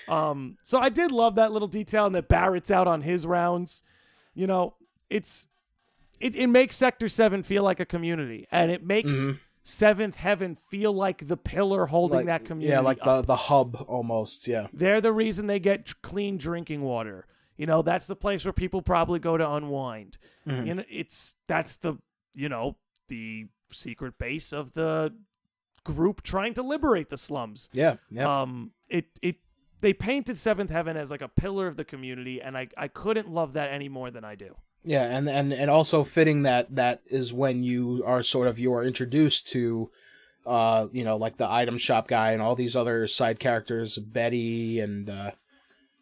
Um, 0.09 0.59
so 0.63 0.79
I 0.79 0.91
did 0.91 1.11
love 1.11 1.37
that 1.37 1.53
little 1.53 1.69
detail 1.69 2.07
and 2.07 2.15
that 2.15 2.29
Barrett's 2.29 2.71
out 2.71 2.87
on 2.87 3.01
his 3.03 3.27
rounds. 3.27 3.83
You 4.35 4.47
know, 4.47 4.75
it's 5.09 5.49
it, 6.25 6.35
it 6.35 6.47
makes 6.49 6.77
Sector 6.77 7.09
Seven 7.09 7.43
feel 7.43 7.63
like 7.63 7.81
a 7.81 7.85
community, 7.87 8.47
and 8.51 8.71
it 8.71 8.83
makes 8.85 9.15
Mhm. 9.17 9.39
Seventh 9.67 10.17
Heaven 10.19 10.55
feel 10.55 10.93
like 10.93 11.27
the 11.27 11.37
pillar 11.39 11.87
holding 11.87 12.17
like, 12.19 12.27
that 12.27 12.45
community. 12.45 12.71
yeah, 12.75 12.81
like 12.81 12.99
up. 13.01 13.05
the 13.05 13.23
the 13.23 13.37
hub 13.37 13.83
almost. 13.89 14.47
Yeah, 14.47 14.67
They're 14.73 15.01
the 15.01 15.13
reason 15.13 15.47
they 15.47 15.59
get 15.61 16.03
clean 16.03 16.37
drinking 16.37 16.83
water. 16.83 17.27
You 17.57 17.67
know, 17.67 17.83
that's 17.83 18.07
the 18.07 18.17
place 18.17 18.45
where 18.45 18.53
people 18.53 18.83
probably 18.83 19.21
go 19.21 19.37
to 19.39 19.49
unwind. 19.51 20.19
Mhm. 20.47 20.67
You 20.67 20.75
know, 20.75 20.85
it's 20.91 21.37
that's 21.47 21.77
the 21.77 21.95
you 22.35 22.49
know 22.49 22.77
the 23.09 23.47
secret 23.71 24.19
base 24.19 24.53
of 24.53 24.73
the 24.75 25.15
group 25.85 26.23
trying 26.23 26.55
to 26.55 26.63
liberate 26.63 27.09
the 27.11 27.17
slums. 27.17 27.71
yeah, 27.73 27.97
yeah. 28.11 28.43
Um, 28.43 28.73
it 28.89 29.07
it 29.23 29.37
they 29.81 29.93
painted 29.93 30.37
Seventh 30.39 30.71
Heaven 30.71 30.97
as 30.97 31.11
like 31.11 31.21
a 31.23 31.29
pillar 31.29 31.67
of 31.67 31.77
the 31.77 31.85
community, 31.85 32.41
and 32.43 32.57
I 32.59 32.69
I 32.77 32.89
couldn't 32.89 33.31
love 33.31 33.53
that 33.55 33.71
any 33.71 33.89
more 33.89 34.11
than 34.11 34.25
I 34.25 34.35
do. 34.35 34.57
Yeah, 34.85 35.05
and 35.05 35.29
and 35.29 35.53
and 35.53 35.71
also 35.71 36.05
fitting 36.05 36.43
that 36.43 36.75
that 36.75 37.03
is 37.07 37.33
when 37.33 37.63
you 37.63 38.03
are 38.07 38.23
sort 38.23 38.49
of 38.49 38.59
you 38.59 38.73
are 38.75 38.85
introduced 38.85 39.49
to 39.49 39.91
uh 40.47 40.89
you 40.93 41.05
know 41.05 41.17
like 41.17 41.39
the 41.39 41.51
item 41.51 41.79
shop 41.79 42.07
guy 42.07 42.33
and 42.33 42.43
all 42.43 42.55
these 42.55 42.77
other 42.77 43.07
side 43.09 43.41
characters 43.41 43.97
Betty 43.97 44.79
and 44.79 45.09
uh 45.09 45.31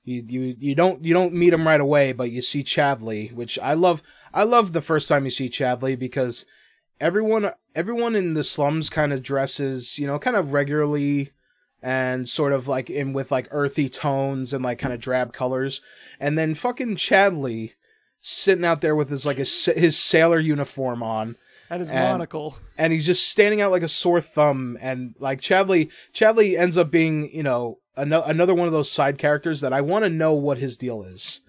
you 0.05 0.25
you 0.27 0.57
you 0.59 0.75
don't 0.75 1.05
you 1.05 1.15
don't 1.15 1.33
meet 1.33 1.51
them 1.51 1.67
right 1.67 1.81
away 1.81 2.13
but 2.13 2.33
you 2.33 2.43
see 2.43 2.65
Chadley 2.65 3.33
which 3.33 3.57
I 3.61 3.75
love 3.75 4.03
I 4.35 4.43
love 4.43 4.73
the 4.73 4.83
first 4.83 5.09
time 5.09 5.25
you 5.25 5.31
see 5.31 5.49
Chadley 5.49 5.97
because 5.97 6.45
everyone 7.01 7.53
everyone 7.77 8.17
in 8.17 8.35
the 8.35 8.43
slums 8.43 8.91
kind 8.91 9.13
of 9.13 9.23
dresses 9.23 9.97
you 9.97 10.09
know 10.09 10.19
kind 10.19 10.35
of 10.35 10.53
regularly 10.53 11.31
and 11.83 12.29
sort 12.29 12.53
of 12.53 12.69
like 12.69 12.89
in 12.89 13.13
with 13.13 13.33
like 13.33 13.49
earthy 13.51 13.89
tones 13.89 14.53
and 14.53 14.65
like 14.65 14.79
kind 14.79 14.95
of 14.95 15.01
drab 15.01 15.33
colors. 15.33 15.81
And 16.21 16.39
then 16.39 16.55
fucking 16.55 16.97
Chadley 16.97 17.73
sitting 18.23 18.65
out 18.65 18.81
there 18.81 18.95
with 18.97 19.11
his 19.11 19.27
like 19.27 19.37
his, 19.37 19.67
his 19.67 19.99
sailor 19.99 20.39
uniform 20.39 21.03
on 21.03 21.37
And 21.69 21.81
his 21.81 21.91
And- 21.91 21.99
monocle. 22.01 22.57
and 22.79 22.93
he's 22.93 23.05
just 23.07 23.29
standing 23.29 23.61
out 23.61 23.71
like 23.73 23.83
a 23.83 23.89
sore 23.89 24.21
thumb 24.21 24.79
and 24.81 25.15
like 25.19 25.41
Chadley 25.41 25.91
Chadley 26.15 26.57
ends 26.59 26.77
up 26.79 26.91
being 26.91 27.29
you 27.35 27.43
know 27.43 27.79
ano- 27.97 28.23
another 28.23 28.55
one 28.55 28.67
of 28.67 28.73
those 28.73 28.91
side 28.91 29.19
characters 29.19 29.61
that 29.61 29.73
I 29.73 29.81
want 29.81 30.05
to 30.05 30.11
know 30.11 30.33
what 30.33 30.59
his 30.59 30.77
deal 30.77 31.03
is 31.03 31.41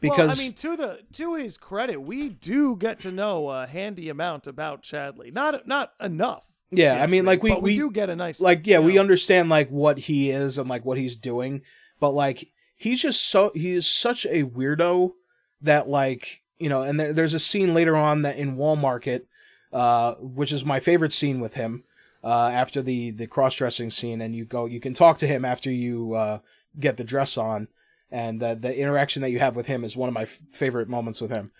because 0.00 0.28
well, 0.28 0.30
I 0.30 0.34
mean, 0.34 0.52
to 0.54 0.76
the 0.76 1.00
to 1.14 1.34
his 1.34 1.56
credit, 1.56 1.98
we 2.02 2.28
do 2.28 2.76
get 2.76 2.98
to 3.00 3.10
know 3.12 3.48
a 3.50 3.66
handy 3.66 4.08
amount 4.08 4.46
about 4.46 4.82
Chadley. 4.82 5.32
Not 5.32 5.66
not 5.66 5.92
enough. 6.00 6.46
yeah 6.70 7.02
I 7.02 7.06
mean 7.08 7.24
like 7.24 7.42
we, 7.42 7.50
we, 7.52 7.60
we 7.60 7.74
do 7.74 7.90
get 7.90 8.10
a 8.10 8.16
nice 8.16 8.40
like 8.40 8.66
yeah 8.66 8.78
you 8.78 8.84
we 8.84 8.98
understand 8.98 9.48
like 9.48 9.68
what 9.70 9.98
he 9.98 10.30
is 10.30 10.56
and 10.58 10.68
like 10.68 10.84
what 10.84 10.98
he's 10.98 11.16
doing 11.16 11.62
but 12.00 12.10
like 12.10 12.48
he's 12.76 13.02
just 13.02 13.20
so 13.28 13.50
he 13.54 13.72
is 13.72 13.86
such 13.86 14.24
a 14.26 14.44
weirdo 14.44 15.12
that 15.62 15.88
like 15.88 16.42
you 16.58 16.68
know, 16.68 16.82
and 16.82 16.98
there, 17.00 17.12
there's 17.12 17.34
a 17.34 17.38
scene 17.40 17.74
later 17.74 17.96
on 17.96 18.22
that 18.22 18.36
in 18.36 18.56
Wall 18.56 18.76
Market, 18.76 19.26
uh, 19.72 20.14
which 20.20 20.52
is 20.52 20.64
my 20.64 20.80
favorite 20.80 21.12
scene 21.12 21.40
with 21.40 21.54
him. 21.54 21.84
Uh, 22.24 22.50
after 22.52 22.80
the 22.82 23.10
the 23.10 23.26
cross 23.26 23.56
dressing 23.56 23.90
scene, 23.90 24.20
and 24.20 24.36
you 24.36 24.44
go, 24.44 24.66
you 24.66 24.78
can 24.78 24.94
talk 24.94 25.18
to 25.18 25.26
him 25.26 25.44
after 25.44 25.70
you 25.72 26.14
uh, 26.14 26.38
get 26.78 26.96
the 26.96 27.02
dress 27.02 27.36
on, 27.36 27.66
and 28.12 28.40
the 28.40 28.54
the 28.54 28.76
interaction 28.78 29.22
that 29.22 29.30
you 29.30 29.40
have 29.40 29.56
with 29.56 29.66
him 29.66 29.82
is 29.82 29.96
one 29.96 30.08
of 30.08 30.14
my 30.14 30.22
f- 30.22 30.38
favorite 30.52 30.88
moments 30.88 31.20
with 31.20 31.32
him. 31.36 31.50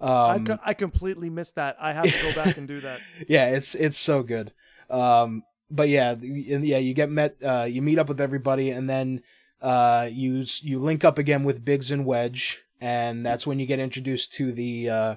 I, 0.00 0.36
Um, 0.36 0.46
co- 0.46 0.58
I 0.64 0.72
completely 0.72 1.28
missed 1.28 1.56
that. 1.56 1.76
I 1.78 1.92
have 1.92 2.04
to 2.04 2.22
go 2.22 2.32
back 2.34 2.56
and 2.56 2.66
do 2.66 2.80
that. 2.80 3.00
yeah, 3.28 3.48
it's 3.50 3.74
it's 3.74 3.98
so 3.98 4.22
good. 4.22 4.52
Um, 4.88 5.42
but 5.70 5.90
yeah, 5.90 6.14
yeah, 6.18 6.78
you 6.78 6.94
get 6.94 7.10
met, 7.10 7.36
uh, 7.44 7.64
you 7.64 7.82
meet 7.82 7.98
up 7.98 8.08
with 8.08 8.20
everybody, 8.20 8.70
and 8.70 8.88
then 8.88 9.22
uh, 9.60 10.08
you 10.10 10.46
you 10.62 10.78
link 10.78 11.04
up 11.04 11.18
again 11.18 11.44
with 11.44 11.62
Biggs 11.62 11.90
and 11.90 12.06
Wedge, 12.06 12.62
and 12.80 13.24
that's 13.24 13.46
when 13.46 13.58
you 13.58 13.66
get 13.66 13.78
introduced 13.78 14.32
to 14.34 14.52
the 14.52 14.88
uh, 14.90 15.16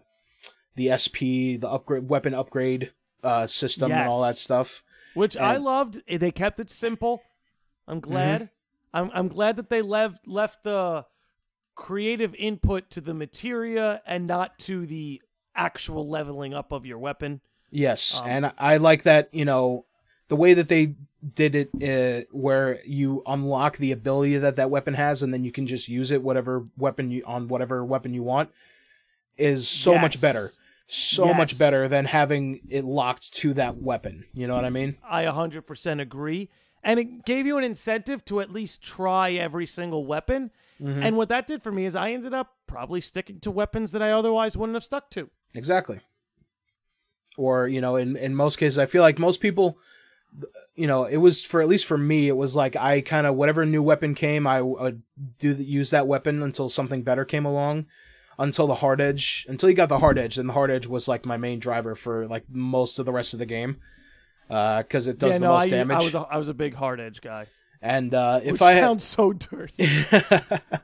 the 0.76 0.90
SP, 0.96 1.60
the 1.60 1.68
upgrade 1.70 2.10
weapon 2.10 2.34
upgrade 2.34 2.92
uh, 3.24 3.48
system, 3.48 3.92
and 3.92 4.10
all 4.12 4.22
that 4.24 4.36
stuff. 4.38 4.84
which 5.14 5.36
I 5.38 5.58
loved. 5.58 6.02
They 6.08 6.32
kept 6.32 6.60
it 6.60 6.70
simple. 6.70 7.22
I'm 7.88 8.00
glad. 8.00 8.50
I'm 8.94 9.12
I'm 9.14 9.28
glad 9.28 9.56
that 9.58 9.70
they 9.70 9.82
left 9.82 10.28
left 10.28 10.64
the 10.64 11.06
creative 11.76 12.36
input 12.36 12.90
to 12.92 13.02
the 13.02 13.14
materia 13.14 14.02
and 14.06 14.28
not 14.28 14.60
to 14.60 14.86
the 14.86 15.22
actual 15.56 16.08
leveling 16.08 16.54
up 16.54 16.72
of 16.72 16.86
your 16.86 16.98
weapon. 16.98 17.42
Yes, 17.72 18.20
Um, 18.20 18.28
and 18.28 18.46
I- 18.48 18.54
I 18.58 18.78
like 18.78 19.04
that. 19.04 19.34
You 19.34 19.46
know, 19.46 19.86
the 20.28 20.36
way 20.36 20.54
that 20.54 20.70
they 20.70 20.96
did 21.36 21.56
it, 21.56 21.70
uh, 21.76 22.26
where 22.32 22.80
you 22.86 23.24
unlock 23.26 23.78
the 23.78 23.92
ability 23.92 24.38
that 24.38 24.56
that 24.56 24.70
weapon 24.70 24.94
has, 24.94 25.22
and 25.22 25.34
then 25.34 25.44
you 25.44 25.52
can 25.52 25.68
just 25.68 25.88
use 25.88 26.12
it 26.12 26.24
whatever 26.24 26.68
weapon 26.78 27.12
you 27.12 27.24
on 27.26 27.48
whatever 27.48 27.84
weapon 27.84 28.14
you 28.14 28.24
want, 28.24 28.50
is 29.38 29.68
so 29.68 29.98
much 29.98 30.22
better. 30.22 30.48
So 30.92 31.36
much 31.36 31.60
better 31.60 31.88
than 31.88 32.06
having 32.06 32.62
it 32.68 32.84
locked 32.84 33.32
to 33.36 33.54
that 33.54 33.78
weapon. 33.78 34.26
You 34.34 34.48
know 34.48 34.56
what 34.56 34.66
I 34.66 34.72
mean? 34.72 34.98
I 35.08 35.26
100% 35.26 36.02
agree. 36.02 36.50
And 36.84 37.00
it 37.00 37.26
gave 37.26 37.46
you 37.46 37.60
an 37.60 37.64
incentive 37.64 38.26
to 38.26 38.40
at 38.40 38.52
least 38.52 38.82
try 38.82 39.32
every 39.34 39.68
single 39.68 40.06
weapon. 40.06 40.50
Mm-hmm. 40.82 41.04
And 41.04 41.18
what 41.18 41.30
that 41.30 41.46
did 41.46 41.62
for 41.62 41.72
me 41.72 41.86
is 41.86 41.96
I 41.96 42.12
ended 42.12 42.34
up 42.34 42.56
probably 42.66 43.02
sticking 43.02 43.40
to 43.42 43.52
weapons 43.52 43.92
that 43.92 44.02
I 44.02 44.12
otherwise 44.12 44.58
wouldn't 44.58 44.76
have 44.76 44.84
stuck 44.84 45.12
to. 45.12 45.30
Exactly. 45.54 46.00
Or 47.38 47.68
you 47.68 47.82
know, 47.82 47.96
in 47.96 48.16
in 48.16 48.34
most 48.34 48.58
cases, 48.58 48.78
I 48.78 48.86
feel 48.86 49.02
like 49.02 49.20
most 49.20 49.42
people, 49.42 49.78
you 50.76 50.88
know, 50.88 51.06
it 51.06 51.18
was 51.18 51.42
for 51.42 51.62
at 51.62 51.68
least 51.68 51.86
for 51.86 51.98
me, 51.98 52.28
it 52.28 52.38
was 52.38 52.56
like 52.56 52.76
I 52.76 53.02
kind 53.02 53.28
of 53.28 53.36
whatever 53.36 53.66
new 53.66 53.84
weapon 53.84 54.16
came, 54.16 54.48
I 54.48 54.62
would 54.62 55.02
do 55.40 55.54
use 55.54 55.90
that 55.90 56.08
weapon 56.08 56.42
until 56.42 56.70
something 56.70 57.02
better 57.02 57.26
came 57.26 57.46
along, 57.46 57.86
until 58.38 58.68
the 58.68 58.76
hard 58.76 59.02
edge, 59.02 59.46
until 59.50 59.70
you 59.70 59.76
got 59.76 59.90
the 59.90 60.00
hard 60.00 60.18
edge, 60.18 60.38
and 60.38 60.50
the 60.50 60.54
hard 60.54 60.72
edge 60.72 60.88
was 60.88 61.08
like 61.08 61.26
my 61.26 61.38
main 61.38 61.60
driver 61.60 61.96
for 61.96 62.28
like 62.28 62.46
most 62.50 63.00
of 63.00 63.06
the 63.06 63.12
rest 63.12 63.34
of 63.34 63.40
the 63.40 63.46
game, 63.46 63.78
because 64.48 65.08
it 65.08 65.20
does 65.20 65.32
yeah, 65.34 65.38
the 65.40 65.46
no, 65.46 65.54
most 65.54 65.64
I, 65.66 65.70
damage. 65.70 65.96
I 65.96 66.04
was 66.04 66.16
a, 66.16 66.20
I 66.20 66.38
was 66.38 66.48
a 66.48 66.54
big 66.54 66.76
hard 66.76 67.00
edge 67.00 67.22
guy. 67.22 67.48
and 67.82 68.14
uh, 68.14 68.40
if 68.44 68.54
Which 68.54 68.62
I 68.62 68.80
sounds 68.80 69.04
so 69.04 69.34
dirty. 69.34 69.74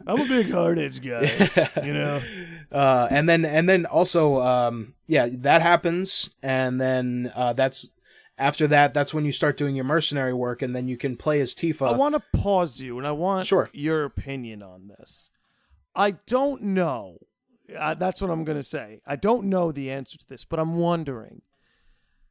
I'm 0.08 0.22
a 0.22 0.28
big 0.28 0.52
hard 0.52 0.80
edge 0.80 1.02
guy. 1.02 1.50
You 1.84 1.94
know? 1.94 2.22
uh, 2.72 3.08
and 3.10 3.30
then 3.30 3.46
and 3.46 3.70
then 3.70 3.86
also 3.86 4.42
um, 4.42 4.96
yeah 5.08 5.28
that 5.32 5.62
happens 5.62 6.30
and 6.42 6.82
then 6.82 7.32
uh, 7.36 7.54
that's 7.54 7.92
after 8.38 8.68
that 8.68 8.94
that's 8.94 9.14
when 9.14 9.24
you 9.26 9.32
start 9.32 9.56
doing 9.58 9.76
your 9.76 9.86
mercenary 9.86 10.34
work 10.34 10.62
and 10.62 10.76
then 10.76 10.88
you 10.88 10.98
can 10.98 11.16
play 11.16 11.40
as 11.42 11.56
tifa 11.56 11.88
I 11.88 11.92
want 11.98 12.16
to 12.16 12.40
pause 12.40 12.82
you 12.82 12.98
and 12.98 13.08
I 13.08 13.12
want 13.12 13.48
Sure. 13.48 13.70
your 13.74 14.04
opinion 14.06 14.62
on 14.64 14.88
this. 14.88 15.30
I 15.96 16.12
don't 16.28 16.62
know. 16.62 17.20
Uh, 17.76 17.94
that's 17.96 18.22
what 18.22 18.30
I'm 18.30 18.44
going 18.44 18.58
to 18.58 18.64
say. 18.64 19.02
I 19.08 19.16
don't 19.16 19.46
know 19.46 19.72
the 19.72 19.90
answer 19.90 20.18
to 20.18 20.28
this, 20.28 20.44
but 20.46 20.60
I'm 20.60 20.76
wondering. 20.76 21.42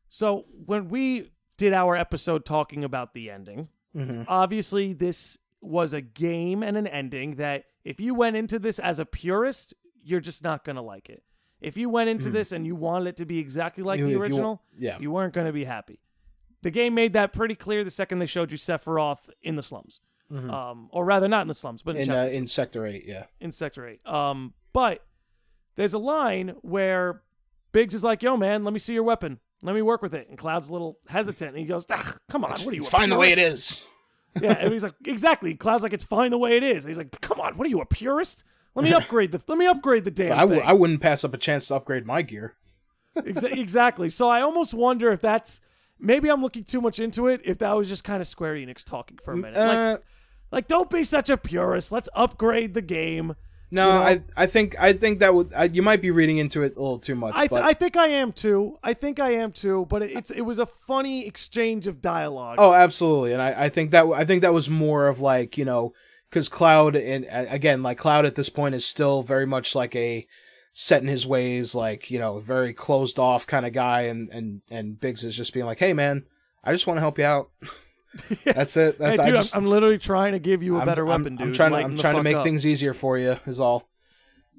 So, 0.09 0.45
when 0.64 0.88
we 0.88 1.33
did 1.57 1.73
our 1.73 1.97
episode 1.97 2.45
talking 2.45 2.85
about 2.85 3.14
the 3.14 3.31
ending, 3.31 3.69
Mhm. 3.97 4.27
obviously 4.29 4.93
this 4.93 5.38
was 5.61 5.93
a 5.93 6.01
game 6.01 6.62
and 6.62 6.77
an 6.77 6.87
ending 6.87 7.37
that 7.37 7.64
if 7.85 7.99
you 8.01 8.14
went 8.14 8.37
into 8.37 8.59
this 8.59 8.79
as 8.79 8.99
a 8.99 9.07
purist, 9.07 9.73
you're 10.03 10.21
just 10.21 10.43
not 10.45 10.62
going 10.64 10.77
to 10.77 10.83
like 10.83 11.09
it. 11.09 11.23
If 11.64 11.77
you 11.77 11.88
went 11.88 12.11
into 12.11 12.31
this 12.31 12.53
and 12.53 12.66
you 12.66 12.74
wanted 12.77 13.09
it 13.09 13.16
to 13.18 13.24
be 13.24 13.38
exactly 13.38 13.83
like 13.83 13.98
You- 13.98 14.07
the 14.07 14.11
if 14.12 14.16
you 14.16 14.22
original, 14.22 14.62
yeah. 14.79 14.98
you 14.98 15.11
weren't 15.11 15.33
going 15.33 15.46
to 15.46 15.53
be 15.53 15.64
happy. 15.64 16.00
The 16.62 16.70
game 16.70 16.94
made 16.94 17.12
that 17.12 17.33
pretty 17.33 17.55
clear 17.55 17.85
the 17.85 17.90
second 17.90 18.18
they 18.20 18.27
showed 18.27 18.50
you 18.50 18.57
Sephiroth 18.59 19.29
in 19.42 19.57
the 19.57 19.62
slums. 19.62 20.00
Um, 20.31 20.88
or 20.90 21.05
rather, 21.05 21.29
not 21.29 21.42
in 21.42 21.48
the 21.48 21.55
slums, 21.55 21.83
but 21.83 21.94
in, 21.94 22.03
Mm-hmm. 22.09 22.12
in 22.12 22.18
uh, 22.18 22.24
in 22.24 22.46
sector 22.48 22.85
8 22.87 23.05
yeah 23.07 23.24
in 23.40 23.53
Sector 23.53 23.87
8. 23.87 24.05
Um, 24.07 24.55
but 24.72 25.05
there's 25.77 25.94
a 25.94 25.98
line 25.98 26.57
where 26.62 27.22
Biggs 27.70 27.94
is 27.94 28.03
like, 28.03 28.20
yo, 28.22 28.37
man, 28.37 28.64
let 28.64 28.72
me 28.72 28.81
see 28.81 28.94
your 28.94 29.05
weapon. 29.05 29.38
Let 29.62 29.74
me 29.77 29.83
work 29.83 30.03
with 30.03 30.12
it. 30.12 30.29
And 30.29 30.37
Cloud's 30.37 30.68
a 30.68 30.72
little 30.72 30.98
hesitant. 31.09 31.50
And 31.50 31.59
he 31.59 31.66
goes, 31.66 31.87
ah, 31.90 32.16
come 32.29 32.42
on, 32.44 32.50
what 32.50 32.66
are 32.66 32.72
you, 32.74 32.81
it's 32.81 32.88
fine 32.88 33.11
the 33.11 33.16
way 33.16 33.29
it 33.31 33.38
is. 33.38 33.85
yeah, 34.40 34.53
and 34.59 34.72
he's 34.72 34.83
like, 34.83 34.94
exactly. 35.07 35.55
Cloud's 35.55 35.85
like, 35.85 35.92
it's 35.92 36.03
fine 36.05 36.31
the 36.33 36.38
way 36.38 36.57
it 36.57 36.64
is. 36.64 36.85
And 36.85 36.90
he's 36.90 36.98
like, 36.98 37.20
come 37.20 37.38
on, 37.38 37.57
what 37.57 37.66
are 37.66 37.70
you, 37.70 37.81
a 37.81 37.87
purist? 37.87 38.42
Let 38.74 38.84
me 38.84 38.92
upgrade 38.92 39.32
the. 39.32 39.40
Let 39.46 39.58
me 39.58 39.66
upgrade 39.66 40.04
the 40.04 40.10
damn 40.10 40.32
I, 40.32 40.40
w- 40.40 40.60
thing. 40.60 40.68
I 40.68 40.72
wouldn't 40.72 41.00
pass 41.00 41.22
up 41.24 41.32
a 41.34 41.38
chance 41.38 41.68
to 41.68 41.76
upgrade 41.76 42.04
my 42.06 42.22
gear 42.22 42.54
Exa- 43.16 43.52
exactly. 43.58 44.10
So 44.10 44.28
I 44.28 44.40
almost 44.40 44.74
wonder 44.74 45.12
if 45.12 45.20
that's 45.20 45.60
maybe 46.00 46.28
I'm 46.28 46.42
looking 46.42 46.64
too 46.64 46.80
much 46.80 46.98
into 46.98 47.28
it. 47.28 47.40
If 47.44 47.58
that 47.58 47.72
was 47.76 47.88
just 47.88 48.02
kind 48.04 48.20
of 48.20 48.26
Square 48.26 48.54
Enix 48.56 48.84
talking 48.84 49.18
for 49.18 49.32
a 49.32 49.37
minute, 49.37 49.56
like, 49.56 49.76
uh, 49.76 49.98
like 50.50 50.66
don't 50.68 50.90
be 50.90 51.04
such 51.04 51.30
a 51.30 51.37
purist. 51.37 51.92
Let's 51.92 52.08
upgrade 52.14 52.74
the 52.74 52.82
game. 52.82 53.37
no 53.70 53.87
you 53.87 53.92
know- 53.94 54.02
I 54.02 54.22
I 54.37 54.46
think 54.46 54.74
I 54.80 54.92
think 54.92 55.20
that 55.20 55.32
would 55.34 55.54
I, 55.54 55.64
you 55.64 55.82
might 55.82 56.02
be 56.02 56.10
reading 56.10 56.38
into 56.38 56.62
it 56.64 56.76
a 56.76 56.80
little 56.80 56.98
too 56.98 57.14
much 57.14 57.34
I, 57.37 57.42
th- 57.42 57.50
but 57.50 57.62
I 57.62 57.72
think 57.74 57.96
I 57.96 58.08
am 58.08 58.32
too. 58.32 58.76
I 58.82 58.92
think 58.94 59.20
I 59.20 59.30
am 59.34 59.52
too. 59.52 59.87
But 59.88 60.02
it- 60.02 60.10
it's 60.16 60.30
it 60.32 60.42
was 60.42 60.58
a 60.58 60.66
funny 60.66 61.26
exchange 61.28 61.87
of 61.87 62.00
dialogue. 62.00 62.56
Oh, 62.58 62.72
absolutely, 62.72 63.32
and 63.32 63.40
I, 63.40 63.64
I 63.64 63.68
think 63.68 63.92
that 63.92 64.06
I 64.08 64.24
think 64.24 64.42
that 64.42 64.52
was 64.52 64.68
more 64.68 65.06
of 65.06 65.20
like 65.20 65.56
you 65.56 65.64
know 65.64 65.92
because 66.35 66.49
Cloud 66.49 66.97
and 66.97 67.25
again 67.31 67.85
like 67.85 67.97
Cloud 67.97 68.27
at 68.27 68.35
this 68.35 68.49
point 68.49 68.75
is 68.75 68.85
still 68.85 69.23
very 69.23 69.47
much 69.47 69.77
like 69.77 69.94
a 69.94 70.27
set 70.73 71.01
in 71.01 71.07
his 71.07 71.25
ways, 71.25 71.77
like 71.77 72.11
you 72.11 72.18
know 72.18 72.40
very 72.40 72.75
closed 72.75 73.20
off 73.20 73.47
kind 73.47 73.64
of 73.64 73.73
guy, 73.73 74.03
and 74.03 74.29
and 74.31 74.61
and 74.68 74.99
Biggs 74.99 75.23
is 75.23 75.37
just 75.37 75.55
being 75.55 75.64
like, 75.64 75.79
hey 75.79 75.92
man, 75.92 76.25
I 76.64 76.73
just 76.73 76.88
want 76.88 76.97
to 76.97 77.03
help 77.03 77.18
you 77.18 77.25
out. 77.25 77.51
That's 78.44 78.77
it. 78.77 78.99
That's 78.99 79.20
I 79.20 79.27
dude, 79.27 79.35
just, 79.37 79.57
I'm, 79.57 79.62
I'm 79.62 79.70
literally 79.70 79.99
trying 79.99 80.33
to 80.33 80.40
give 80.40 80.61
you 80.61 80.75
a 80.75 80.79
I'm- 80.79 80.87
better 80.88 81.09
I'm- 81.09 81.23
weapon, 81.23 81.38
I'm 81.40 81.47
dude. 81.49 81.55
trying 81.55 81.70
to 81.70 81.77
I'm 81.77 81.97
trying 81.97 82.16
to 82.16 82.23
make 82.25 82.37
up. 82.37 82.44
things 82.44 82.66
easier 82.66 82.94
for 82.94 83.16
you. 83.16 83.38
Is 83.47 83.61
all. 83.61 83.88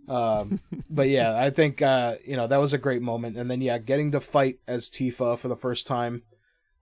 Um, 0.08 0.62
but 0.90 1.10
yeah, 1.10 1.38
I 1.38 1.50
think 1.50 1.82
uh, 1.82 2.16
you 2.26 2.38
know 2.38 2.48
that 2.48 2.62
was 2.62 2.72
a 2.72 2.78
great 2.78 3.02
moment, 3.02 3.36
and 3.36 3.52
then 3.52 3.60
yeah, 3.60 3.80
getting 3.80 4.14
to 4.14 4.22
fight 4.22 4.60
as 4.66 4.90
Tifa 4.90 5.38
for 5.38 5.50
the 5.50 5.58
first 5.58 5.86
time. 5.86 6.24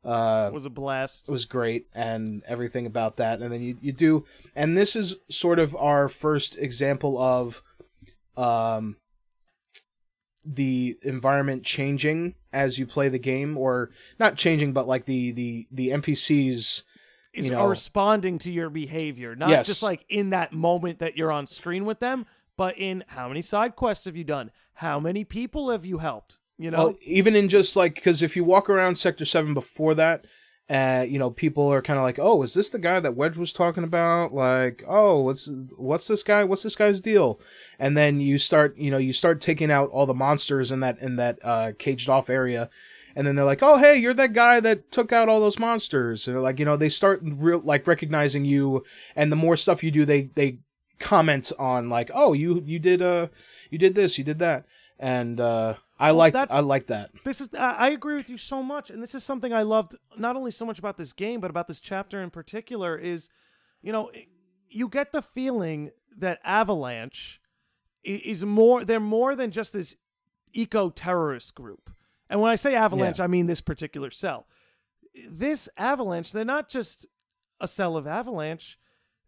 Uh, 0.05 0.49
was 0.53 0.65
a 0.65 0.69
blast. 0.69 1.29
It 1.29 1.31
was 1.31 1.45
great 1.45 1.87
and 1.93 2.43
everything 2.45 2.85
about 2.85 3.15
that 3.17 3.39
and 3.41 3.51
then 3.53 3.61
you, 3.63 3.77
you 3.81 3.91
do 3.93 4.25
and 4.55 4.77
this 4.77 4.95
is 4.97 5.15
sort 5.29 5.59
of 5.59 5.75
our 5.77 6.07
first 6.09 6.57
example 6.57 7.17
of 7.21 7.61
um 8.35 8.97
the 10.45 10.97
environment 11.03 11.63
changing 11.63 12.35
as 12.51 12.77
you 12.77 12.85
play 12.85 13.07
the 13.07 13.17
game 13.19 13.57
or 13.57 13.91
not 14.19 14.35
changing 14.35 14.73
but 14.73 14.87
like 14.87 15.05
the 15.05 15.31
the 15.31 15.67
the 15.71 15.87
npcs 15.89 16.19
Is 16.27 16.83
you 17.33 17.51
know- 17.51 17.65
responding 17.67 18.37
to 18.39 18.51
your 18.51 18.69
behavior, 18.69 19.35
not 19.37 19.49
Yes. 19.49 19.67
just 19.67 19.81
like 19.83 20.05
in 20.09 20.31
that 20.31 20.51
moment 20.51 20.99
that 20.99 21.15
you're 21.17 21.31
on 21.31 21.47
screen 21.47 21.85
with 21.85 21.99
them, 21.99 22.25
but 22.57 22.77
in 22.77 23.03
how 23.07 23.29
many 23.29 23.41
side 23.41 23.75
quests 23.77 24.05
have 24.05 24.15
you 24.17 24.23
done? 24.25 24.51
How 24.75 24.99
many 24.99 25.23
people 25.23 25.69
have 25.71 25.85
you 25.85 25.99
helped? 25.99 26.39
You 26.63 26.71
know, 26.71 26.77
well, 26.77 26.95
even 27.01 27.35
in 27.35 27.49
just 27.49 27.75
like 27.75 27.95
because 27.95 28.21
if 28.21 28.37
you 28.37 28.45
walk 28.45 28.69
around 28.69 28.97
sector 28.97 29.25
7 29.25 29.53
before 29.53 29.93
that 29.95 30.25
uh, 30.69 31.05
you 31.07 31.19
know, 31.19 31.29
people 31.29 31.71
are 31.73 31.81
kind 31.81 31.99
of 31.99 32.03
like, 32.03 32.17
"Oh, 32.17 32.41
is 32.41 32.53
this 32.53 32.69
the 32.69 32.79
guy 32.79 33.01
that 33.01 33.17
Wedge 33.17 33.37
was 33.37 33.51
talking 33.51 33.83
about?" 33.83 34.33
Like, 34.33 34.81
"Oh, 34.87 35.19
what's 35.19 35.49
what's 35.75 36.07
this 36.07 36.23
guy? 36.23 36.45
What's 36.45 36.63
this 36.63 36.77
guy's 36.77 37.01
deal?" 37.01 37.39
And 37.77 37.97
then 37.97 38.21
you 38.21 38.37
start, 38.39 38.77
you 38.77 38.89
know, 38.89 38.97
you 38.97 39.11
start 39.11 39.41
taking 39.41 39.69
out 39.69 39.89
all 39.89 40.05
the 40.05 40.13
monsters 40.13 40.71
in 40.71 40.79
that 40.79 40.97
in 40.99 41.17
that 41.17 41.37
uh, 41.43 41.73
caged 41.77 42.07
off 42.07 42.29
area, 42.29 42.69
and 43.13 43.27
then 43.27 43.35
they're 43.35 43.43
like, 43.43 43.61
"Oh, 43.61 43.77
hey, 43.77 43.97
you're 43.97 44.13
that 44.13 44.31
guy 44.31 44.61
that 44.61 44.89
took 44.89 45.11
out 45.11 45.27
all 45.27 45.41
those 45.41 45.59
monsters." 45.59 46.29
And 46.29 46.41
like, 46.41 46.59
you 46.59 46.65
know, 46.65 46.77
they 46.77 46.89
start 46.89 47.19
real 47.23 47.59
like 47.59 47.85
recognizing 47.85 48.45
you, 48.45 48.85
and 49.17 49.33
the 49.33 49.35
more 49.35 49.57
stuff 49.57 49.83
you 49.83 49.91
do, 49.91 50.05
they 50.05 50.29
they 50.35 50.59
comment 50.97 51.51
on 51.59 51.89
like, 51.89 52.09
"Oh, 52.13 52.31
you 52.31 52.63
you 52.65 52.79
did 52.79 53.01
uh 53.01 53.27
you 53.69 53.77
did 53.77 53.95
this, 53.95 54.17
you 54.17 54.23
did 54.23 54.39
that," 54.39 54.65
and 54.97 55.41
uh, 55.41 55.75
I 56.07 56.11
like 56.11 56.33
that's- 56.33 56.57
I 56.57 56.61
like 56.61 56.87
that. 56.87 57.11
this 57.23 57.41
is 57.41 57.49
I 57.55 57.89
agree 57.89 58.15
with 58.15 58.29
you 58.29 58.37
so 58.37 58.61
much, 58.61 58.89
and 58.89 59.01
this 59.01 59.15
is 59.15 59.23
something 59.23 59.53
I 59.53 59.61
loved 59.63 59.95
not 60.17 60.35
only 60.35 60.51
so 60.51 60.65
much 60.65 60.79
about 60.79 60.97
this 60.97 61.13
game, 61.13 61.39
but 61.39 61.49
about 61.49 61.67
this 61.67 61.79
chapter 61.79 62.21
in 62.21 62.29
particular. 62.29 62.97
Is 62.97 63.29
you 63.81 63.91
know 63.91 64.11
you 64.69 64.89
get 64.89 65.11
the 65.11 65.21
feeling 65.21 65.91
that 66.17 66.39
Avalanche 66.43 67.39
is 68.03 68.43
more 68.43 68.83
they're 68.83 68.99
more 68.99 69.35
than 69.35 69.51
just 69.51 69.73
this 69.73 69.95
eco 70.53 70.89
terrorist 70.89 71.55
group. 71.55 71.89
And 72.29 72.41
when 72.41 72.51
I 72.51 72.55
say 72.55 72.75
Avalanche, 72.75 73.19
I 73.19 73.27
mean 73.27 73.45
this 73.45 73.61
particular 73.61 74.11
cell. 74.11 74.47
This 75.29 75.69
Avalanche, 75.77 76.31
they're 76.31 76.43
not 76.45 76.69
just 76.69 77.05
a 77.59 77.67
cell 77.67 77.95
of 77.97 78.07
Avalanche. 78.07 78.77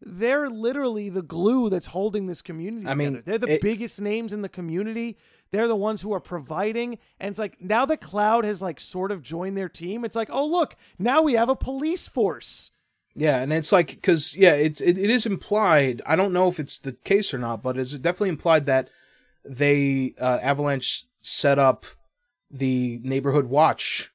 they're 0.02 0.50
literally 0.50 1.10
the 1.10 1.22
glue 1.22 1.70
that's 1.70 1.88
holding 1.88 2.28
this 2.28 2.41
community 2.41 2.86
I 2.88 2.93
mean, 2.95 3.14
together. 3.14 3.24
They're 3.26 3.47
the 3.47 3.54
it- 3.56 3.62
biggest 3.62 4.02
names 4.02 4.34
in 4.34 4.41
the 4.41 4.50
community. 4.50 5.18
They're 5.56 5.70
the 5.70 5.76
ones 5.76 6.01
who 6.01 6.14
are 6.14 6.20
providing. 6.20 6.97
And 7.18 7.30
it's 7.30 7.39
like 7.39 7.62
now 7.62 7.86
the 7.86 7.95
Cloud 7.95 8.43
has 8.43 8.62
like 8.62 8.80
sort 8.82 9.10
of 9.12 9.24
joined 9.24 9.56
their 9.56 9.70
team, 9.70 10.03
it's 10.03 10.16
like, 10.16 10.30
oh 10.32 10.45
look, 10.45 10.76
now 10.99 11.22
we 11.22 11.34
have 11.34 11.47
a 11.49 11.56
police 11.56 12.10
force. 12.10 12.72
Yeah, 13.16 13.38
and 13.38 13.53
it's 13.53 13.72
like 13.72 13.88
because 13.88 14.36
yeah, 14.36 14.53
it, 14.56 14.82
it 14.82 14.97
it 14.97 15.10
is 15.10 15.26
implied. 15.26 16.01
I 16.06 16.18
don't 16.18 16.34
know 16.34 16.49
if 16.49 16.60
it's 16.60 16.78
the 16.78 16.91
case 16.91 17.34
or 17.34 17.38
not, 17.38 17.64
but 17.64 17.78
it's 17.78 17.93
definitely 17.93 18.30
implied 18.30 18.66
that 18.66 18.89
they 19.45 20.14
uh, 20.20 20.39
Avalanche 20.41 21.06
set 21.22 21.58
up 21.58 21.86
the 22.51 22.99
neighborhood 23.03 23.45
watch, 23.45 24.12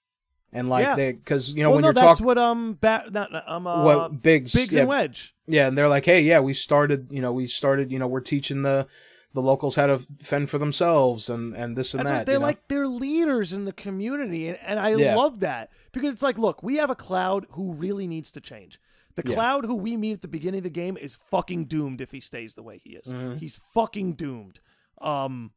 and 0.53 0.69
like 0.69 0.85
Yeah. 0.85 0.95
they 0.97 1.13
because 1.13 1.49
you 1.55 1.63
know 1.63 1.71
well, 1.71 1.77
when 1.77 1.83
no, 1.83 1.87
you're 1.89 1.95
that's 1.95 2.19
talking 2.19 2.27
what 2.27 2.37
um 2.37 2.75
bat 2.75 3.11
not, 3.11 3.31
um 3.49 3.67
uh, 3.67 3.83
what 3.85 4.23
Biggs 4.23 4.53
Biggs 4.53 4.75
yeah, 4.75 4.81
and 4.81 4.89
Wedge. 4.91 5.35
yeah, 5.47 5.67
and 5.69 5.79
they're 5.79 5.89
like, 5.89 6.05
hey, 6.05 6.21
yeah, 6.21 6.41
we 6.41 6.53
started, 6.53 7.09
you 7.11 7.23
know, 7.23 7.33
we 7.33 7.47
started, 7.47 7.91
you 7.91 7.99
know, 7.99 8.07
we're 8.07 8.21
teaching 8.21 8.61
the 8.63 8.87
the 9.33 9.43
locals 9.43 9.77
had 9.77 9.87
to 9.87 10.05
fend 10.23 10.51
for 10.51 10.59
themselves 10.59 11.31
and 11.31 11.55
and 11.57 11.77
this 11.77 11.95
and 11.95 12.01
That's 12.01 12.11
that. 12.11 12.17
what 12.19 12.27
they're 12.27 12.35
you 12.35 12.41
know? 12.41 12.47
like. 12.47 12.69
They're 12.69 12.87
leaders 12.89 13.53
in 13.53 13.65
the 13.65 13.73
community, 13.73 14.49
and, 14.49 14.59
and 14.63 14.81
I 14.81 14.95
Yeah. 14.97 15.15
love 15.17 15.41
that 15.41 15.71
because 15.93 16.13
it's 16.13 16.23
like, 16.23 16.39
look, 16.39 16.63
we 16.63 16.77
have 16.77 16.91
a 16.91 16.95
cloud 16.97 17.47
who 17.51 17.73
really 17.73 18.07
needs 18.07 18.31
to 18.33 18.41
change. 18.41 18.81
The 19.17 19.23
Yeah. 19.29 19.35
cloud 19.35 19.65
who 19.67 19.75
we 19.75 19.97
meet 19.97 20.13
at 20.15 20.23
the 20.23 20.29
beginning 20.29 20.59
of 20.59 20.65
the 20.65 20.71
game 20.71 20.97
is 20.97 21.15
fucking 21.17 21.67
doomed 21.67 22.01
if 22.01 22.11
he 22.13 22.21
stays 22.21 22.55
the 22.55 22.63
way 22.63 22.79
he 22.79 22.91
is. 22.91 23.13
Mm-hmm. 23.13 23.39
He's 23.39 23.57
fucking 23.75 24.15
doomed. 24.15 24.61
Um, 25.01 25.53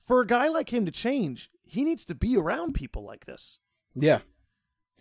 for 0.00 0.20
a 0.20 0.26
guy 0.26 0.48
like 0.48 0.72
him 0.72 0.84
to 0.86 0.90
change, 0.92 1.50
he 1.62 1.84
needs 1.84 2.04
to 2.06 2.14
be 2.14 2.36
around 2.36 2.74
people 2.74 3.04
like 3.04 3.24
this. 3.26 3.58
yeah, 3.94 4.20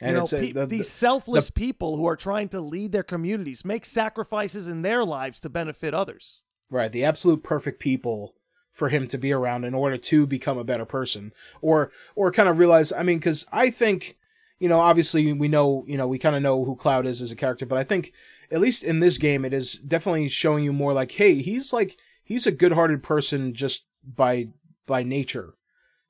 and 0.01 0.11
you 0.11 0.15
know, 0.17 0.23
it's 0.23 0.33
a- 0.33 0.37
pe- 0.39 0.51
the- 0.51 0.59
the- 0.61 0.65
these 0.77 0.89
selfless 0.89 1.49
people 1.49 1.97
who 1.97 2.05
are 2.05 2.15
trying 2.15 2.47
to 2.49 2.61
lead 2.61 2.91
their 2.91 3.03
communities, 3.03 3.65
make 3.65 3.85
sacrifices 3.85 4.67
in 4.67 4.81
their 4.81 5.03
lives 5.03 5.39
to 5.41 5.49
benefit 5.49 5.93
others. 5.93 6.41
Right, 6.69 6.91
the 6.91 7.03
absolute 7.03 7.43
perfect 7.43 7.79
people 7.79 8.33
for 8.71 8.89
him 8.89 9.07
to 9.07 9.17
be 9.19 9.31
around 9.31 9.63
in 9.65 9.75
order 9.75 9.97
to 9.97 10.25
become 10.25 10.57
a 10.57 10.63
better 10.63 10.85
person. 10.85 11.31
Or 11.61 11.91
or 12.15 12.31
kind 12.31 12.49
of 12.49 12.57
realize 12.57 12.91
I 12.91 13.03
mean 13.03 13.19
cuz 13.19 13.45
I 13.51 13.69
think 13.69 14.17
you 14.59 14.67
know 14.69 14.79
obviously 14.79 15.31
we 15.33 15.47
know 15.47 15.83
you 15.87 15.97
know 15.97 16.07
we 16.07 16.17
kind 16.17 16.35
of 16.35 16.41
know 16.41 16.65
who 16.65 16.75
Cloud 16.75 17.05
is 17.05 17.21
as 17.21 17.31
a 17.31 17.35
character 17.35 17.65
but 17.65 17.77
I 17.77 17.83
think 17.83 18.11
at 18.51 18.61
least 18.61 18.83
in 18.83 18.99
this 18.99 19.17
game 19.19 19.45
it 19.45 19.53
is 19.53 19.73
definitely 19.73 20.27
showing 20.29 20.63
you 20.63 20.73
more 20.73 20.93
like 20.93 21.11
hey 21.13 21.35
he's 21.41 21.71
like 21.71 21.97
he's 22.23 22.47
a 22.47 22.51
good-hearted 22.51 23.03
person 23.03 23.53
just 23.53 23.85
by 24.03 24.47
by 24.87 25.03
nature. 25.03 25.53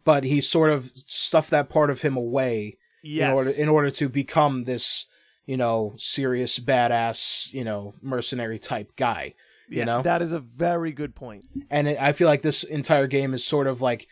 But 0.05 0.23
he 0.23 0.39
sort 0.41 0.69
of 0.69 0.91
stuffed 1.07 1.49
that 1.51 1.69
part 1.69 1.89
of 1.89 2.01
him 2.01 2.15
away 2.15 2.77
Yes. 3.05 3.29
in 3.31 3.37
order 3.37 3.49
in 3.63 3.69
order 3.69 3.89
to 3.91 4.07
become 4.07 4.63
this 4.63 5.05
you 5.45 5.57
know 5.57 5.93
serious 5.97 6.57
badass 6.59 7.51
you 7.51 7.65
know 7.65 7.93
mercenary 8.01 8.57
type 8.59 8.95
guy 8.95 9.33
you 9.69 9.85
know 9.85 10.01
that 10.01 10.21
is 10.21 10.31
a 10.31 10.39
very 10.39 10.91
good 10.91 11.15
point. 11.15 11.45
and 11.69 11.87
it, 11.87 11.97
I 12.01 12.13
feel 12.13 12.27
like 12.27 12.41
this 12.41 12.63
entire 12.63 13.07
game 13.07 13.33
is 13.33 13.45
sort 13.45 13.67
of 13.67 13.81
like 13.81 14.07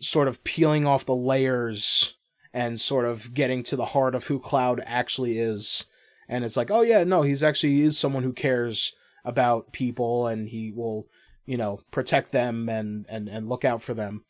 sort 0.00 0.28
of 0.28 0.42
peeling 0.44 0.86
off 0.86 1.04
the 1.04 1.14
layers 1.14 2.14
and 2.52 2.80
sort 2.80 3.04
of 3.04 3.34
getting 3.34 3.62
to 3.64 3.76
the 3.76 3.86
heart 3.86 4.14
of 4.14 4.26
who 4.26 4.40
Cloud 4.40 4.82
actually 4.86 5.38
is. 5.38 5.84
And 6.28 6.44
it's 6.44 6.56
like, 6.56 6.70
oh 6.70 6.82
yeah, 6.82 7.04
no, 7.04 7.22
he's 7.22 7.42
actually 7.42 7.74
he 7.74 7.82
is 7.82 7.98
someone 7.98 8.22
who 8.22 8.32
cares 8.32 8.92
about 9.24 9.72
people 9.72 10.26
and 10.26 10.48
he 10.48 10.72
will, 10.72 11.06
you 11.44 11.56
know, 11.56 11.80
protect 11.90 12.32
them 12.32 12.68
and 12.68 13.06
and 13.08 13.28
and 13.28 13.48
look 13.48 13.64
out 13.64 13.82
for 13.82 13.94
them. 13.94 14.24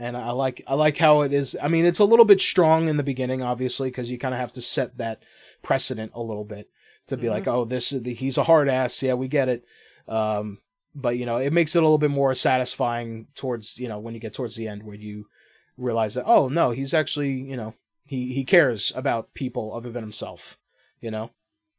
And 0.00 0.16
I 0.16 0.30
like 0.30 0.62
I 0.66 0.74
like 0.74 0.96
how 0.98 1.22
it 1.22 1.32
is. 1.32 1.56
I 1.60 1.68
mean, 1.68 1.84
it's 1.84 1.98
a 1.98 2.04
little 2.04 2.24
bit 2.24 2.40
strong 2.40 2.88
in 2.88 2.96
the 2.96 3.02
beginning, 3.02 3.42
obviously, 3.42 3.90
because 3.90 4.10
you 4.10 4.18
kind 4.18 4.34
of 4.34 4.40
have 4.40 4.52
to 4.52 4.62
set 4.62 4.98
that 4.98 5.22
precedent 5.62 6.12
a 6.14 6.22
little 6.22 6.44
bit 6.44 6.68
to 7.08 7.16
be 7.16 7.28
like, 7.30 7.46
oh, 7.46 7.64
this 7.64 7.92
is 7.92 8.02
the, 8.02 8.14
he's 8.14 8.38
a 8.38 8.44
hard 8.44 8.68
ass. 8.68 9.02
Yeah, 9.02 9.14
we 9.14 9.28
get 9.28 9.48
it. 9.48 9.64
Um, 10.06 10.58
but 10.94 11.18
you 11.18 11.26
know, 11.26 11.36
it 11.36 11.52
makes 11.52 11.74
it 11.74 11.78
a 11.78 11.82
little 11.82 11.98
bit 11.98 12.10
more 12.10 12.34
satisfying 12.34 13.26
towards 13.34 13.78
you 13.78 13.88
know 13.88 13.98
when 13.98 14.14
you 14.14 14.20
get 14.20 14.32
towards 14.32 14.56
the 14.56 14.68
end 14.68 14.82
where 14.82 14.94
you 14.96 15.26
realize 15.76 16.14
that 16.14 16.24
oh 16.26 16.48
no, 16.48 16.70
he's 16.70 16.94
actually 16.94 17.32
you 17.32 17.56
know 17.56 17.74
he 18.04 18.32
he 18.32 18.44
cares 18.44 18.92
about 18.94 19.34
people 19.34 19.74
other 19.74 19.90
than 19.90 20.02
himself. 20.02 20.56
You 21.00 21.10
know. 21.10 21.30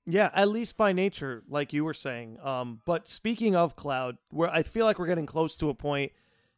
Yeah, 0.06 0.32
at 0.34 0.48
least 0.50 0.76
by 0.76 0.92
nature, 0.92 1.44
like 1.48 1.72
you 1.72 1.86
were 1.86 1.94
saying. 1.94 2.38
Um, 2.42 2.82
but 2.86 3.08
speaking 3.08 3.56
of 3.56 3.76
Cloud, 3.76 4.18
where 4.30 4.50
I 4.50 4.64
feel 4.64 4.86
like 4.86 4.98
we're 4.98 5.06
getting 5.06 5.28
close 5.28 5.56
to 5.58 5.70
a 5.70 5.76
point 5.76 6.14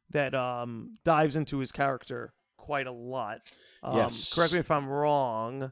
that 0.09 0.33
um 0.33 0.97
dives 1.03 1.35
into 1.35 1.59
his 1.59 1.71
character 1.71 2.33
quite 2.57 2.87
a 2.87 2.91
lot. 2.91 3.51
Um, 3.83 3.97
Yes. 3.97 4.33
Correct 4.33 4.53
me 4.53 4.59
if 4.59 4.71
I'm 4.71 4.87
wrong, 4.87 5.71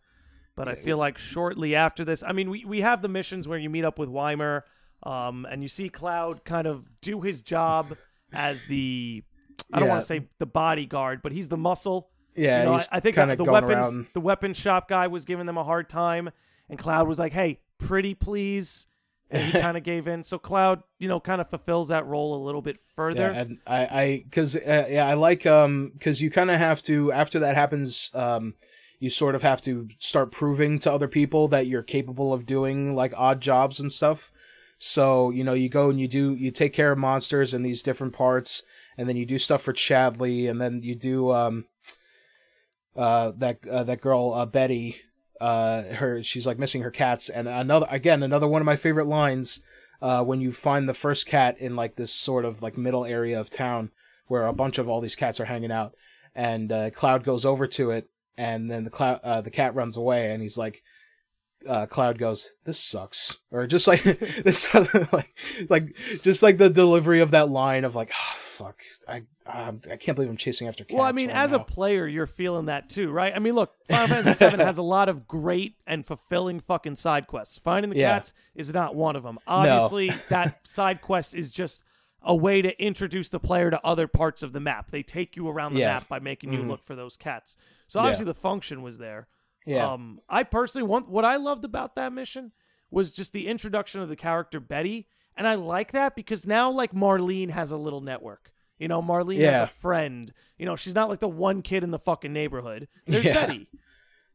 but 0.60 0.68
I 0.68 0.76
feel 0.76 0.98
like 0.98 1.18
shortly 1.18 1.74
after 1.74 2.04
this, 2.04 2.22
I 2.22 2.34
mean, 2.34 2.50
we 2.50 2.66
we 2.66 2.82
have 2.82 3.02
the 3.02 3.08
missions 3.08 3.48
where 3.48 3.58
you 3.58 3.70
meet 3.70 3.86
up 3.86 3.98
with 3.98 4.10
Wymer, 4.10 4.66
um, 5.04 5.48
and 5.50 5.62
you 5.64 5.70
see 5.70 5.88
Cloud 5.88 6.44
kind 6.44 6.68
of 6.68 6.90
do 7.00 7.22
his 7.22 7.42
job 7.42 7.96
as 8.34 8.66
the. 8.66 9.24
I 9.72 9.80
don't 9.80 9.88
Yeah. 9.88 9.92
want 9.94 10.02
to 10.02 10.08
say 10.08 10.28
the 10.38 10.46
bodyguard, 10.46 11.22
but 11.22 11.32
he's 11.32 11.48
the 11.48 11.58
muscle. 11.58 12.10
Yeah, 12.36 12.60
You 12.60 12.66
know, 12.66 12.74
I, 12.76 12.86
I 12.94 13.00
think 13.00 13.16
the 13.16 13.44
weapons 13.46 13.86
around- 13.94 14.08
the 14.14 14.20
weapons 14.20 14.58
shop 14.58 14.90
guy 14.90 15.08
was 15.08 15.24
giving 15.24 15.46
them 15.46 15.58
a 15.58 15.64
hard 15.64 15.88
time, 15.88 16.30
and 16.70 16.78
Cloud 16.78 17.08
was 17.08 17.20
like, 17.20 17.32
"Hey, 17.32 17.62
pretty 17.78 18.14
please," 18.14 18.88
and 19.32 19.42
he 19.54 19.62
kind 19.62 19.78
of 19.78 19.84
gave 19.92 20.10
in. 20.10 20.24
So 20.24 20.38
Cloud, 20.40 20.84
you 20.98 21.08
know, 21.08 21.22
kind 21.22 21.40
of 21.40 21.50
fulfills 21.50 21.88
that 21.88 22.06
role 22.06 22.36
a 22.36 22.42
little 22.44 22.62
bit 22.62 22.80
further. 22.96 23.32
Yeah, 23.32 23.40
and 23.42 23.60
I, 23.66 23.78
I, 24.02 24.26
cause, 24.32 24.56
uh, 24.58 24.88
yeah, 24.90 25.08
I 25.08 25.14
like, 25.14 25.46
um, 25.46 25.94
cause 26.02 26.20
you 26.20 26.30
kind 26.32 26.52
of 26.52 26.58
have 26.58 26.82
to, 26.84 27.12
after 27.14 27.40
that 27.40 27.56
happens, 27.56 28.10
um, 28.14 28.56
you 29.00 29.10
sort 29.10 29.36
of 29.36 29.42
have 29.42 29.62
to 29.62 29.88
start 29.98 30.32
proving 30.32 30.78
to 30.80 30.92
other 30.92 31.08
people 31.08 31.48
that 31.48 31.68
you're 31.68 31.82
capable 31.82 32.34
of 32.34 32.46
doing 32.46 32.96
like 32.96 33.14
odd 33.16 33.42
jobs 33.42 33.80
and 33.80 33.92
stuff. 33.92 34.32
So, 34.78 35.30
you 35.30 35.44
know, 35.44 35.54
you 35.54 35.70
go 35.70 35.90
and 35.90 36.00
you 36.00 36.08
do, 36.08 36.34
you 36.36 36.52
take 36.52 36.74
care 36.74 36.92
of 36.92 36.98
monsters 36.98 37.54
in 37.54 37.64
these 37.64 37.82
different 37.82 38.14
parts, 38.14 38.64
and 38.98 39.10
then 39.10 39.18
you 39.18 39.26
do 39.26 39.38
stuff 39.38 39.62
for 39.62 39.74
Chadley, 39.74 40.50
and 40.50 40.62
then 40.62 40.82
you 40.84 40.96
do, 40.96 41.32
um, 41.32 41.66
uh, 42.96 43.34
that, 43.38 43.66
uh, 43.68 43.84
that 43.84 44.00
girl, 44.00 44.34
uh, 44.34 44.46
Betty, 44.46 45.02
uh, 45.42 45.84
her, 45.84 46.24
she's 46.24 46.48
like 46.48 46.60
missing 46.60 46.82
her 46.82 46.92
cats, 46.92 47.28
and 47.28 47.48
another, 47.50 47.88
again, 47.90 48.24
another 48.24 48.48
one 48.48 48.62
of 48.62 48.66
my 48.66 48.78
favorite 48.78 49.08
lines, 49.08 49.60
uh, 50.02 50.24
when 50.24 50.40
you 50.40 50.54
find 50.54 50.88
the 50.88 50.94
first 50.94 51.26
cat 51.26 51.58
in 51.60 51.76
like 51.76 51.98
this 51.98 52.14
sort 52.14 52.46
of 52.46 52.62
like 52.62 52.78
middle 52.78 53.04
area 53.04 53.38
of 53.38 53.50
town 53.50 53.92
where 54.28 54.46
a 54.46 54.54
bunch 54.54 54.78
of 54.78 54.88
all 54.88 55.02
these 55.02 55.16
cats 55.16 55.42
are 55.42 55.46
hanging 55.46 55.74
out, 55.74 55.94
and 56.34 56.72
uh, 56.72 56.90
Cloud 56.92 57.26
goes 57.26 57.44
over 57.44 57.68
to 57.68 57.92
it, 57.92 58.10
and 58.40 58.72
then 58.72 58.86
the 58.86 58.90
cloud 58.90 59.20
uh, 59.24 59.42
the 59.42 59.52
cat 59.52 59.76
runs 59.76 59.98
away, 59.98 60.32
and 60.32 60.42
he's 60.42 60.58
like, 60.58 60.82
uh, 61.68 61.86
Cloud 61.88 62.18
goes, 62.18 62.52
"This 62.66 62.80
sucks," 62.80 63.38
or 63.52 63.68
just 63.68 63.86
like 63.86 64.02
this, 64.44 64.74
like 65.14 65.36
like 65.70 65.96
just 66.24 66.42
like 66.42 66.58
the 66.58 66.70
delivery 66.70 67.20
of 67.20 67.32
that 67.32 67.50
line 67.50 67.84
of 67.84 67.96
like, 67.96 68.12
oh, 68.14 68.36
"Fuck, 68.38 68.78
I 69.08 69.24
um, 69.46 69.82
I 69.92 69.98
can't 69.98 70.16
believe 70.16 70.30
I'm 70.30 70.38
chasing 70.38 70.68
after 70.70 70.86
cats." 70.86 70.96
well, 70.96 71.04
I 71.06 71.12
mean, 71.12 71.28
right 71.28 71.36
as 71.38 71.52
now." 71.52 71.58
a 71.58 71.64
player, 71.64 72.08
you're 72.08 72.28
feeling 72.28 72.68
that 72.68 72.90
too, 72.90 73.12
right? 73.12 73.34
I 73.36 73.40
mean, 73.40 73.56
look, 73.56 73.74
Final 73.90 74.08
Fantasy 74.24 74.50
VII 74.50 74.64
has 74.64 74.78
a 74.78 74.84
lot 74.84 75.10
of 75.10 75.28
great 75.28 75.76
and 75.86 76.06
fulfilling 76.06 76.62
fucking 76.62 76.96
side 76.96 77.28
quests. 77.28 77.58
Finding 77.60 77.92
the 77.92 77.98
Yeah. 77.98 78.12
cats 78.14 78.32
is 78.56 78.74
not 78.74 78.96
one 78.96 79.18
of 79.18 79.24
them. 79.24 79.38
Obviously, 79.46 80.14
that 80.30 80.66
side 80.66 81.02
quest 81.02 81.36
is 81.36 81.52
just 81.52 81.84
a 82.22 82.36
way 82.36 82.62
to 82.62 82.82
introduce 82.84 83.30
the 83.30 83.40
player 83.40 83.70
to 83.72 83.80
other 83.86 84.08
parts 84.08 84.44
of 84.44 84.52
the 84.54 84.60
map. 84.60 84.92
They 84.92 85.04
take 85.04 85.36
you 85.38 85.48
around 85.48 85.74
the 85.74 85.80
Yeah. 85.82 85.94
map 85.94 86.08
by 86.10 86.20
making 86.20 86.52
you 86.54 86.60
Mhm. 86.60 86.68
look 86.68 86.84
for 86.84 86.96
those 86.96 87.16
cats. 87.18 87.56
So 87.88 88.00
obviously, 88.00 88.26
the 88.26 88.34
function 88.34 88.82
was 88.82 88.98
there. 88.98 89.28
yeah, 89.66 89.92
Um, 89.94 90.20
I 90.30 90.44
personally 90.44 90.88
want 90.88 91.10
what 91.10 91.26
I 91.26 91.36
loved 91.36 91.64
about 91.66 91.96
that 91.96 92.12
mission 92.14 92.52
was 92.90 93.12
just 93.12 93.34
the 93.34 93.48
introduction 93.48 94.02
of 94.02 94.10
the 94.10 94.16
character 94.16 94.60
Betty, 94.60 95.08
and 95.38 95.48
I 95.48 95.56
like 95.56 95.92
that 95.92 96.16
because 96.16 96.48
now 96.48 96.72
like 96.72 96.92
Marlene 96.92 97.52
has 97.52 97.70
a 97.72 97.78
little 97.78 98.02
network. 98.02 98.52
You 98.80 98.88
know, 98.88 99.02
Marlene 99.02 99.42
has 99.42 99.62
a 99.62 99.68
friend. 99.68 100.32
You 100.58 100.66
know, 100.66 100.76
she's 100.76 100.96
not 100.96 101.10
like 101.10 101.20
the 101.20 101.28
one 101.28 101.62
kid 101.62 101.84
in 101.84 101.92
the 101.92 102.00
fucking 102.00 102.34
neighborhood. 102.34 102.88
There's 103.06 103.26
Yeah. 103.26 103.34
Betty. 103.46 103.68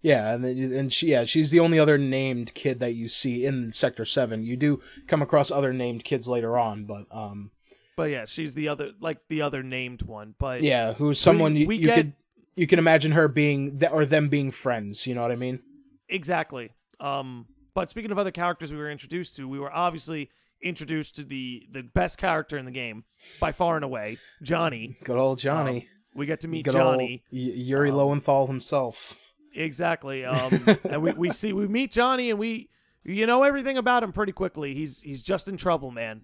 Yeah, 0.03 0.35
and 0.35 0.45
then, 0.45 0.73
and 0.73 0.93
she 0.93 1.09
yeah 1.09 1.25
she's 1.25 1.51
the 1.51 1.61
only 1.61 1.79
other 1.79 1.97
named 1.97 2.53
kid 2.55 2.79
that 2.81 2.95
you 2.95 3.09
see 3.09 3.47
in 3.47 3.73
Sector 3.73 4.05
Seven. 4.05 4.45
You 4.45 4.57
do 4.57 4.83
come 5.07 5.23
across 5.23 5.51
other 5.51 5.73
named 5.73 6.05
kids 6.05 6.29
later 6.29 6.59
on, 6.59 6.85
but 6.85 7.07
um 7.11 7.51
But 7.97 8.11
yeah, 8.11 8.25
she's 8.27 8.55
the 8.55 8.69
other 8.69 8.91
like 9.01 9.19
the 9.29 9.43
other 9.43 9.63
named 9.63 10.03
one. 10.03 10.35
But 10.39 10.63
yeah, 10.63 10.95
who's 10.95 11.21
someone 11.21 11.57
you, 11.57 11.67
we 11.67 11.77
you 11.77 11.87
get- 11.87 11.95
could 11.97 12.13
you 12.57 12.67
can 12.67 12.79
imagine 12.79 13.13
her 13.13 13.27
being 13.29 13.79
th- 13.79 13.91
or 13.93 14.05
them 14.07 14.29
being 14.29 14.51
friends. 14.51 15.07
You 15.07 15.15
know 15.15 15.23
what 15.23 15.33
I 15.33 15.37
mean? 15.37 15.61
Exactly. 16.09 16.71
Um, 17.01 17.47
but 17.75 17.91
speaking 17.91 18.11
of 18.13 18.19
other 18.19 18.31
characters 18.31 18.73
we 18.73 18.79
were 18.79 18.91
introduced 18.91 19.37
to, 19.37 19.49
we 19.49 19.59
were 19.59 19.73
obviously 19.73 20.31
introduced 20.63 21.17
to 21.17 21.25
the 21.25 21.67
the 21.71 21.83
best 21.83 22.19
character 22.19 22.57
in 22.57 22.65
the 22.65 22.71
game 22.71 23.05
by 23.41 23.53
far 23.53 23.77
and 23.77 23.85
away, 23.85 24.19
Johnny. 24.43 24.97
Good 25.05 25.17
old 25.17 25.39
Johnny. 25.39 25.77
Um, 25.79 25.87
we 26.15 26.27
get 26.27 26.41
to 26.41 26.49
meet 26.49 26.65
Good 26.65 26.75
Johnny. 26.75 27.25
Y- 27.33 27.39
Yuri 27.39 27.91
Um, 27.91 27.97
Lowenthal 27.97 28.47
himself. 28.47 29.17
Exactly. 29.55 30.25
Um, 30.25 30.65
and 30.85 31.03
we, 31.03 31.13
we 31.13 31.31
see 31.33 31.53
we 31.53 31.67
meet 31.67 31.91
Johnny 31.93 32.31
and 32.31 32.39
we 32.39 32.69
you 33.03 33.27
know 33.27 33.43
everything 33.43 33.77
about 33.77 34.03
him 34.03 34.13
pretty 34.13 34.33
quickly. 34.33 34.75
He's 34.75 35.01
he's 35.03 35.23
just 35.23 35.49
in 35.49 35.57
trouble, 35.57 35.91
man. 35.91 36.23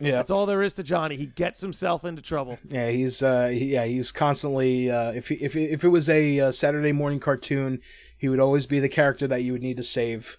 Yeah, 0.00 0.12
That's 0.12 0.30
all 0.30 0.44
there 0.46 0.62
is 0.62 0.74
to 0.74 0.82
Johnny. 0.82 1.16
He 1.16 1.26
gets 1.26 1.60
himself 1.60 2.04
into 2.04 2.20
trouble. 2.20 2.58
yeah, 2.68 2.90
he's 2.90 3.22
uh 3.22 3.46
he, 3.46 3.66
yeah 3.74 3.84
he's 3.84 4.10
constantly 4.10 4.90
uh 4.90 5.12
if 5.12 5.28
he, 5.28 5.36
if 5.36 5.54
if 5.56 5.84
it 5.84 5.88
was 5.88 6.08
a 6.08 6.40
uh, 6.40 6.52
Saturday 6.52 6.92
morning 6.92 7.20
cartoon, 7.20 7.80
he 8.18 8.28
would 8.28 8.40
always 8.40 8.66
be 8.66 8.80
the 8.80 8.88
character 8.88 9.26
that 9.28 9.42
you 9.42 9.52
would 9.52 9.62
need 9.62 9.76
to 9.76 9.82
save. 9.84 10.38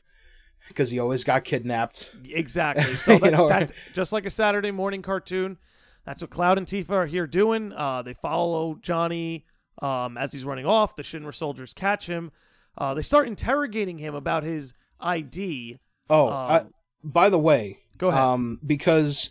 because 0.67 0.89
he 0.89 0.99
always 0.99 1.23
got 1.23 1.43
kidnapped. 1.45 2.15
Exactly. 2.25 2.95
So 2.97 3.13
You 3.13 3.19
that, 3.19 3.31
know, 3.33 3.47
that- 3.49 3.71
just 3.93 4.11
like 4.11 4.25
a 4.25 4.29
Saturday 4.29 4.71
morning 4.71 5.01
cartoon, 5.01 5.57
that's 6.05 6.21
what 6.21 6.31
Cloud 6.31 6.57
and 6.57 6.67
Tifa 6.67 6.89
are 6.91 7.05
here 7.05 7.27
doing. 7.27 7.71
Uh, 7.71 8.01
they 8.01 8.13
follow 8.13 8.75
Johnny 8.81 9.45
um, 9.81 10.17
as 10.17 10.33
he's 10.33 10.43
running 10.43 10.65
off. 10.65 10.95
The 10.95 11.03
Shinra 11.03 11.33
soldiers 11.33 11.73
catch 11.73 12.07
him. 12.07 12.31
Uh, 12.77 12.93
they 12.93 13.01
start 13.03 13.27
interrogating 13.27 13.99
him 13.99 14.15
about 14.15 14.43
his 14.43 14.73
ID. 14.99 15.79
Oh, 16.09 16.27
Um, 16.27 16.33
I, 16.33 16.65
by 17.03 17.29
the 17.29 17.39
way, 17.39 17.79
Go 17.97 18.09
ahead. 18.09 18.21
um, 18.21 18.59
because 18.65 19.29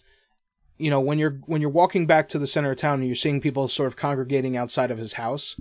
you 0.79 0.91
know 0.91 1.01
when 1.01 1.19
you're 1.19 1.39
when 1.47 1.61
you're 1.61 1.71
walking 1.71 2.07
back 2.07 2.29
to 2.31 2.39
the 2.39 2.47
center 2.47 2.73
of 2.73 2.77
town 2.77 3.01
and 3.01 3.07
you're 3.07 3.15
seeing 3.15 3.41
people 3.41 3.69
sort 3.69 3.87
of 3.87 3.97
congregating 3.97 4.57
outside 4.57 4.91
of 4.91 4.99
his 4.99 5.15
house, 5.15 5.59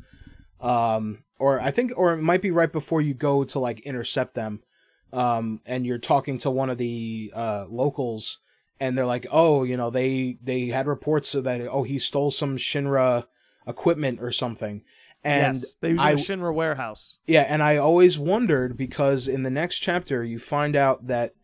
um, 0.59 1.23
or 1.39 1.59
I 1.59 1.71
think, 1.71 1.91
or 1.95 2.13
it 2.13 2.21
might 2.21 2.41
be 2.41 2.51
right 2.51 2.71
before 2.71 3.01
you 3.01 3.13
go 3.13 3.43
to 3.43 3.59
like 3.59 3.79
intercept 3.81 4.33
them, 4.33 4.63
um, 5.11 5.61
and 5.65 5.85
you're 5.85 5.97
talking 5.99 6.37
to 6.39 6.49
one 6.49 6.69
of 6.69 6.77
the 6.77 7.31
uh, 7.35 7.65
locals, 7.69 8.39
and 8.79 8.97
they're 8.97 9.05
like, 9.05 9.27
oh, 9.31 9.63
you 9.63 9.77
know, 9.77 9.89
they 9.89 10.37
they 10.41 10.67
had 10.67 10.87
reports 10.87 11.33
that 11.33 11.61
oh 11.69 11.83
he 11.83 11.99
stole 11.99 12.31
some 12.31 12.57
Shinra 12.57 13.25
equipment 13.67 14.19
or 14.21 14.31
something, 14.31 14.83
and 15.23 15.55
yes, 15.55 15.75
they 15.79 15.91
use 15.91 16.01
a 16.01 16.13
Shinra 16.13 16.53
warehouse. 16.53 17.17
yeah, 17.27 17.41
and 17.41 17.61
I 17.61 17.77
always 17.77 18.17
wondered 18.17 18.75
because 18.75 19.27
in 19.27 19.43
the 19.43 19.51
next 19.51 19.79
chapter 19.79 20.23
you 20.23 20.39
find 20.39 20.75
out 20.75 21.07
that 21.07 21.35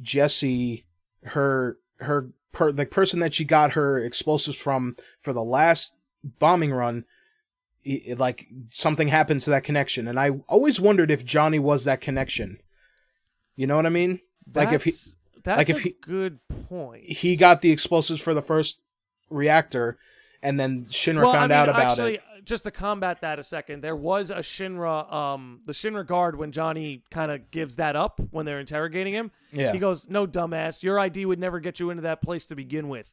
Jessie, 0.00 0.86
her 1.24 1.78
her 2.00 2.30
per, 2.52 2.72
the 2.72 2.86
person 2.86 3.20
that 3.20 3.34
she 3.34 3.44
got 3.44 3.72
her 3.72 3.98
explosives 4.02 4.56
from 4.56 4.96
for 5.20 5.32
the 5.32 5.44
last 5.44 5.92
bombing 6.38 6.72
run, 6.72 7.04
i 7.86 8.02
i- 8.10 8.12
like 8.14 8.46
something 8.72 9.08
happened 9.08 9.40
to 9.42 9.50
that 9.50 9.64
connection, 9.64 10.08
and 10.08 10.18
I 10.18 10.30
always 10.48 10.80
wondered 10.80 11.10
if 11.10 11.24
Johnny 11.24 11.58
was 11.58 11.84
that 11.84 12.00
connection. 12.00 12.58
You 13.56 13.66
know 13.66 13.76
what 13.76 13.86
I 13.86 13.90
mean? 13.90 14.20
Like 14.54 14.72
if 14.72 14.84
he 14.84 14.90
That's- 14.90 15.14
that's 15.44 15.58
like 15.58 15.70
if 15.70 15.76
a 15.78 15.80
he- 15.80 15.96
good 16.00 16.38
point. 16.68 17.04
he 17.04 17.36
got 17.36 17.60
the 17.62 17.70
explosives 17.72 18.20
for 18.20 18.34
the 18.34 18.42
first 18.42 18.78
reactor, 19.30 19.98
and 20.42 20.58
then 20.58 20.86
Shinra 20.90 21.22
well, 21.22 21.32
found 21.32 21.52
I 21.52 21.56
mean, 21.60 21.62
out 21.62 21.68
about 21.68 21.90
actually, 21.92 22.14
it. 22.16 22.22
Just 22.48 22.64
to 22.64 22.70
combat 22.70 23.20
that 23.20 23.38
a 23.38 23.42
second, 23.44 23.82
there 23.82 23.94
was 23.96 24.30
a 24.30 24.36
Shinra, 24.38 25.12
um, 25.12 25.60
the 25.66 25.72
Shinra 25.72 26.04
guard 26.06 26.36
when 26.36 26.50
Johnny 26.50 27.04
kind 27.10 27.30
of 27.30 27.50
gives 27.50 27.76
that 27.76 27.94
up 27.94 28.20
when 28.30 28.46
they're 28.46 28.58
interrogating 28.60 29.14
him. 29.14 29.30
Yeah. 29.52 29.72
He 29.72 29.78
goes, 29.78 30.08
"No, 30.08 30.26
dumbass, 30.26 30.82
your 30.82 30.98
ID 30.98 31.26
would 31.26 31.38
never 31.38 31.60
get 31.60 31.78
you 31.78 31.90
into 31.90 32.02
that 32.02 32.20
place 32.22 32.46
to 32.46 32.56
begin 32.56 32.88
with." 32.88 33.10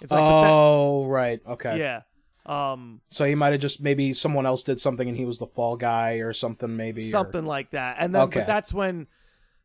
It's 0.00 0.10
like, 0.10 0.20
oh, 0.22 1.06
right. 1.06 1.40
Okay. 1.46 1.78
yeah, 1.78 2.00
um, 2.46 3.00
So 3.08 3.24
he 3.24 3.34
might 3.36 3.52
have 3.52 3.60
just 3.60 3.80
maybe 3.80 4.14
someone 4.14 4.46
else 4.46 4.62
did 4.64 4.80
something 4.80 5.06
and 5.08 5.16
he 5.16 5.24
was 5.24 5.38
the 5.38 5.46
fall 5.46 5.76
guy 5.76 6.14
or 6.14 6.32
something 6.32 6.76
maybe 6.76 7.00
or- 7.02 7.04
something 7.04 7.44
like 7.44 7.70
that. 7.70 7.96
And 8.00 8.12
then, 8.14 8.22
Okay. 8.22 8.40
but 8.40 8.46
that's 8.48 8.74
when, 8.74 9.06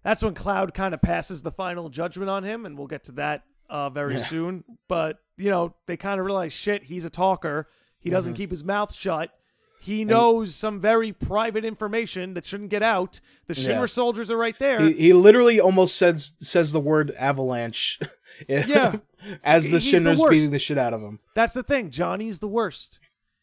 that's 0.03 0.21
when 0.21 0.35
Cloud 0.35 0.73
kind 0.75 0.93
of 0.93 1.01
passes 1.01 1.41
the 1.41 1.51
final 1.51 1.89
judgment 1.89 2.29
on 2.29 2.43
him, 2.43 2.65
and 2.67 2.77
we'll 2.77 2.87
get 2.87 3.05
to 3.05 3.13
that 3.13 3.43
uh, 3.69 3.89
very 3.89 4.13
Yeah. 4.13 4.19
soon. 4.19 4.63
But 4.87 5.17
you 5.37 5.49
know, 5.51 5.75
they 5.87 5.97
kind 5.97 6.19
of 6.19 6.25
realize, 6.25 6.51
shit, 6.53 6.83
he's 6.83 7.05
a 7.05 7.09
talker. 7.09 7.67
He 7.99 8.09
doesn't 8.09 8.33
Mm-hmm. 8.33 8.37
keep 8.37 8.49
his 8.51 8.63
mouth 8.63 8.93
shut. 8.93 9.31
He 9.79 10.03
knows 10.03 10.55
some 10.55 10.79
very 10.79 11.11
private 11.13 11.63
information 11.63 12.33
that 12.33 12.45
shouldn't 12.45 12.71
get 12.71 12.81
out. 12.83 13.19
The 13.47 13.53
Shinra 13.53 13.67
Yeah. 13.81 13.85
soldiers 13.85 14.31
are 14.31 14.37
right 14.37 14.57
there. 14.59 14.79
He, 14.81 14.93
he 14.93 15.13
literally 15.13 15.59
almost 15.59 15.95
says 15.95 16.33
says 16.41 16.71
the 16.71 16.79
word 16.79 17.11
avalanche. 17.17 17.99
Yeah. 18.47 18.97
as 19.43 19.63
the 19.71 19.79
He's 19.79 19.91
the 19.91 19.97
Shinra's 19.97 20.19
worst. 20.19 20.29
beating 20.31 20.51
the 20.51 20.59
shit 20.59 20.77
out 20.77 20.93
of 20.93 21.01
him. 21.01 21.17
That's 21.33 21.53
the 21.55 21.63
thing. 21.63 21.89
Johnny's 21.89 22.37
the 22.37 22.47
worst. 22.47 22.99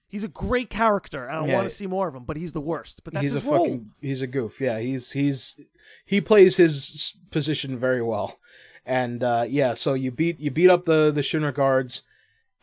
He's 0.07 0.22
a 0.22 0.28
great 0.28 0.70
character. 0.70 1.28
I 1.28 1.34
don't 1.34 1.48
Yeah. 1.48 1.57
want 1.57 1.68
to 1.68 1.74
see 1.74 1.88
more 1.88 2.07
of 2.07 2.14
him, 2.14 2.22
but 2.22 2.36
he's 2.36 2.52
the 2.52 2.61
worst. 2.61 3.02
But 3.02 3.12
that's 3.14 3.22
he's 3.22 3.32
a 3.32 3.40
his 3.40 3.44
role. 3.44 3.59
fucking 3.64 3.90
he's 4.00 4.20
a 4.22 4.28
goof. 4.28 4.61
Yeah, 4.61 4.78
he's 4.78 5.11
he's 5.11 5.59
he 6.07 6.20
plays 6.20 6.59
his 6.59 7.14
position 7.32 7.76
very 7.76 8.02
well. 8.02 8.38
And 8.86 9.24
uh 9.24 9.46
yeah, 9.48 9.74
so 9.74 9.94
you 9.94 10.12
beat 10.12 10.38
you 10.38 10.52
beat 10.52 10.70
up 10.70 10.84
the 10.84 11.11
the 11.11 11.22
Shinra 11.22 11.52
guards 11.52 12.02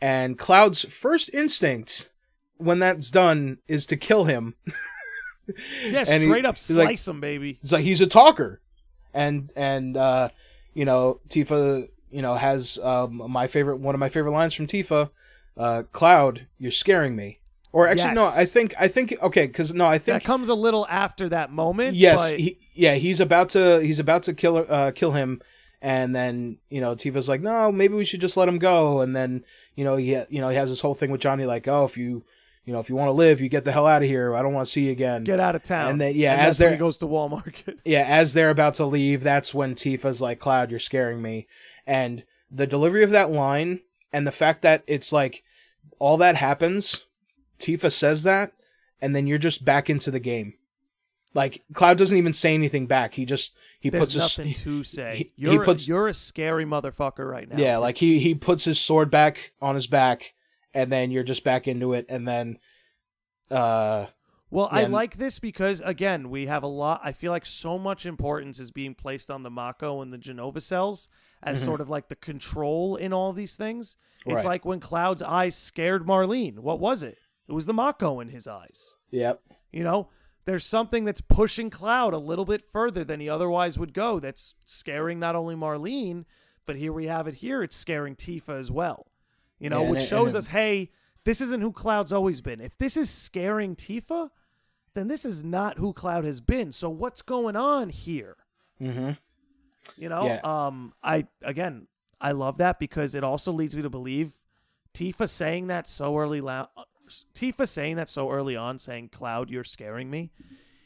and 0.02 0.38
Cloud's 0.38 0.82
first 0.84 1.30
instinct 1.32 2.10
when 2.58 2.78
that's 2.80 3.10
done 3.10 3.58
is 3.68 3.86
to 3.86 3.96
kill 3.96 4.24
him. 4.24 4.54
Yeah, 5.84 6.04
And 6.08 6.22
he- 6.22 6.28
straight 6.28 6.46
up 6.46 6.54
he's 6.56 6.70
like- 6.70 6.86
slice 6.86 7.08
him, 7.08 7.20
baby. 7.20 7.58
It's 7.62 7.72
like 7.72 7.82
he's 7.82 8.00
a 8.00 8.06
talker, 8.06 8.60
and 9.12 9.50
and 9.56 9.96
uh, 9.96 10.28
you 10.72 10.84
know 10.84 11.20
Tifa, 11.28 11.88
you 12.12 12.22
know 12.22 12.36
has 12.36 12.78
um, 12.78 13.20
my 13.30 13.48
favorite 13.48 13.78
one 13.78 13.94
of 13.94 13.98
my 13.98 14.08
favorite 14.08 14.30
lines 14.32 14.54
from 14.54 14.68
Tifa, 14.68 15.10
uh, 15.56 15.82
Cloud, 15.92 16.46
you're 16.58 16.70
scaring 16.70 17.16
me. 17.16 17.40
Or 17.72 17.88
actually, 17.88 18.14
no, 18.14 18.30
I 18.36 18.44
think 18.44 18.74
I 18.78 18.86
think 18.86 19.16
okay, 19.20 19.46
because 19.48 19.74
no, 19.74 19.84
I 19.86 19.98
think 19.98 20.22
That 20.22 20.24
comes 20.24 20.48
a 20.48 20.54
little 20.54 20.86
after 20.88 21.28
that 21.30 21.50
moment. 21.50 21.96
yes, 21.96 22.30
but 22.30 22.38
he, 22.38 22.58
yeah, 22.74 22.94
he's 22.94 23.18
about 23.18 23.48
to 23.50 23.80
he's 23.80 23.98
about 23.98 24.22
to 24.24 24.34
kill 24.34 24.64
uh, 24.68 24.92
kill 24.92 25.10
him, 25.10 25.42
and 25.82 26.14
then 26.14 26.58
you 26.70 26.80
know 26.80 26.94
Tifa's 26.94 27.28
like, 27.28 27.40
no, 27.40 27.72
maybe 27.72 27.94
we 27.94 28.04
should 28.04 28.20
just 28.20 28.36
let 28.36 28.48
him 28.48 28.58
go, 28.58 29.00
and 29.00 29.16
then 29.16 29.42
you 29.74 29.84
know 29.84 29.96
he 29.96 30.10
you 30.28 30.40
know 30.40 30.48
he 30.48 30.56
has 30.56 30.70
this 30.70 30.80
whole 30.80 30.94
thing 30.94 31.10
with 31.10 31.20
Johnny 31.20 31.44
like, 31.44 31.66
oh, 31.68 31.84
if 31.84 31.96
you 31.96 32.24
you 32.64 32.72
know 32.72 32.80
if 32.80 32.88
you 32.88 32.96
want 32.96 33.08
to 33.08 33.12
live, 33.12 33.40
you 33.40 33.48
get 33.48 33.64
the 33.64 33.72
hell 33.72 33.86
out 33.86 34.02
of 34.02 34.08
here. 34.08 34.34
I 34.34 34.42
don't 34.42 34.52
want 34.54 34.66
to 34.66 34.72
see 34.72 34.86
you 34.86 34.92
again. 34.92 35.24
get 35.24 35.40
out 35.40 35.56
of 35.56 35.62
town. 35.62 35.90
And 35.92 36.00
then- 36.00 36.14
yeah, 36.14 36.32
and 36.32 36.42
as 36.42 36.58
they're- 36.58 36.70
he 36.72 36.76
goes 36.76 36.96
to 36.98 37.06
Walmart. 37.06 37.78
yeah, 37.84 38.04
as 38.08 38.32
they're 38.34 38.50
about 38.50 38.74
to 38.74 38.86
leave, 38.86 39.22
that's 39.22 39.52
when 39.54 39.74
Tifa's 39.74 40.20
like, 40.20 40.38
Cloud, 40.38 40.70
you're 40.70 40.78
scaring 40.80 41.20
me. 41.22 41.46
And 41.86 42.24
the 42.50 42.66
delivery 42.66 43.02
of 43.02 43.10
that 43.10 43.30
line 43.30 43.80
and 44.12 44.26
the 44.26 44.32
fact 44.32 44.62
that 44.62 44.84
it's 44.86 45.12
like 45.12 45.42
all 45.98 46.16
that 46.18 46.36
happens, 46.36 47.06
Tifa 47.58 47.90
says 47.90 48.22
that, 48.24 48.52
and 49.00 49.16
then 49.16 49.26
you're 49.26 49.38
just 49.38 49.64
back 49.64 49.88
into 49.90 50.10
the 50.10 50.20
game. 50.20 50.54
Like 51.34 51.62
Cloud 51.74 51.96
doesn't 51.98 52.16
even 52.18 52.32
say 52.34 52.54
anything 52.54 52.86
back. 52.86 53.14
He 53.14 53.24
just 53.24 53.54
he 53.82 53.90
There's 53.90 54.14
puts 54.14 54.14
his 54.14 54.38
nothing 54.38 54.54
to 54.54 54.82
say. 54.82 55.16
he- 55.16 55.32
he 55.46 55.50
You're 55.52 55.64
puts- 55.64 55.86
you're 55.88 56.08
a 56.08 56.14
scary 56.14 56.64
motherfucker 56.64 57.28
right 57.28 57.48
now. 57.48 57.56
yeah, 57.58 57.76
like 57.78 57.98
he 57.98 58.18
he 58.20 58.34
puts 58.34 58.64
his 58.64 58.78
sword 58.80 59.10
back 59.10 59.52
on 59.60 59.74
his 59.74 59.86
back, 59.86 60.34
and 60.72 60.90
then 60.90 61.10
you're 61.10 61.24
just 61.24 61.42
back 61.44 61.66
into 61.68 61.92
it, 61.92 62.06
and 62.08 62.26
then 62.26 62.58
uh 63.50 64.06
Well, 64.50 64.68
I 64.70 64.84
like 64.84 65.16
this 65.16 65.38
because 65.38 65.80
again, 65.84 66.30
we 66.30 66.46
have 66.46 66.62
a 66.62 66.66
lot. 66.68 67.00
I 67.02 67.12
feel 67.12 67.32
like 67.32 67.46
so 67.46 67.78
much 67.78 68.06
importance 68.06 68.60
is 68.60 68.70
being 68.70 68.94
placed 68.94 69.30
on 69.30 69.42
the 69.42 69.50
Mako 69.50 70.00
and 70.02 70.12
the 70.12 70.18
Jenova 70.18 70.60
cells 70.62 71.08
as 71.42 71.62
sort 71.62 71.80
of 71.80 71.88
like 71.88 72.08
the 72.08 72.16
control 72.16 72.96
in 72.96 73.12
all 73.12 73.32
these 73.32 73.56
things. 73.56 73.96
It's 74.20 74.26
Mm-hmm. 74.28 74.36
Right. 74.36 74.44
like 74.46 74.64
when 74.64 74.78
Cloud's 74.78 75.22
eyes 75.22 75.56
scared 75.56 76.06
Marlene. 76.06 76.60
What 76.60 76.78
was 76.78 77.02
it? 77.02 77.18
It 77.48 77.52
was 77.52 77.66
the 77.66 77.72
Mako 77.74 78.20
in 78.20 78.28
his 78.28 78.46
eyes. 78.46 78.94
yep. 79.10 79.42
You 79.72 79.82
know, 79.84 80.10
there's 80.44 80.64
something 80.66 81.04
that's 81.04 81.20
pushing 81.20 81.70
Cloud 81.70 82.14
a 82.14 82.18
little 82.18 82.44
bit 82.44 82.64
further 82.64 83.04
than 83.04 83.20
he 83.20 83.28
otherwise 83.28 83.78
would 83.78 83.92
go. 83.94 84.18
That's 84.18 84.54
scaring 84.66 85.18
not 85.18 85.36
only 85.36 85.54
Marlene, 85.54 86.24
but 86.66 86.76
here 86.76 86.92
we 86.92 87.06
have 87.06 87.26
it 87.28 87.34
here. 87.34 87.62
It's 87.62 87.76
scaring 87.76 88.16
Tifa 88.16 88.58
as 88.58 88.70
well. 88.70 89.06
You 89.58 89.70
know, 89.70 89.82
Yeah, 89.84 89.90
which 89.90 90.00
it- 90.02 90.06
shows 90.06 90.34
us, 90.34 90.48
hey, 90.48 90.90
this 91.24 91.40
isn't 91.40 91.60
who 91.60 91.70
Cloud's 91.72 92.12
always 92.12 92.40
been. 92.40 92.60
If 92.60 92.76
this 92.78 92.96
is 92.96 93.08
scaring 93.10 93.76
Tifa, 93.76 94.30
then 94.94 95.08
this 95.08 95.24
is 95.24 95.44
not 95.44 95.78
who 95.78 95.92
Cloud 95.92 96.24
has 96.24 96.40
been. 96.40 96.72
So 96.72 96.90
what's 96.90 97.22
going 97.22 97.54
on 97.56 97.88
here? 97.90 98.36
Mm-hmm. 98.80 99.12
You 99.96 100.08
know, 100.08 100.26
Yeah. 100.26 100.40
um, 100.42 100.92
I 101.02 101.26
again, 101.42 101.86
I 102.20 102.32
love 102.32 102.58
that 102.58 102.78
because 102.78 103.14
it 103.14 103.24
also 103.24 103.52
leads 103.52 103.74
me 103.76 103.82
to 103.82 103.90
believe 103.90 104.32
Tifa 104.94 105.28
saying 105.28 105.68
that 105.68 105.88
so 105.88 106.16
early. 106.18 106.40
La- 106.40 106.66
Tifa 107.34 107.66
saying 107.66 107.96
that 107.96 108.08
so 108.08 108.30
early 108.30 108.56
on, 108.56 108.78
saying 108.78 109.10
"Cloud, 109.10 109.50
you're 109.50 109.64
scaring 109.64 110.10
me." 110.10 110.32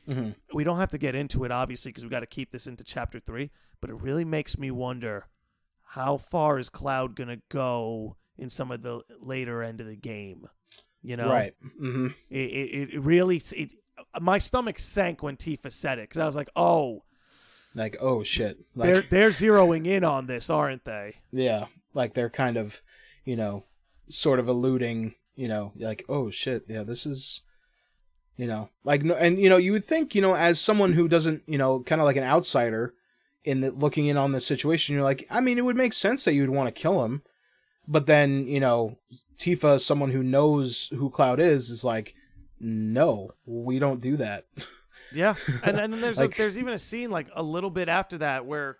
Mm-hmm. 0.08 0.30
We 0.54 0.64
don't 0.64 0.78
have 0.78 0.90
to 0.90 0.98
get 0.98 1.14
into 1.14 1.44
it, 1.44 1.50
obviously, 1.50 1.90
because 1.90 2.04
we 2.04 2.10
got 2.10 2.20
to 2.20 2.26
keep 2.26 2.52
this 2.52 2.66
into 2.66 2.84
chapter 2.84 3.18
three. 3.18 3.50
But 3.80 3.90
it 3.90 4.00
really 4.00 4.24
makes 4.24 4.56
me 4.56 4.70
wonder 4.70 5.26
how 5.82 6.16
far 6.16 6.58
is 6.58 6.68
Cloud 6.68 7.16
gonna 7.16 7.38
go 7.48 8.16
in 8.38 8.50
some 8.50 8.70
of 8.70 8.82
the 8.82 9.00
later 9.20 9.62
end 9.62 9.80
of 9.80 9.86
the 9.86 9.96
game. 9.96 10.48
You 11.02 11.16
know, 11.16 11.30
Right. 11.30 11.54
Mm-hmm. 11.80 12.08
It 12.30 12.38
it, 12.38 12.94
it 12.94 13.00
really 13.00 13.42
it, 13.52 13.72
my 14.20 14.38
stomach 14.38 14.78
sank 14.78 15.22
when 15.22 15.36
Tifa 15.36 15.72
said 15.72 15.98
it 15.98 16.08
because 16.08 16.18
I 16.18 16.26
was 16.26 16.36
like, 16.36 16.50
oh. 16.56 17.02
Like, 17.74 17.96
oh 18.00 18.22
shit. 18.22 18.58
Like, 18.74 18.88
they're 18.88 19.02
they're 19.02 19.28
zeroing 19.30 19.86
in 19.86 20.02
on 20.04 20.26
this, 20.26 20.48
aren't 20.50 20.84
they? 20.84 21.16
Yeah, 21.30 21.66
like 21.94 22.14
they're 22.14 22.30
kind 22.30 22.56
of, 22.56 22.80
you 23.24 23.36
know, 23.36 23.64
sort 24.08 24.40
of 24.40 24.48
alluding, 24.48 25.14
you 25.36 25.48
know, 25.48 25.72
like, 25.76 26.04
oh 26.08 26.30
shit, 26.30 26.64
yeah, 26.68 26.82
this 26.82 27.06
is, 27.06 27.42
you 28.36 28.46
know, 28.46 28.70
like, 28.84 29.02
no, 29.04 29.14
and 29.14 29.38
you 29.38 29.48
know, 29.48 29.56
you 29.56 29.72
would 29.72 29.84
think, 29.84 30.14
you 30.14 30.22
know, 30.22 30.34
as 30.34 30.60
someone 30.60 30.94
who 30.94 31.08
doesn't, 31.08 31.42
you 31.46 31.58
know, 31.58 31.80
kind 31.80 32.00
of 32.00 32.04
like 32.06 32.16
an 32.16 32.24
outsider 32.24 32.94
in 33.44 33.60
the, 33.60 33.70
looking 33.70 34.06
in 34.06 34.16
on 34.16 34.32
this 34.32 34.46
situation, 34.46 34.94
you're 34.94 35.04
like, 35.04 35.26
I 35.30 35.40
mean, 35.40 35.58
it 35.58 35.64
would 35.64 35.76
make 35.76 35.92
sense 35.92 36.24
that 36.24 36.32
you'd 36.34 36.50
want 36.50 36.74
to 36.74 36.80
kill 36.82 37.04
him, 37.04 37.22
but 37.86 38.06
then, 38.06 38.46
you 38.48 38.58
know, 38.60 38.98
Tifa, 39.38 39.80
someone 39.80 40.10
who 40.10 40.22
knows 40.22 40.88
who 40.92 41.10
Cloud 41.10 41.38
is, 41.40 41.70
is 41.70 41.84
like, 41.84 42.14
no, 42.58 43.30
we 43.44 43.78
don't 43.78 44.00
do 44.00 44.16
that. 44.16 44.44
Yeah, 45.12 45.34
and 45.62 45.78
and 45.78 45.92
then 45.92 46.00
there's 46.00 46.18
Like- 46.18 46.34
a, 46.34 46.38
there's 46.38 46.58
even 46.58 46.72
a 46.74 46.78
scene 46.80 47.10
like 47.10 47.28
a 47.36 47.42
little 47.42 47.70
bit 47.70 47.88
after 47.88 48.18
that 48.18 48.44
where 48.44 48.76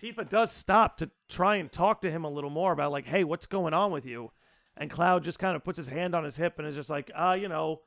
Tifa 0.00 0.26
does 0.28 0.50
stop 0.50 0.96
to 0.96 1.10
try 1.28 1.56
and 1.56 1.70
talk 1.70 2.00
to 2.00 2.10
him 2.10 2.24
a 2.24 2.30
little 2.30 2.48
more 2.48 2.72
about 2.72 2.92
like, 2.92 3.04
hey, 3.04 3.24
what's 3.24 3.44
going 3.44 3.74
on 3.74 3.92
with 3.92 4.06
you? 4.06 4.30
And 4.76 4.90
Cloud 4.90 5.24
just 5.24 5.38
kind 5.38 5.56
of 5.56 5.64
puts 5.64 5.76
his 5.78 5.86
hand 5.86 6.14
on 6.14 6.22
his 6.24 6.36
hip 6.36 6.58
and 6.58 6.68
is 6.68 6.74
just 6.74 6.90
like, 6.90 7.10
ah, 7.14 7.32
you 7.34 7.48
know, 7.48 7.80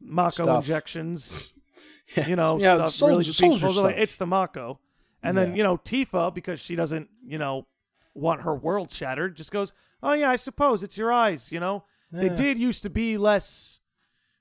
Mako 0.00 0.42
Stuff. 0.44 0.64
injections, 0.64 1.52
you 2.26 2.34
know, 2.36 2.58
yeah, 2.58 2.74
stuff. 2.74 2.90
soldier, 2.90 3.12
really 3.12 3.24
soldier 3.32 3.68
stuff. 3.70 3.92
It's 3.96 4.16
the 4.16 4.26
Mako, 4.26 4.80
And 5.22 5.38
then 5.38 5.50
Yeah. 5.50 5.56
you 5.56 5.62
know 5.62 5.76
Tifa, 5.78 6.34
because 6.34 6.58
she 6.60 6.74
doesn't 6.74 7.08
you 7.24 7.38
know 7.38 7.66
want 8.14 8.42
her 8.42 8.54
world 8.54 8.90
shattered, 8.90 9.36
just 9.36 9.52
goes, 9.52 9.72
"Oh 10.02 10.12
yeah, 10.14 10.30
I 10.30 10.36
suppose 10.36 10.82
it's 10.82 10.98
your 10.98 11.12
eyes." 11.12 11.52
You 11.52 11.60
know, 11.60 11.84
they 12.10 12.28
did 12.28 12.58
used 12.58 12.82
to 12.82 12.90
be 12.90 13.16
less. 13.16 13.78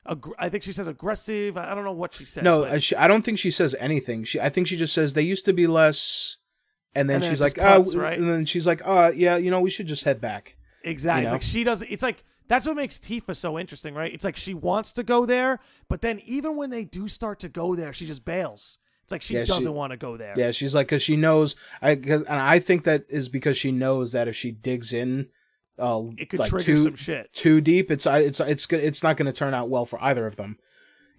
Aggr- 0.07 0.33
I 0.39 0.49
think 0.49 0.63
she 0.63 0.71
says 0.71 0.87
aggressive. 0.87 1.55
I 1.55 1.75
don't 1.75 1.85
know 1.85 1.91
what 1.91 2.15
she 2.15 2.25
says. 2.25 2.43
No, 2.43 2.61
but- 2.61 2.71
uh, 2.71 2.79
she, 2.79 2.95
I 2.95 3.07
don't 3.07 3.21
think 3.23 3.37
she 3.37 3.51
says 3.51 3.75
anything. 3.79 4.23
She, 4.23 4.41
I 4.41 4.49
think 4.49 4.65
she 4.65 4.75
just 4.75 4.93
says 4.95 5.13
they 5.13 5.21
used 5.21 5.45
to 5.45 5.53
be 5.53 5.67
less, 5.67 6.37
and 6.95 7.07
then 7.07 7.17
And 7.17 7.23
then 7.25 7.29
she's 7.31 7.39
like, 7.39 7.53
just 7.55 7.67
cuts, 7.67 7.93
oh, 7.95 7.99
right? 7.99 8.17
and 8.17 8.27
then 8.27 8.45
she's 8.47 8.65
like, 8.65 8.81
uh, 8.83 9.11
yeah, 9.15 9.37
you 9.37 9.51
know, 9.51 9.61
we 9.61 9.69
should 9.69 9.85
just 9.85 10.03
head 10.03 10.19
back. 10.19 10.57
Exactly. 10.83 11.21
You 11.21 11.25
It's 11.25 11.31
know? 11.31 11.35
like 11.35 11.41
she 11.41 11.63
does 11.63 11.81
it's 11.83 12.03
like 12.03 12.23
that's 12.47 12.65
what 12.67 12.75
makes 12.75 12.97
Tifa 12.97 13.35
so 13.35 13.57
interesting, 13.57 13.93
right? 13.93 14.13
It's 14.13 14.25
like 14.25 14.35
she 14.35 14.53
wants 14.53 14.91
to 14.93 15.03
go 15.03 15.25
there, 15.25 15.59
but 15.87 16.01
then 16.01 16.19
even 16.25 16.57
when 16.57 16.69
they 16.69 16.83
do 16.83 17.07
start 17.07 17.39
to 17.39 17.49
go 17.49 17.75
there, 17.75 17.93
she 17.93 18.05
just 18.05 18.25
bails. 18.25 18.77
It's 19.03 19.11
like 19.11 19.21
she 19.21 19.35
Yeah, 19.35 19.45
doesn't 19.45 19.73
want 19.73 19.91
to 19.91 19.97
go 19.97 20.17
there. 20.17 20.33
Yeah, 20.37 20.51
she's 20.51 20.75
like, 20.75 20.87
because 20.87 21.01
she 21.01 21.15
knows, 21.15 21.55
I, 21.81 21.91
and 21.91 22.27
I 22.27 22.59
think 22.59 22.83
that 22.83 23.05
is 23.07 23.29
because 23.29 23.55
she 23.57 23.71
knows 23.71 24.11
that 24.11 24.27
if 24.27 24.35
she 24.35 24.51
digs 24.51 24.91
in, 24.91 25.29
uh, 25.79 26.01
It 26.17 26.29
could 26.29 26.39
like 26.39 26.49
trigger 26.49 26.63
too, 26.65 26.77
some 26.79 26.95
shit. 26.95 27.31
too 27.33 27.61
deep, 27.61 27.89
it's, 27.89 28.05
it's, 28.05 28.39
it's, 28.41 28.67
it's 28.71 29.03
not 29.03 29.15
going 29.17 29.27
to 29.27 29.31
turn 29.31 29.53
out 29.53 29.69
well 29.69 29.85
for 29.85 30.01
either 30.03 30.27
of 30.27 30.35
them. 30.35 30.57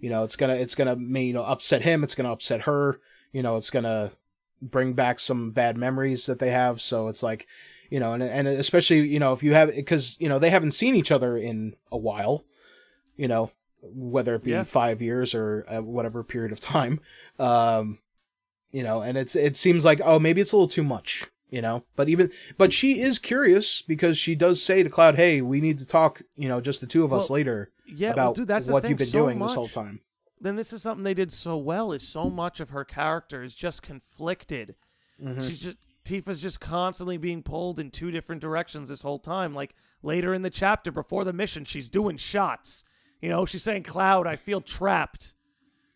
You 0.01 0.11
know, 0.11 0.25
it's 0.25 0.37
gonna, 0.37 0.55
it's 0.55 0.75
gonna, 0.75 0.97
you 0.97 1.33
know, 1.33 1.45
upset 1.45 1.83
him. 1.83 2.03
It's 2.03 2.17
gonna 2.17 2.33
upset 2.33 2.63
her. 2.63 2.99
You 3.31 3.43
know, 3.43 3.57
it's 3.57 3.71
gonna 3.71 4.11
bring 4.61 4.95
back 4.95 5.21
some 5.21 5.53
bad 5.53 5.77
memories 5.77 6.27
that 6.27 6.41
they 6.41 6.51
have. 6.51 6.83
So 6.83 7.07
it's 7.09 7.23
like, 7.23 7.47
you 7.93 8.01
know, 8.01 8.15
and 8.15 8.23
and 8.23 8.49
especially, 8.49 9.01
you 9.07 9.19
know, 9.19 9.33
if 9.35 9.43
you 9.43 9.53
have, 9.53 9.69
because 9.75 10.17
you 10.19 10.29
know 10.29 10.39
they 10.39 10.49
haven't 10.51 10.71
seen 10.73 10.95
each 10.97 11.13
other 11.13 11.37
in 11.37 11.77
a 11.91 11.99
while. 11.99 12.45
You 13.17 13.29
know, 13.29 13.51
whether 13.83 14.35
it 14.35 14.45
be 14.45 14.53
Yeah. 14.53 14.65
five 14.65 15.03
years 15.03 15.35
or 15.35 15.67
uh, 15.69 15.83
whatever 15.83 16.25
period 16.25 16.53
of 16.53 16.61
time. 16.61 17.01
Um, 17.39 17.99
you 18.71 18.83
know, 18.83 19.03
and 19.03 19.19
it's 19.19 19.37
it 19.37 19.57
seems 19.59 19.85
like 19.85 20.01
oh 20.03 20.19
maybe 20.19 20.41
it's 20.41 20.53
a 20.53 20.57
little 20.57 20.69
too 20.69 20.83
much. 20.83 21.27
You 21.51 21.61
know, 21.61 21.85
but 21.97 22.09
even 22.09 22.31
but 22.57 22.73
she 22.73 22.99
is 23.03 23.19
curious 23.19 23.83
because 23.83 24.17
she 24.17 24.35
does 24.35 24.63
say 24.63 24.83
to 24.83 24.89
Cloud, 24.89 25.17
"Hey, 25.17 25.43
we 25.43 25.61
need 25.61 25.79
to 25.81 25.85
talk." 25.87 26.23
You 26.35 26.49
know, 26.49 26.63
just 26.63 26.81
the 26.81 26.87
two 26.87 27.05
of 27.05 27.13
us 27.13 27.29
Well, 27.29 27.35
later 27.37 27.71
Yeah, 27.87 28.09
well, 28.09 28.13
about 28.29 28.35
dude, 28.37 28.49
that's 28.49 28.69
the 28.69 28.73
what 28.73 28.83
thing. 28.83 28.93
you've 28.93 28.99
been 28.99 29.07
so 29.09 29.19
doing 29.25 29.39
much, 29.39 29.49
this 29.51 29.55
whole 29.57 29.69
time. 29.69 30.01
Then 30.41 30.57
this 30.57 30.73
is 30.73 30.81
something 30.81 31.05
they 31.05 31.13
did 31.13 31.31
so 31.31 31.59
well. 31.59 31.93
Is 31.93 32.09
so 32.09 32.31
much 32.31 32.59
of 32.59 32.71
her 32.71 32.85
character 32.87 33.43
is 33.43 33.55
just 33.55 33.83
conflicted. 33.83 34.77
Mhm. 35.23 35.47
She's 35.47 35.61
just 35.63 35.77
Tifa's 36.05 36.43
just 36.43 36.61
constantly 36.61 37.17
being 37.17 37.43
pulled 37.43 37.79
in 37.79 37.91
two 37.91 38.11
different 38.11 38.41
directions 38.41 38.89
this 38.89 39.03
whole 39.03 39.19
time. 39.19 39.55
Like 39.55 39.75
later 40.03 40.35
in 40.35 40.43
the 40.43 40.51
chapter 40.51 40.91
before 40.91 41.25
the 41.25 41.33
mission, 41.33 41.65
she's 41.65 41.89
doing 41.89 42.17
shots. 42.17 42.85
You 43.21 43.29
know, 43.29 43.47
she's 43.47 43.63
saying, 43.63 43.85
"Cloud, 43.85 44.27
I 44.27 44.37
feel 44.37 44.61
trapped." 44.61 45.35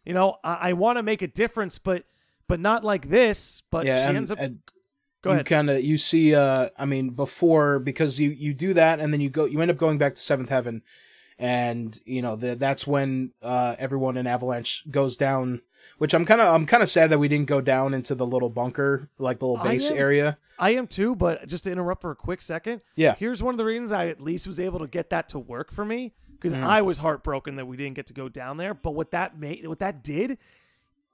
You 0.05 0.15
know, 0.15 0.37
I, 0.45 0.71
I 0.71 0.73
want 0.75 0.99
to 0.99 1.03
make 1.03 1.23
a 1.23 1.27
difference, 1.27 1.79
but 1.79 2.05
but 2.47 2.61
not 2.61 2.85
like 2.85 3.09
this. 3.09 3.63
But 3.71 3.87
yeah, 3.87 4.03
she 4.03 4.09
and, 4.09 4.17
ends 4.17 4.31
up. 4.31 4.39
and 4.39 4.61
go 5.27 5.31
you 5.31 5.35
ahead. 5.35 5.47
kind 5.47 5.71
of 5.71 5.83
you 5.83 5.99
see 5.99 6.35
uh 6.35 6.69
i 6.79 6.85
mean 6.85 7.11
before 7.11 7.79
because 7.79 8.21
you 8.21 8.31
you 8.31 8.55
do 8.55 8.73
that 8.75 9.01
and 9.01 9.13
then 9.13 9.21
you 9.21 9.29
go 9.29 9.45
you 9.45 9.61
end 9.61 9.71
up 9.71 9.77
going 9.77 9.99
back 9.99 10.15
to 10.15 10.21
seventh 10.21 10.49
heaven 10.49 10.83
and 11.39 12.01
you 12.05 12.23
know 12.23 12.37
the, 12.37 12.55
that's 12.55 12.87
when 12.87 13.33
uh 13.43 13.75
everyone 13.79 14.17
in 14.17 14.27
avalanche 14.27 14.85
goes 14.91 15.17
down 15.17 15.63
which 15.99 16.15
i'm 16.15 16.25
kind 16.25 16.41
of 16.41 16.55
i'm 16.55 16.67
kind 16.67 16.83
of 16.83 16.89
sad 16.91 17.11
that 17.11 17.19
we 17.19 17.29
didn't 17.29 17.47
go 17.47 17.61
down 17.61 17.95
into 17.95 18.15
the 18.15 18.27
little 18.27 18.51
bunker 18.51 19.09
like 19.19 19.39
the 19.39 19.47
little 19.47 19.67
I 19.67 19.73
base 19.73 19.91
am- 19.91 19.97
area 19.99 20.39
I 20.59 20.71
am 20.71 20.87
too, 20.87 21.15
but 21.15 21.47
just 21.49 21.65
to 21.65 21.71
interrupt 21.71 22.01
for 22.01 22.11
a 22.11 22.17
quick 22.17 22.41
second. 22.41 22.81
Yeah. 22.95 23.15
Here's 23.19 23.43
one 23.43 23.53
of 23.53 23.59
the 23.59 23.65
reasons 23.67 23.93
I 23.93 24.07
at 24.07 24.23
least 24.23 24.47
was 24.47 24.59
able 24.59 24.79
to 24.79 24.87
get 24.87 25.11
that 25.11 25.29
to 25.29 25.39
work 25.39 25.71
for 25.71 25.85
me 25.85 26.15
because 26.33 26.55
Mm. 26.55 26.63
I 26.65 26.81
was 26.81 26.97
heartbroken 26.97 27.57
that 27.57 27.67
we 27.67 27.77
didn't 27.77 27.93
get 27.95 28.07
to 28.07 28.15
go 28.15 28.31
down 28.31 28.57
there. 28.57 28.73
But 28.73 28.93
what 28.95 29.11
that 29.11 29.39
made, 29.39 29.67
what 29.67 29.81
that 29.81 30.03
did, 30.03 30.39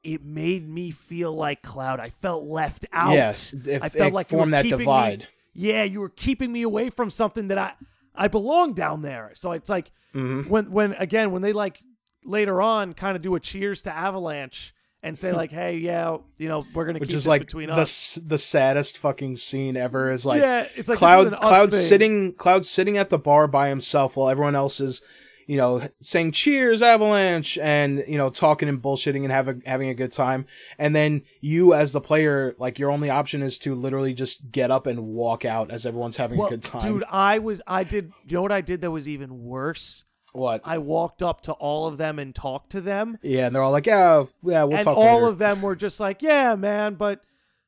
it 0.04 0.24
made 0.24 0.68
me 0.68 0.92
feel 0.92 1.32
like 1.32 1.60
Cloud. 1.60 1.98
I 1.98 2.04
felt 2.04 2.44
left 2.44 2.86
out. 2.92 3.14
Yes, 3.14 3.52
if 3.52 3.82
I 3.82 3.88
felt 3.88 4.12
like 4.12 4.28
formed 4.28 4.52
that 4.54 4.62
keeping 4.62 4.78
me- 4.78 4.84
divide. 4.84 5.26
yeah, 5.54 5.82
you 5.82 5.98
were 6.00 6.10
keeping 6.10 6.52
me 6.52 6.62
away 6.62 6.88
from 6.90 7.10
something 7.10 7.48
that 7.48 7.58
I 7.58 7.72
I 8.14 8.28
belong 8.28 8.74
down 8.74 9.02
there. 9.02 9.32
So 9.34 9.50
it's 9.50 9.68
like 9.68 9.90
Mm-hmm. 10.14 10.48
when 10.48 10.70
when 10.70 10.92
again 10.92 11.32
when 11.32 11.42
they 11.42 11.52
like 11.52 11.82
later 12.24 12.60
on 12.60 12.92
kind 12.94 13.16
of 13.16 13.22
do 13.22 13.34
a 13.34 13.40
cheers 13.40 13.82
to 13.82 13.94
Avalanche 13.94 14.74
and 15.02 15.18
say 15.18 15.30
hmm. 15.30 15.36
like, 15.36 15.50
hey, 15.50 15.76
yeah, 15.76 16.18
you 16.38 16.48
know, 16.48 16.64
we're 16.74 16.86
gonna 16.86 16.98
which 16.98 17.10
keep 17.10 17.16
is 17.16 17.24
this 17.24 17.30
like 17.30 17.42
between 17.42 17.68
the 17.68 17.74
us. 17.74 18.18
the 18.24 18.38
saddest 18.38 18.98
fucking 18.98 19.36
scene 19.36 19.76
ever 19.76 20.10
is 20.10 20.24
like 20.24 20.40
yeah, 20.40 20.68
it's 20.76 20.88
like 20.88 20.98
cloud 20.98 21.26
this 21.26 21.32
is 21.32 21.38
an 21.38 21.44
us 21.44 21.50
cloud 21.50 21.74
sitting 21.74 22.32
cloud 22.34 22.64
sitting 22.64 22.96
at 22.96 23.10
the 23.10 23.18
bar 23.18 23.46
by 23.46 23.68
himself 23.68 24.16
while 24.16 24.28
everyone 24.28 24.54
else 24.54 24.80
is 24.80 25.02
you 25.48 25.56
know 25.56 25.88
saying 26.00 26.30
cheers 26.30 26.80
avalanche 26.80 27.58
and 27.58 28.04
you 28.06 28.16
know 28.16 28.30
talking 28.30 28.68
and 28.68 28.80
bullshitting 28.80 29.24
and 29.24 29.32
having 29.32 29.60
having 29.66 29.88
a 29.88 29.94
good 29.94 30.12
time 30.12 30.46
and 30.78 30.94
then 30.94 31.22
you 31.40 31.74
as 31.74 31.90
the 31.90 32.00
player 32.00 32.54
like 32.58 32.78
your 32.78 32.90
only 32.90 33.10
option 33.10 33.42
is 33.42 33.58
to 33.58 33.74
literally 33.74 34.14
just 34.14 34.52
get 34.52 34.70
up 34.70 34.86
and 34.86 35.00
walk 35.04 35.44
out 35.44 35.70
as 35.72 35.84
everyone's 35.84 36.16
having 36.16 36.38
Well, 36.38 36.46
a 36.46 36.50
good 36.50 36.62
time 36.62 36.80
dude, 36.80 37.04
I 37.10 37.38
was 37.38 37.60
I 37.66 37.84
did. 37.84 38.12
You 38.26 38.36
know 38.36 38.42
what 38.42 38.52
I 38.52 38.60
did 38.60 38.80
that 38.82 38.90
was 38.90 39.08
even 39.08 39.42
worse? 39.42 40.04
What 40.32 40.60
I 40.64 40.78
walked 40.78 41.22
up 41.22 41.42
to 41.42 41.52
all 41.52 41.86
of 41.86 41.98
them 41.98 42.18
and 42.18 42.34
talked 42.34 42.70
to 42.70 42.80
them, 42.80 43.18
yeah 43.22 43.46
and 43.46 43.54
they're 43.54 43.62
all 43.62 43.70
like 43.72 43.86
yeah 43.86 44.24
yeah 44.42 44.64
we'll 44.64 44.76
and 44.78 44.84
talk 44.84 44.96
all 44.96 45.16
later. 45.20 45.28
of 45.28 45.38
them 45.38 45.62
were 45.62 45.76
just 45.76 46.00
like, 46.00 46.22
"Yeah, 46.22 46.54
man, 46.54 46.94
but 46.94 47.20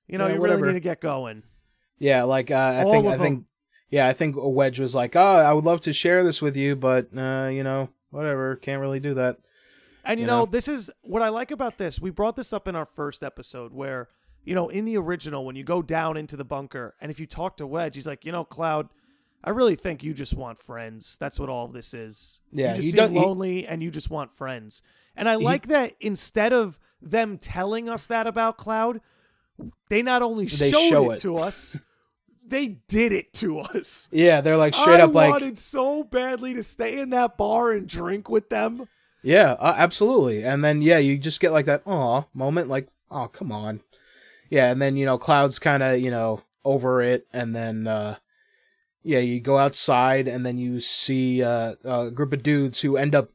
you 0.09 0.19
know, 0.19 0.27
Yeah, 0.27 0.35
you 0.35 0.41
whatever. 0.41 0.61
really 0.63 0.73
need 0.75 0.81
to 0.81 0.89
get 0.89 1.01
going." 1.01 1.43
yeah 1.99 2.25
like 2.25 2.51
uh, 2.51 2.55
i 2.55 2.83
all 2.83 2.91
think 2.93 3.07
i 3.07 3.17
think 3.17 3.45
yeah 3.89 4.09
i 4.09 4.13
think 4.13 4.35
wedge 4.37 4.81
was 4.81 4.97
like 4.97 5.15
oh 5.15 5.21
i 5.21 5.53
would 5.53 5.65
love 5.65 5.81
to 5.81 5.93
share 5.93 6.25
this 6.25 6.43
with 6.43 6.57
you 6.57 6.75
but 6.75 7.07
uh 7.17 7.47
you 7.53 7.63
know 7.63 7.89
whatever 8.11 8.57
can't 8.57 8.81
really 8.81 8.99
do 8.99 9.15
that 9.15 9.37
And 10.05 10.19
you, 10.19 10.25
You 10.25 10.27
know, 10.27 10.41
know? 10.41 10.47
this 10.47 10.67
is 10.69 10.91
what 11.03 11.23
I 11.23 11.29
like 11.31 11.51
about 11.53 11.79
this. 11.79 12.01
We 12.01 12.11
brought 12.11 12.35
this 12.37 12.53
up 12.53 12.67
in 12.69 12.75
our 12.77 12.85
first 12.85 13.23
episode 13.23 13.73
where, 13.73 14.09
you 14.45 14.55
know, 14.55 14.69
in 14.69 14.85
the 14.85 14.99
original, 14.99 15.47
when 15.47 15.57
you 15.57 15.65
go 15.65 15.81
down 15.83 16.17
into 16.19 16.37
the 16.37 16.45
bunker 16.45 16.95
and 17.01 17.11
if 17.11 17.19
you 17.21 17.27
talk 17.27 17.57
to 17.59 17.67
Wedge, 17.67 17.95
he's 17.95 18.07
like, 18.07 18.25
you 18.27 18.33
know, 18.33 18.45
Cloud, 18.45 18.89
I 19.45 19.51
really 19.51 19.75
think 19.77 20.03
you 20.03 20.15
just 20.15 20.35
want 20.35 20.59
friends. 20.59 21.17
That's 21.21 21.39
what 21.39 21.49
all 21.51 21.67
of 21.67 21.73
this 21.73 21.93
is. 21.95 22.41
Yeah, 22.51 22.71
you 22.71 22.77
just 22.77 22.89
seem 22.93 22.97
does- 22.97 23.11
he- 23.11 23.19
lonely 23.19 23.67
and 23.67 23.83
you 23.83 23.91
just 23.91 24.11
want 24.11 24.31
friends. 24.33 24.81
And 25.17 25.29
I 25.29 25.37
like 25.37 25.69
that 25.69 25.95
instead 26.01 26.53
of 26.53 26.79
them 27.01 27.39
telling 27.39 27.89
us 27.89 28.07
that 28.09 28.27
about 28.27 28.57
Cloud, 28.57 29.01
they 29.89 30.03
not 30.03 30.23
only 30.23 30.47
They 30.47 30.71
showed 30.73 30.89
show 30.89 31.11
it, 31.13 31.15
it. 31.15 31.21
to 31.21 31.39
us, 31.39 31.79
they 32.45 32.79
did 32.89 33.13
it 33.13 33.33
to 33.35 33.61
us. 33.61 34.09
yeah 34.13 34.41
they're 34.41 34.57
like 34.57 34.75
straight 34.75 35.01
I 35.01 35.05
up 35.05 35.15
like 35.15 35.27
I 35.29 35.31
wanted 35.31 35.59
so 35.59 36.03
badly 36.03 36.53
to 36.55 36.63
stay 36.65 36.99
in 36.99 37.11
that 37.11 37.37
bar 37.39 37.71
and 37.73 37.87
drink 37.89 38.29
with 38.29 38.49
them. 38.49 38.89
Yeah, 39.23 39.53
uh, 39.53 39.75
absolutely. 39.77 40.45
And 40.45 40.65
then 40.65 40.83
yeah, 40.83 40.99
you 40.99 41.17
just 41.17 41.39
get 41.41 41.53
like 41.53 41.67
that 41.67 41.83
aw 41.87 42.25
moment, 42.35 42.69
like 42.69 42.89
oh 43.11 43.29
come 43.29 43.53
on, 43.53 43.81
yeah. 44.51 44.71
And 44.71 44.83
then 44.83 44.97
you 44.97 45.07
know 45.07 45.17
Cloud's 45.17 45.59
kind 45.61 45.83
of 45.83 46.01
you 46.01 46.11
know 46.11 46.43
over 46.65 47.01
it, 47.03 47.27
and 47.33 47.55
then 47.55 47.87
uh 47.87 48.17
yeah, 49.05 49.21
you 49.21 49.39
go 49.39 49.59
outside, 49.59 50.27
and 50.27 50.45
then 50.45 50.59
you 50.59 50.81
see 50.81 51.43
uh, 51.43 51.75
a 51.85 52.11
group 52.11 52.33
of 52.33 52.43
dudes 52.43 52.81
who 52.81 52.97
end 52.97 53.15
up 53.15 53.31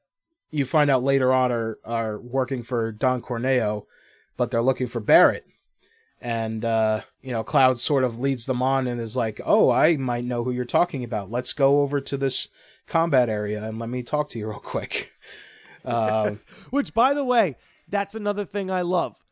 you 0.51 0.65
find 0.65 0.89
out 0.89 1.03
later 1.03 1.31
on 1.31 1.51
are 1.51 1.77
are 1.85 2.19
working 2.19 2.63
for 2.63 2.91
Don 2.91 3.21
Corneo, 3.21 3.85
but 4.35 4.51
they're 4.51 4.63
looking 4.63 4.87
for 4.87 4.99
Barret. 4.99 5.45
And 6.19 6.65
uh, 6.65 7.01
you 7.21 7.31
know, 7.31 7.43
Cloud 7.43 7.79
sort 7.79 8.03
of 8.03 8.19
leads 8.19 8.45
them 8.45 8.61
on 8.61 8.87
and 8.87 8.99
is 8.99 9.15
like, 9.15 9.39
"Oh, 9.45 9.69
I 9.69 9.95
might 9.95 10.25
know 10.25 10.43
who 10.43 10.51
you're 10.51 10.65
talking 10.65 11.03
about. 11.03 11.31
Let's 11.31 11.53
go 11.53 11.81
over 11.81 12.01
to 12.01 12.17
this 12.17 12.49
combat 12.87 13.29
area 13.29 13.63
and 13.63 13.77
let 13.79 13.89
me 13.89 14.03
talk 14.03 14.27
to 14.29 14.39
you 14.39 14.49
real 14.49 14.59
quick." 14.59 15.11
Um, 15.85 16.41
Which, 16.71 16.93
by 16.93 17.13
the 17.13 17.23
way, 17.23 17.55
that's 17.87 18.13
another 18.13 18.43
thing 18.43 18.69
I 18.69 18.81
love. 18.81 19.23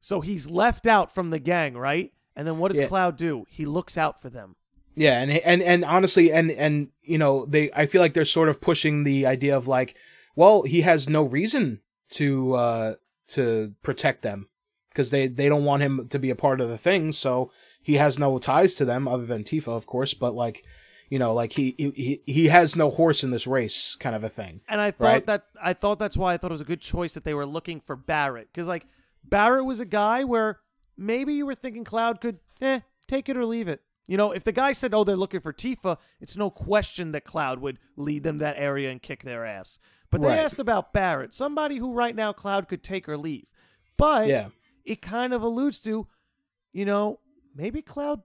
So 0.00 0.22
he's 0.22 0.48
left 0.48 0.86
out 0.86 1.14
from 1.14 1.28
the 1.28 1.38
gang, 1.38 1.76
right? 1.76 2.10
And 2.34 2.48
then 2.48 2.56
what 2.56 2.70
does 2.70 2.80
Yeah. 2.80 2.86
Cloud 2.86 3.16
do? 3.16 3.44
He 3.50 3.66
looks 3.66 3.98
out 3.98 4.20
for 4.20 4.30
them. 4.30 4.56
Yeah, 4.94 5.20
and 5.20 5.30
and 5.30 5.62
and 5.62 5.84
honestly, 5.84 6.32
and 6.32 6.50
and 6.50 6.88
you 7.02 7.18
know, 7.18 7.46
they 7.46 7.70
I 7.72 7.86
feel 7.86 8.00
like 8.00 8.14
they're 8.14 8.24
sort 8.24 8.48
of 8.48 8.60
pushing 8.60 9.04
the 9.04 9.26
idea 9.26 9.56
of 9.56 9.66
like, 9.68 9.96
well, 10.36 10.62
he 10.62 10.80
has 10.82 11.08
no 11.08 11.22
reason 11.22 11.80
to 12.12 12.54
uh 12.54 12.94
to 13.28 13.74
protect 13.82 14.22
them 14.22 14.48
because 14.90 15.10
they 15.10 15.26
they 15.28 15.48
don't 15.48 15.64
want 15.64 15.82
him 15.82 16.08
to 16.08 16.18
be 16.18 16.30
a 16.30 16.34
part 16.36 16.60
of 16.60 16.68
the 16.68 16.78
thing, 16.78 17.12
so 17.12 17.50
he 17.82 17.94
has 17.94 18.18
no 18.18 18.38
ties 18.38 18.74
to 18.74 18.84
them 18.84 19.06
other 19.08 19.24
than 19.26 19.44
Tifa, 19.44 19.68
of 19.68 19.86
course. 19.86 20.12
But 20.12 20.34
like, 20.34 20.64
you 21.08 21.18
know, 21.18 21.32
like 21.32 21.52
he 21.52 21.74
he 21.78 22.22
he 22.26 22.48
has 22.48 22.74
no 22.74 22.90
horse 22.90 23.22
in 23.22 23.30
this 23.30 23.46
race, 23.46 23.96
kind 24.00 24.16
of 24.16 24.24
a 24.24 24.28
thing. 24.28 24.60
And 24.68 24.80
I 24.80 24.90
thought 24.90 25.06
Right. 25.06 25.26
that 25.26 25.44
I 25.62 25.72
thought 25.72 25.98
that's 25.98 26.16
why 26.16 26.34
I 26.34 26.36
thought 26.36 26.50
it 26.50 26.52
was 26.52 26.60
a 26.60 26.64
good 26.64 26.80
choice 26.80 27.14
that 27.14 27.24
they 27.24 27.34
were 27.34 27.46
looking 27.46 27.80
for 27.80 27.94
Barret 27.96 28.48
because 28.52 28.66
like 28.68 28.86
Barret 29.24 29.64
was 29.64 29.78
a 29.80 29.86
guy 29.86 30.24
where 30.24 30.58
maybe 30.96 31.32
you 31.34 31.46
were 31.46 31.54
thinking 31.54 31.84
Cloud 31.84 32.20
could 32.20 32.40
eh 32.60 32.80
take 33.06 33.28
it 33.28 33.36
or 33.36 33.46
leave 33.46 33.68
it. 33.68 33.82
You 34.06 34.16
know, 34.16 34.32
if 34.32 34.42
the 34.44 34.52
guy 34.52 34.72
said, 34.72 34.92
"Oh, 34.92 35.04
they're 35.04 35.14
looking 35.16 35.40
for 35.40 35.52
Tifa," 35.52 35.96
it's 36.20 36.36
no 36.36 36.50
question 36.50 37.12
that 37.12 37.24
Cloud 37.24 37.60
would 37.60 37.78
lead 37.96 38.24
them 38.24 38.38
to 38.38 38.44
that 38.44 38.56
area 38.58 38.90
and 38.90 39.00
kick 39.00 39.22
their 39.22 39.44
ass. 39.44 39.78
But 40.10 40.20
they 40.22 40.28
Right. 40.28 40.38
asked 40.40 40.58
about 40.58 40.92
Barret, 40.92 41.32
somebody 41.34 41.76
who 41.76 41.92
right 41.92 42.16
now 42.16 42.32
Cloud 42.32 42.66
could 42.68 42.82
take 42.82 43.08
or 43.08 43.16
leave. 43.16 43.52
But 43.96 44.28
Yeah. 44.28 44.48
it 44.84 45.00
kind 45.00 45.32
of 45.32 45.42
alludes 45.42 45.78
to, 45.82 46.08
you 46.72 46.84
know, 46.84 47.20
maybe 47.54 47.82
Cloud 47.82 48.22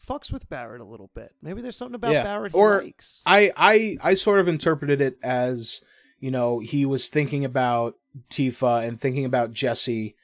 fucks 0.00 0.30
with 0.30 0.48
Barret 0.48 0.80
a 0.80 0.84
little 0.84 1.10
bit. 1.14 1.34
Maybe 1.42 1.60
there's 1.62 1.76
something 1.76 1.94
about 1.96 2.12
Yeah. 2.12 2.22
Barret 2.22 2.52
he 2.52 2.58
Or 2.58 2.82
likes. 2.82 3.22
I 3.26 3.50
I 3.56 3.96
I 4.02 4.14
sort 4.14 4.38
of 4.38 4.46
interpreted 4.46 5.00
it 5.00 5.18
as 5.22 5.80
you 6.20 6.30
know 6.30 6.60
he 6.60 6.86
was 6.86 7.08
thinking 7.08 7.44
about 7.44 7.98
Tifa 8.30 8.86
and 8.86 9.00
thinking 9.00 9.24
about 9.24 9.52
Jessie 9.52 10.14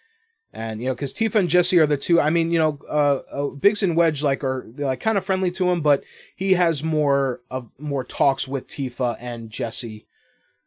and 0.52 0.80
you 0.80 0.88
know 0.88 0.94
because 0.94 1.14
Tifa 1.14 1.36
and 1.36 1.48
Jessie 1.48 1.78
are 1.78 1.86
the 1.86 1.96
two. 1.96 2.20
I 2.20 2.30
mean, 2.30 2.50
you 2.50 2.58
know, 2.58 2.78
uh, 2.88 3.20
uh 3.32 3.46
Biggs 3.48 3.82
and 3.82 3.96
Wedge 3.96 4.22
like 4.22 4.44
are 4.44 4.66
like 4.76 5.00
kind 5.00 5.16
of 5.16 5.24
friendly 5.24 5.50
to 5.52 5.70
him, 5.70 5.80
but 5.80 6.04
he 6.36 6.54
has 6.54 6.82
more 6.82 7.40
of 7.50 7.70
more 7.78 8.04
talks 8.04 8.46
with 8.46 8.68
Tifa 8.68 9.16
and 9.20 9.50
Jessie, 9.50 10.06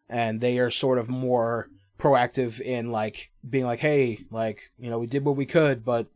and 0.09 0.41
they 0.41 0.59
are 0.59 0.71
sort 0.71 0.97
of 0.97 1.09
more 1.09 1.69
proactive 1.99 2.59
in 2.59 2.91
like 2.91 3.31
being 3.47 3.65
like, 3.65 3.79
hey, 3.79 4.25
like 4.31 4.71
you 4.79 4.89
know, 4.89 4.99
we 4.99 5.07
did 5.07 5.23
what 5.23 5.35
we 5.35 5.45
could, 5.45 5.85
but 5.85 6.07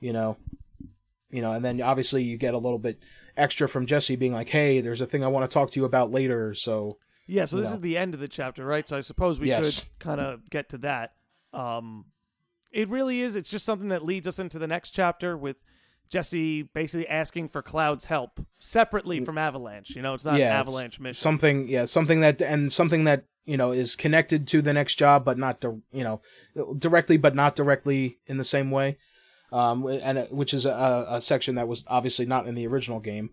you 0.00 0.12
know, 0.12 0.36
you 1.30 1.42
know, 1.42 1.52
and 1.52 1.64
then 1.64 1.80
obviously 1.82 2.22
you 2.22 2.36
get 2.36 2.54
a 2.54 2.58
little 2.58 2.78
bit 2.78 2.98
extra 3.36 3.68
from 3.68 3.86
Jessie 3.86 4.16
being 4.16 4.32
like, 4.32 4.48
hey, 4.48 4.80
there's 4.80 5.00
a 5.00 5.06
thing 5.06 5.24
I 5.24 5.28
want 5.28 5.48
to 5.48 5.52
talk 5.52 5.70
to 5.72 5.80
you 5.80 5.84
about 5.84 6.10
later, 6.10 6.54
so. 6.54 6.98
Yeah, 7.28 7.44
so 7.44 7.56
this 7.56 7.70
know. 7.70 7.74
is 7.74 7.80
the 7.80 7.96
end 7.96 8.14
of 8.14 8.20
the 8.20 8.28
chapter, 8.28 8.64
right? 8.64 8.88
So 8.88 8.96
I 8.96 9.00
suppose 9.00 9.40
we 9.40 9.48
Yes. 9.48 9.80
could 9.80 9.88
kind 9.98 10.20
of 10.20 10.48
get 10.48 10.68
to 10.68 10.78
that. 10.78 11.14
Um, 11.52 12.04
it 12.76 12.88
really 12.88 13.20
is. 13.22 13.36
It's 13.36 13.50
just 13.50 13.64
something 13.64 13.88
that 13.88 14.04
leads 14.04 14.26
us 14.26 14.38
into 14.38 14.58
the 14.58 14.66
next 14.66 14.90
chapter 14.90 15.36
with 15.36 15.62
Jessie 16.08 16.62
basically 16.62 17.08
asking 17.08 17.48
for 17.48 17.62
Cloud's 17.62 18.04
help 18.06 18.38
separately 18.58 19.20
from 19.24 19.38
Avalanche. 19.38 19.96
You 19.96 20.02
know, 20.02 20.14
it's 20.14 20.24
not 20.24 20.34
an 20.34 20.40
Mm. 20.40 20.40
yeah, 20.40 20.60
Avalanche 20.60 21.00
mission. 21.00 21.14
Something, 21.20 21.68
yeah, 21.68 21.84
something 21.86 22.20
that 22.20 22.40
and 22.40 22.72
something 22.72 23.04
that 23.04 23.24
you 23.44 23.56
know 23.56 23.72
is 23.72 23.96
connected 23.96 24.46
to 24.48 24.62
the 24.62 24.72
next 24.72 24.96
job, 24.96 25.24
but 25.24 25.38
not 25.38 25.60
di- 25.60 25.80
you 25.92 26.04
know 26.04 26.20
directly, 26.78 27.16
but 27.16 27.34
not 27.34 27.56
directly 27.56 28.18
in 28.26 28.36
the 28.36 28.44
same 28.44 28.70
way. 28.70 28.98
Um, 29.52 29.86
and 29.86 30.18
uh, 30.18 30.26
which 30.26 30.52
is 30.52 30.66
a, 30.66 31.06
a 31.08 31.20
section 31.20 31.54
that 31.54 31.68
was 31.68 31.84
obviously 31.88 32.26
not 32.26 32.46
in 32.46 32.54
the 32.54 32.66
original 32.66 33.00
game. 33.00 33.30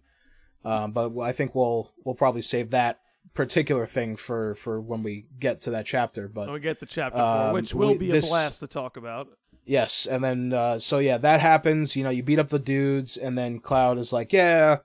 Um, 0.66 0.94
but 0.94 1.20
I 1.20 1.32
think 1.32 1.54
we'll 1.54 1.91
we'll 2.06 2.16
probably 2.16 2.41
save 2.41 2.70
that 2.72 3.00
particular 3.34 3.86
thing 3.86 4.15
for 4.15 4.55
for 4.55 4.79
when 4.81 5.03
we 5.03 5.25
get 5.39 5.61
to 5.61 5.71
that 5.71 5.86
chapter. 5.86 6.27
But 6.27 6.51
we 6.51 6.59
get 6.59 6.79
the 6.79 6.86
chapter 6.86 7.19
Um, 7.19 7.45
four, 7.45 7.53
which 7.53 7.73
will 7.73 7.91
we- 7.93 7.97
be 7.97 8.09
a 8.11 8.13
this- 8.13 8.29
blast 8.29 8.59
to 8.61 8.67
talk 8.67 8.97
about. 8.97 9.27
Yes, 9.65 10.05
and 10.05 10.21
then 10.23 10.51
uh, 10.51 10.77
so 10.79 10.99
yeah, 10.99 11.17
that 11.19 11.39
happens. 11.39 11.95
You 11.95 12.03
know, 12.03 12.09
you 12.09 12.21
beat 12.21 12.38
up 12.39 12.49
the 12.49 12.59
dudes, 12.59 13.15
and 13.15 13.38
then 13.38 13.59
Cloud 13.59 13.97
is 13.97 14.11
like, 14.11 14.34
"Yeah, 14.34 14.79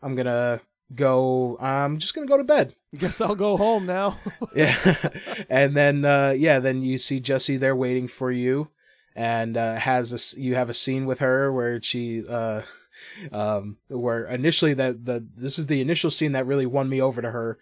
I'm 0.00 0.14
gonna 0.14 0.60
go. 0.94 1.56
I'm 1.60 1.98
just 1.98 2.14
gonna 2.14 2.28
go 2.28 2.36
to 2.36 2.44
bed." 2.44 2.76
Guess 2.96 3.20
I'll 3.20 3.34
go 3.34 3.56
home 3.56 3.86
now. 3.86 4.18
Yeah, 4.54 4.74
and 5.48 5.76
then 5.76 6.04
uh, 6.04 6.30
yeah, 6.36 6.60
then 6.60 6.82
you 6.82 6.96
see 6.98 7.18
Jessie 7.20 7.56
there 7.56 7.74
waiting 7.74 8.06
for 8.06 8.30
you, 8.30 8.68
and 9.16 9.56
uh, 9.56 9.74
has 9.76 10.12
a 10.12 10.14
s 10.16 10.34
you 10.38 10.54
have 10.54 10.70
a 10.70 10.74
scene 10.74 11.06
with 11.06 11.18
her 11.18 11.52
where 11.52 11.82
she 11.82 12.24
uh, 12.28 12.62
um, 13.32 13.78
where 13.88 14.26
initially 14.26 14.74
that 14.74 15.04
the 15.06 15.26
this 15.36 15.58
is 15.58 15.66
the 15.66 15.80
initial 15.80 16.10
scene 16.10 16.32
that 16.32 16.46
really 16.46 16.66
won 16.66 16.88
me 16.88 17.00
over 17.00 17.20
to 17.20 17.30
her 17.32 17.58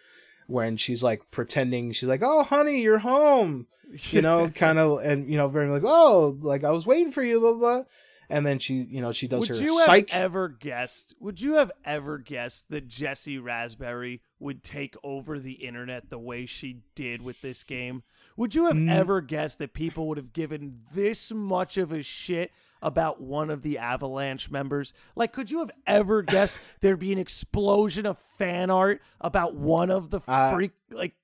when 0.48 0.76
she's 0.76 1.02
like 1.02 1.30
pretending 1.30 1.92
she's 1.92 2.08
like, 2.08 2.22
"Oh, 2.22 2.42
honey, 2.42 2.80
you're 2.80 2.98
home." 2.98 3.68
you 4.10 4.20
know, 4.20 4.48
kind 4.54 4.78
of, 4.78 5.00
and 5.00 5.30
you 5.30 5.36
know, 5.36 5.48
very 5.48 5.68
like, 5.70 5.84
oh, 5.84 6.36
like 6.40 6.64
I 6.64 6.70
was 6.70 6.86
waiting 6.86 7.12
for 7.12 7.22
you, 7.22 7.40
blah 7.40 7.54
blah. 7.54 7.82
And 8.30 8.44
then 8.44 8.58
she, 8.58 8.74
you 8.90 9.00
know, 9.00 9.10
she 9.12 9.26
does 9.26 9.40
Would 9.40 9.48
her 9.48 9.54
Would 9.54 9.62
you 9.64 9.78
have 9.78 10.04
ever 10.10 10.48
guessed? 10.48 11.14
Would 11.18 11.40
you 11.40 11.54
have 11.54 11.72
ever 11.84 12.18
guessed 12.18 12.68
that 12.70 12.86
Jessie 12.86 13.38
Rasberry 13.38 14.20
would 14.38 14.62
take 14.62 14.96
over 15.02 15.38
the 15.38 15.52
internet 15.52 16.10
the 16.10 16.18
way 16.18 16.44
she 16.44 16.82
did 16.94 17.22
with 17.22 17.40
this 17.40 17.64
game? 17.64 18.02
Would 18.36 18.54
you 18.54 18.66
have 18.66 18.76
Mm. 18.76 18.90
ever 18.92 19.22
guessed 19.22 19.58
that 19.60 19.72
people 19.72 20.06
would 20.08 20.18
have 20.18 20.34
given 20.34 20.82
this 20.92 21.32
much 21.32 21.78
of 21.78 21.90
a 21.90 22.02
shit 22.02 22.52
about 22.82 23.20
one 23.20 23.48
of 23.50 23.62
the 23.62 23.78
Avalanche 23.78 24.50
members? 24.50 24.92
Like, 25.16 25.32
could 25.32 25.50
you 25.50 25.60
have 25.60 25.70
ever 25.86 26.20
guessed 26.36 26.58
there'd 26.80 26.98
be 26.98 27.12
an 27.12 27.18
explosion 27.18 28.04
of 28.04 28.18
fan 28.18 28.68
art 28.70 29.00
about 29.22 29.54
one 29.54 29.90
of 29.90 30.10
the 30.10 30.20
Uh, 30.28 30.54
freak? 30.54 30.72
Like, 30.90 31.14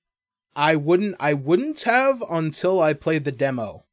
I 0.55 0.75
wouldn't, 0.75 1.15
I 1.19 1.33
wouldn't 1.35 1.81
have 1.81 2.23
until 2.31 2.81
I 2.81 2.93
played 2.93 3.25
the 3.25 3.31
demo, 3.31 3.83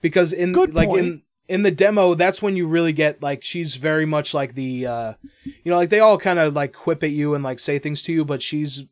because 0.00 0.32
in 0.32 0.52
Good 0.52 0.74
like 0.74 0.88
point. 0.88 1.04
in 1.06 1.22
in 1.48 1.62
the 1.62 1.70
demo, 1.70 2.14
that's 2.14 2.42
when 2.42 2.56
you 2.56 2.66
really 2.66 2.92
get 2.92 3.22
like 3.22 3.42
she's 3.42 3.76
very 3.76 4.06
much 4.06 4.34
like 4.34 4.54
the, 4.54 4.86
uh 4.86 5.12
you 5.44 5.70
know, 5.70 5.76
like 5.76 5.90
they 5.90 6.00
all 6.00 6.18
kind 6.18 6.38
of 6.38 6.54
like 6.54 6.72
quip 6.72 7.02
at 7.02 7.10
you 7.10 7.34
and 7.34 7.42
like 7.42 7.58
say 7.58 7.78
things 7.78 8.02
to 8.02 8.12
you, 8.12 8.24
but 8.24 8.42
she's, 8.42 8.84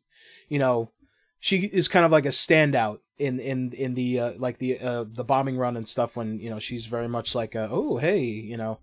you 0.49 0.59
know, 0.59 0.91
she 1.39 1.65
is 1.65 1.87
kind 1.87 2.05
of 2.05 2.11
like 2.11 2.25
a 2.25 2.29
standout 2.29 2.99
in 3.17 3.39
in 3.39 3.71
in 3.73 3.93
the 3.93 4.19
uh, 4.19 4.31
like 4.37 4.59
the 4.59 4.79
uh, 4.79 5.05
the 5.07 5.23
bombing 5.23 5.57
run 5.57 5.77
and 5.77 5.87
stuff 5.87 6.15
when 6.15 6.39
you 6.39 6.49
know 6.49 6.59
she's 6.59 6.85
very 6.85 7.07
much 7.07 7.33
like 7.33 7.55
a, 7.55 7.67
oh 7.71 7.97
hey 7.97 8.19
you 8.19 8.57
know 8.57 8.79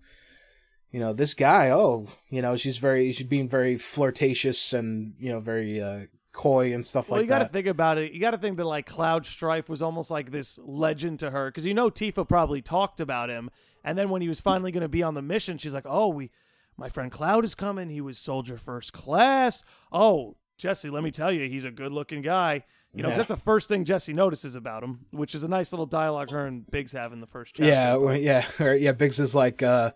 you 0.91 0.99
know 0.99 1.13
this 1.13 1.33
guy 1.33 1.69
oh 1.69 2.07
you 2.29 2.41
know 2.41 2.57
she's 2.57 2.77
very 2.77 3.11
she's 3.11 3.27
being 3.27 3.47
very 3.47 3.77
flirtatious 3.77 4.73
and 4.73 5.13
you 5.19 5.29
know 5.29 5.39
very 5.39 5.81
uh, 5.81 6.01
coy 6.35 6.73
and 6.73 6.85
stuff 6.85 7.09
well, 7.09 7.19
like 7.19 7.29
that. 7.29 7.33
Well, 7.33 7.39
you 7.39 7.43
got 7.43 7.47
to 7.47 7.53
think 7.53 7.67
about 7.67 7.97
it. 7.97 8.11
You 8.11 8.19
got 8.19 8.31
to 8.31 8.37
think 8.37 8.57
that 8.57 8.65
like 8.65 8.85
Cloud 8.85 9.25
Strife 9.25 9.69
was 9.69 9.81
almost 9.81 10.11
like 10.11 10.31
this 10.31 10.59
legend 10.63 11.19
to 11.19 11.31
her 11.31 11.49
because 11.49 11.65
you 11.65 11.73
know 11.73 11.89
Tifa 11.89 12.27
probably 12.27 12.61
talked 12.61 12.99
about 12.99 13.29
him, 13.29 13.49
and 13.85 13.97
then 13.97 14.09
when 14.09 14.21
he 14.21 14.27
was 14.27 14.41
finally 14.41 14.71
going 14.73 14.81
to 14.81 14.89
be 14.89 15.01
on 15.03 15.13
the 15.13 15.21
mission, 15.21 15.57
she's 15.57 15.73
like, 15.73 15.85
"Oh, 15.87 16.09
we, 16.09 16.31
my 16.75 16.89
friend 16.89 17.09
Cloud 17.11 17.45
is 17.45 17.55
coming. 17.55 17.89
He 17.89 18.01
was 18.01 18.17
soldier 18.17 18.57
first 18.57 18.91
class. 18.91 19.63
Oh, 19.93 20.35
Jessie, 20.57 20.89
let 20.89 21.03
me 21.03 21.11
tell 21.11 21.31
you, 21.31 21.47
he's 21.47 21.63
a 21.65 21.71
good-looking 21.71 22.21
guy." 22.21 22.65
You 22.93 23.03
know, 23.03 23.09
Yeah. 23.09 23.15
that's 23.15 23.29
the 23.31 23.35
first 23.37 23.67
thing 23.67 23.83
Jessie 23.85 24.13
notices 24.13 24.55
about 24.55 24.81
him, 24.83 25.05
which 25.11 25.35
is 25.35 25.43
a 25.43 25.49
nice 25.49 25.71
little 25.73 25.85
dialogue 25.85 26.31
her 26.31 26.45
and 26.45 26.65
Biggs 26.69 26.93
have 26.93 27.11
in 27.13 27.19
the 27.21 27.27
first 27.27 27.55
chapter. 27.55 27.69
yeah 27.69 27.95
well, 27.95 28.17
yeah 28.17 28.45
yeah 28.73 28.93
Biggs 28.93 29.19
is 29.19 29.35
like 29.35 29.61
uh 29.61 29.91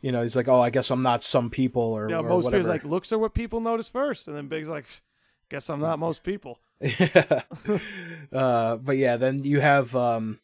you 0.00 0.10
know 0.12 0.22
he's 0.22 0.34
like 0.34 0.48
oh 0.48 0.58
I 0.60 0.70
guess 0.70 0.90
I'm 0.90 1.02
not 1.02 1.22
some 1.22 1.50
people 1.50 1.82
or, 1.82 2.08
Yeah, 2.08 2.16
or 2.16 2.22
most 2.22 2.28
people's 2.28 2.44
whatever 2.46 2.68
like 2.68 2.84
looks 2.84 3.12
are 3.12 3.18
what 3.18 3.34
people 3.34 3.60
notice 3.60 3.90
first, 3.90 4.28
and 4.28 4.36
then 4.36 4.48
Biggs 4.48 4.70
like, 4.70 4.86
guess 5.50 5.68
I'm 5.68 5.80
not 5.80 5.98
most 5.98 6.22
people. 6.24 6.58
yeah. 6.80 7.42
uh, 8.32 8.76
but 8.76 8.96
yeah, 8.96 9.16
then 9.18 9.44
you 9.44 9.60
have 9.60 9.94
um, 9.94 10.40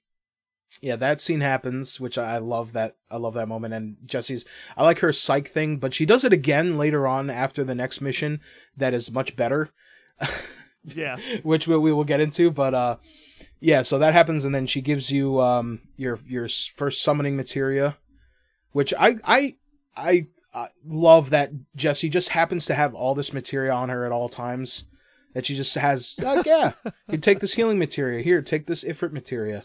yeah, 0.81 0.97
that 0.97 1.21
scene 1.21 1.41
happens, 1.41 1.99
which 2.01 2.19
I 2.19 2.39
love 2.39 2.73
that 2.73 2.97
I 3.11 3.17
love 3.17 3.35
that 3.35 3.49
moment. 3.49 3.75
And 3.75 3.97
Jessie's 4.05 4.45
I 4.77 4.85
like 4.85 5.01
her 5.01 5.13
psych 5.13 5.49
thing, 5.49 5.79
but 5.79 5.95
she 5.95 6.07
does 6.07 6.25
it 6.25 6.33
again 6.33 6.79
later 6.79 7.07
on 7.07 7.31
after 7.31 7.65
the 7.65 7.75
next 7.75 8.01
mission 8.01 8.41
that 8.77 8.95
is 8.95 9.11
much 9.11 9.37
better, 9.37 9.71
Yeah, 10.95 11.17
which 11.43 11.67
we, 11.67 11.77
we 11.77 11.93
will 11.93 12.05
get 12.05 12.21
into. 12.21 12.51
But 12.51 12.75
uh, 12.75 12.97
yeah, 13.61 13.83
so 13.83 13.99
that 13.99 14.15
happens, 14.15 14.45
and 14.45 14.55
then 14.55 14.67
she 14.67 14.81
gives 14.81 15.11
you 15.11 15.41
um 15.41 15.81
your 15.97 16.19
your 16.27 16.49
first 16.49 17.03
summoning 17.03 17.37
materia, 17.37 17.97
which 18.73 18.95
I 18.99 19.17
I 19.25 19.57
I. 19.97 20.27
I 20.55 20.71
love 20.85 21.29
that 21.31 21.53
Jessie 21.77 22.09
just 22.09 22.31
happens 22.31 22.65
to 22.67 22.75
have 22.75 22.95
all 22.95 23.15
this 23.15 23.35
materia 23.35 23.71
on 23.71 23.91
her 23.91 24.07
at 24.07 24.13
all 24.13 24.31
times 24.31 24.85
that 25.35 25.45
she 25.45 25.55
just 25.55 25.75
has 25.75 26.15
like 26.19 26.47
yeah 26.47 26.73
you 27.11 27.19
take 27.19 27.41
this 27.41 27.53
healing 27.53 27.79
materia 27.79 28.23
here 28.23 28.41
take 28.41 28.67
this 28.67 28.83
ifrit 28.83 29.13
materia 29.13 29.63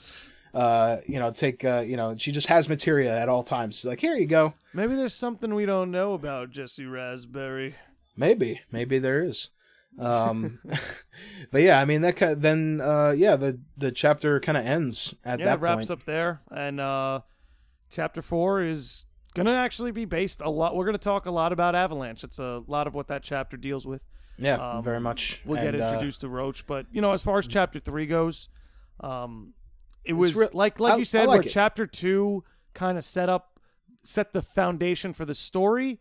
uh 0.54 0.97
you 1.08 1.20
know 1.20 1.32
take 1.32 1.64
uh 1.66 1.80
you 1.80 1.97
know 1.97 2.16
she 2.18 2.32
just 2.32 2.47
has 2.47 2.70
materia 2.70 3.18
at 3.18 3.28
all 3.30 3.41
times 3.43 3.78
She's 3.78 3.86
like 3.86 3.99
here 3.99 4.16
you 4.16 4.28
go 4.28 4.54
maybe 4.74 4.95
there's 4.95 5.16
something 5.16 5.56
we 5.56 5.66
don't 5.66 5.89
know 5.91 6.14
about 6.14 6.51
Jessie 6.51 6.84
Rasberry. 6.86 7.74
maybe 8.16 8.62
maybe 8.72 8.99
there 8.99 9.24
is 9.24 9.49
um 9.99 10.60
but 11.51 11.62
yeah 11.62 11.80
i 11.80 11.86
mean 11.86 12.01
that 12.01 12.16
kind 12.16 12.41
then 12.41 12.82
uh 12.82 13.12
yeah 13.12 13.36
the 13.36 13.60
the 13.78 13.91
chapter 13.91 14.39
kind 14.39 14.58
of 14.58 14.66
ends 14.66 15.14
at 15.24 15.39
yeah, 15.39 15.45
that 15.45 15.56
it 15.56 15.62
wraps 15.62 15.88
point 15.88 15.91
up 15.91 16.04
there, 16.04 16.41
and 16.49 16.80
uh, 16.80 17.20
chapter 17.91 18.22
four 18.24 18.64
is 18.64 19.06
gonna 19.36 19.54
actually 19.54 19.91
be 19.91 20.06
based 20.06 20.41
a 20.41 20.49
lot. 20.49 20.76
We're 20.76 20.86
gonna 20.86 20.97
talk 20.97 21.26
a 21.28 21.32
lot 21.32 21.51
about 21.54 21.76
Avalanche. 21.76 22.24
It's 22.24 22.39
a 22.39 22.64
lot 22.68 22.88
of 22.88 22.93
what 22.95 23.08
that 23.08 23.22
chapter 23.24 23.56
deals 23.58 23.86
with. 23.86 24.04
yeah 24.38 24.56
um, 24.56 24.84
very 24.84 24.99
much 24.99 25.41
We'll 25.45 25.62
get 25.62 25.76
And, 25.76 25.84
uh, 25.84 25.86
introduced 25.88 26.22
to 26.22 26.30
Roche, 26.30 26.64
but 26.66 26.88
you 26.91 26.99
know, 27.01 27.12
as 27.12 27.22
far 27.22 27.38
as 27.38 27.45
chapter 27.45 27.80
three 27.80 28.08
goes, 28.08 28.49
um, 28.99 29.54
it 30.06 30.14
was 30.14 30.54
like 30.54 30.80
like 30.80 30.93
I- 30.93 30.97
you 30.97 31.06
said, 31.06 31.28
like 31.28 31.39
where 31.39 31.47
it. 31.47 31.51
chapter 31.51 31.86
two 31.88 32.43
kind 32.74 32.97
of 32.97 33.04
set 33.04 33.30
up 33.30 33.60
set 34.04 34.34
the 34.34 34.41
foundation 34.41 35.14
for 35.14 35.26
the 35.26 35.36
story. 35.36 35.99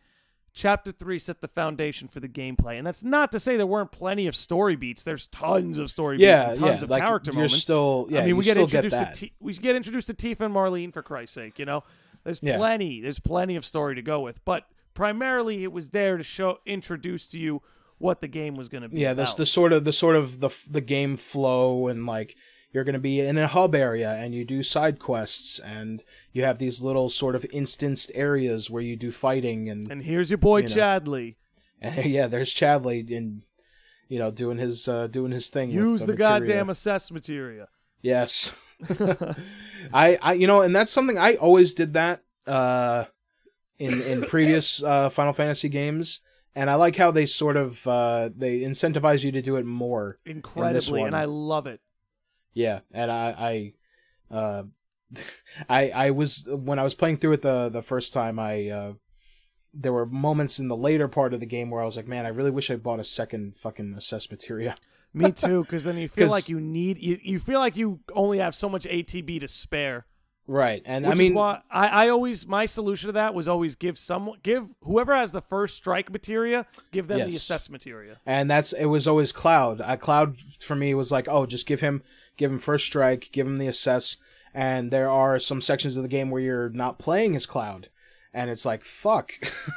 Chapter 0.55 0.93
three 0.93 1.19
set 1.19 1.41
the 1.41 1.49
foundation 1.49 2.09
for 2.09 2.21
the 2.21 2.29
gameplay, 2.29 2.77
and 2.77 2.87
that's 2.87 3.03
not 3.03 3.33
to 3.33 3.41
say 3.41 3.57
there 3.57 3.67
weren't 3.67 3.91
plenty 3.91 4.27
of 4.27 4.37
story 4.37 4.77
beats. 4.77 5.03
There's 5.03 5.27
tons 5.29 5.79
of 5.79 5.89
story 5.91 6.19
beats 6.19 6.27
yeah 6.27 6.51
and 6.51 6.61
yeah 6.61 6.67
tons 6.69 6.83
of 6.83 6.91
like 6.91 7.03
character 7.03 7.31
you're 7.31 7.37
moments. 7.37 7.57
still 7.63 8.07
yeah 8.11 8.21
I 8.21 8.27
mean, 8.27 8.37
we 8.37 8.45
get 8.45 8.59
introduced 8.59 8.95
that. 8.95 9.15
to 9.15 9.21
T- 9.29 9.33
we 9.41 9.55
get 9.55 9.77
introduced 9.77 10.09
to 10.09 10.15
Tifa 10.15 10.41
and 10.41 10.55
Marlene 10.55 10.93
for 10.93 11.03
Christ's 11.03 11.37
sake. 11.37 11.59
You 11.59 11.65
know, 11.65 11.85
there's 12.25 12.41
Yeah. 12.43 12.59
plenty. 12.59 13.01
There's 13.01 13.19
plenty 13.19 13.57
of 13.57 13.65
story 13.65 13.95
to 13.95 14.03
go 14.03 14.21
with, 14.21 14.45
but 14.45 14.65
primarily 14.93 15.63
it 15.65 15.73
was 15.73 15.89
there 15.89 16.19
to 16.19 16.23
show 16.23 16.59
introduce 16.67 17.27
to 17.29 17.39
you 17.39 17.63
what 17.97 18.21
the 18.21 18.29
game 18.29 18.55
was 18.55 18.69
going 18.69 18.83
to 18.83 18.91
be. 18.91 19.01
yeah 19.01 19.15
that's 19.15 19.35
the 19.37 19.47
sort 19.47 19.73
of 19.73 19.85
the 19.85 19.93
sort 19.93 20.17
of 20.17 20.41
the 20.41 20.51
the 20.69 20.83
game 20.83 21.17
flow 21.17 21.89
and 21.89 22.05
like 22.05 22.37
you're 22.73 22.85
going 22.85 22.95
to 22.95 22.99
be 22.99 23.21
in 23.21 23.37
a 23.39 23.47
hub 23.49 23.75
area 23.75 24.11
and 24.13 24.35
you 24.35 24.45
do 24.45 24.63
side 24.63 24.99
quests 24.99 25.59
and 25.59 26.03
you 26.33 26.43
have 26.45 26.59
these 26.59 26.81
little 26.81 27.09
sort 27.09 27.35
of 27.35 27.45
instanced 27.53 28.11
areas 28.15 28.71
where 28.71 28.83
you 28.83 28.97
do 28.97 29.11
fighting 29.13 29.69
and, 29.69 29.91
And 29.91 30.03
here's 30.03 30.31
your 30.31 30.39
boy 30.39 30.59
you 30.63 30.69
know. 30.69 30.75
Chadley. 30.75 31.37
and 31.81 32.05
yeah 32.17 32.27
there's 32.27 32.55
Chadley 32.55 33.09
in 33.11 33.43
you 34.09 34.19
know 34.19 34.31
doing 34.31 34.59
his 34.59 34.89
uh 34.89 35.07
doing 35.07 35.33
his 35.33 35.49
thing 35.49 35.71
Use 35.71 36.03
the 36.07 36.13
materia. 36.15 36.29
goddamn 36.41 36.71
assess 36.71 37.11
materia. 37.11 37.69
yes 38.01 38.53
I 39.93 40.17
I 40.23 40.33
you 40.35 40.47
know 40.47 40.61
and 40.63 40.75
that's 40.75 40.93
something 40.93 41.19
I 41.19 41.35
always 41.35 41.75
did 41.75 41.93
that 41.95 42.23
uh 42.47 43.05
in 43.79 44.01
in 44.03 44.23
previous 44.23 44.83
uh 44.83 45.09
Final 45.11 45.33
Fantasy 45.33 45.69
games 45.69 46.21
and 46.55 46.69
I 46.69 46.75
like 46.75 46.97
how 46.97 47.11
they 47.11 47.27
sort 47.27 47.57
of 47.57 47.87
uh 47.87 48.31
they 48.37 48.61
incentivize 48.61 49.25
you 49.25 49.33
to 49.33 49.43
do 49.43 49.57
it 49.57 49.65
more 49.67 50.19
Incredibly, 50.27 51.01
one. 51.01 51.09
and 51.09 51.17
I 51.17 51.25
love 51.25 51.67
it. 51.67 51.81
Yeah, 52.55 52.81
and 52.93 53.11
I, 53.11 53.75
I 54.31 54.35
uh, 54.35 54.63
I 55.69 55.91
I 55.91 56.11
was 56.11 56.47
when 56.49 56.79
I 56.79 56.85
was 56.85 56.95
playing 56.95 57.19
through 57.19 57.33
it 57.33 57.43
the 57.43 57.69
the 57.69 57.83
first 57.83 58.13
time 58.13 58.39
I 58.39 58.69
uh 58.69 58.93
there 59.75 59.93
were 59.93 60.07
moments 60.07 60.59
in 60.59 60.69
the 60.69 60.77
later 60.77 61.09
part 61.09 61.33
of 61.33 61.41
the 61.41 61.47
game 61.47 61.71
where 61.71 61.81
I 61.81 61.87
was 61.87 61.97
like, 61.97 62.07
man, 62.07 62.27
I 62.27 62.29
really 62.29 62.51
wish 62.51 62.71
I 62.71 62.77
bought 62.77 63.01
a 63.01 63.05
second 63.05 63.57
fucking 63.57 63.95
assess 63.97 64.31
materia. 64.31 64.75
Me 65.15 65.31
too, 65.31 65.63
because 65.63 65.85
then 65.85 65.97
you 65.99 66.09
feel 66.09 66.29
like 66.31 66.49
you 66.49 66.61
need 66.61 66.99
you, 66.99 67.19
you 67.23 67.39
feel 67.39 67.59
like 67.59 67.77
you 67.77 68.01
only 68.15 68.39
have 68.39 68.55
so 68.55 68.69
much 68.69 68.85
ATB 68.85 69.41
to 69.41 69.49
spare. 69.49 70.07
Right, 70.47 70.83
and 70.85 71.07
Which 71.07 71.15
I 71.15 71.19
mean, 71.19 71.39
I, 71.39 71.61
I 71.71 72.09
always 72.09 72.47
my 72.47 72.67
solution 72.67 73.09
to 73.09 73.13
that 73.13 73.33
was 73.33 73.47
always 73.47 73.77
give 73.77 73.97
someone 73.97 74.39
give 74.43 74.67
whoever 74.83 75.15
has 75.15 75.31
the 75.31 75.41
first 75.41 75.77
strike 75.77 76.11
materia, 76.11 76.67
give 76.91 77.07
them 77.07 77.29
the 77.29 77.37
assess 77.37 77.71
materia. 77.71 78.19
and 78.27 78.51
that's 78.51 78.73
it 78.73 78.87
was 78.87 79.07
always 79.07 79.33
Cloud. 79.33 79.81
Uh, 79.81 79.97
Cloud 79.97 80.39
for 80.61 80.75
me 80.75 80.95
was 80.95 81.13
like, 81.13 81.29
oh, 81.29 81.47
just 81.47 81.67
give 81.67 81.81
him 81.81 82.03
give 82.37 82.51
him 82.51 82.59
first 82.59 82.87
strike, 82.87 83.29
give 83.33 83.47
him 83.47 83.59
the 83.59 83.67
assess. 83.69 84.17
And 84.55 84.91
there 84.91 85.09
are 85.11 85.39
some 85.39 85.61
sections 85.63 85.97
of 85.97 86.03
the 86.03 86.09
game 86.09 86.31
where 86.31 86.43
you're 86.43 86.69
not 86.71 86.99
playing 86.99 87.35
as 87.37 87.47
Cloud, 87.47 87.89
and 88.35 88.51
it's 88.51 88.65
like 88.65 88.85
fuck. 88.85 89.33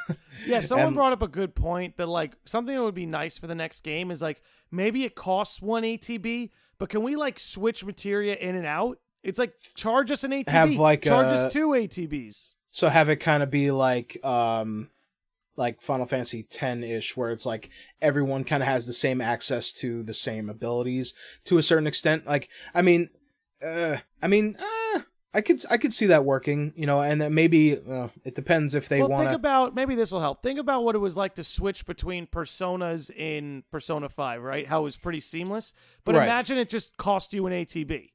Yeah, 0.46 0.60
someone 0.60 0.88
And- 0.88 0.96
brought 0.96 1.12
up 1.14 1.22
a 1.22 1.28
good 1.28 1.54
point 1.54 1.96
that 1.96 2.06
like 2.08 2.36
something 2.44 2.74
that 2.74 2.82
would 2.82 2.94
be 2.94 3.06
nice 3.06 3.38
for 3.38 3.46
the 3.46 3.54
next 3.54 3.80
game 3.82 4.10
is 4.10 4.20
like 4.20 4.42
maybe 4.70 5.04
it 5.04 5.14
costs 5.14 5.62
one 5.62 5.82
ATB, 5.82 6.50
but 6.78 6.88
can 6.90 7.02
we 7.02 7.16
like 7.16 7.40
switch 7.40 7.84
materia 7.84 8.34
in 8.34 8.54
and 8.54 8.66
out? 8.66 8.98
It's 9.22 9.38
like 9.38 9.54
charge 9.74 10.10
us 10.12 10.22
an 10.24 10.30
ATB, 10.32 10.50
Have, 10.50 10.72
like, 10.74 11.02
charge 11.02 11.32
a- 11.32 11.34
us 11.46 11.52
two 11.52 11.68
ATBs. 11.70 12.54
so 12.70 12.88
have 12.90 13.08
it 13.08 13.16
kind 13.16 13.42
of 13.42 13.50
be 13.50 13.70
like 13.70 14.22
um 14.24 14.90
like 15.56 15.80
Final 15.80 16.06
Fantasy 16.06 16.42
10 16.42 16.84
ish, 16.84 17.16
where 17.16 17.30
it's 17.30 17.46
like 17.46 17.70
everyone 18.00 18.44
kind 18.44 18.62
of 18.62 18.68
has 18.68 18.86
the 18.86 18.92
same 18.92 19.20
access 19.20 19.72
to 19.72 20.02
the 20.02 20.14
same 20.14 20.48
abilities 20.48 21.14
to 21.44 21.58
a 21.58 21.62
certain 21.62 21.86
extent. 21.86 22.26
Like, 22.26 22.48
I 22.74 22.82
mean, 22.82 23.10
uh, 23.62 23.98
I 24.22 24.28
mean, 24.28 24.56
uh, 24.58 25.00
I 25.36 25.42
could 25.42 25.64
I 25.70 25.76
could 25.76 25.92
see 25.92 26.06
that 26.06 26.24
working, 26.24 26.72
you 26.76 26.86
know, 26.86 27.02
and 27.02 27.20
that 27.20 27.30
maybe 27.30 27.78
uh, 27.78 28.08
it 28.24 28.34
depends 28.34 28.74
if 28.74 28.88
they 28.88 29.00
well, 29.00 29.10
want 29.10 29.28
think 29.28 29.36
about 29.36 29.74
maybe 29.74 29.94
this 29.94 30.10
will 30.10 30.20
help. 30.20 30.42
Think 30.42 30.58
about 30.58 30.82
what 30.82 30.94
it 30.94 30.98
was 30.98 31.14
like 31.14 31.34
to 31.34 31.44
switch 31.44 31.84
between 31.84 32.26
personas 32.26 33.10
in 33.10 33.64
Persona 33.70 34.08
Five, 34.08 34.42
right? 34.42 34.66
How 34.66 34.80
it 34.80 34.84
was 34.84 34.96
pretty 34.96 35.20
seamless. 35.20 35.74
But 36.04 36.14
Right. 36.14 36.24
imagine 36.24 36.56
it 36.56 36.70
just 36.70 36.96
cost 36.96 37.34
you 37.34 37.46
an 37.46 37.52
ATB. 37.52 38.12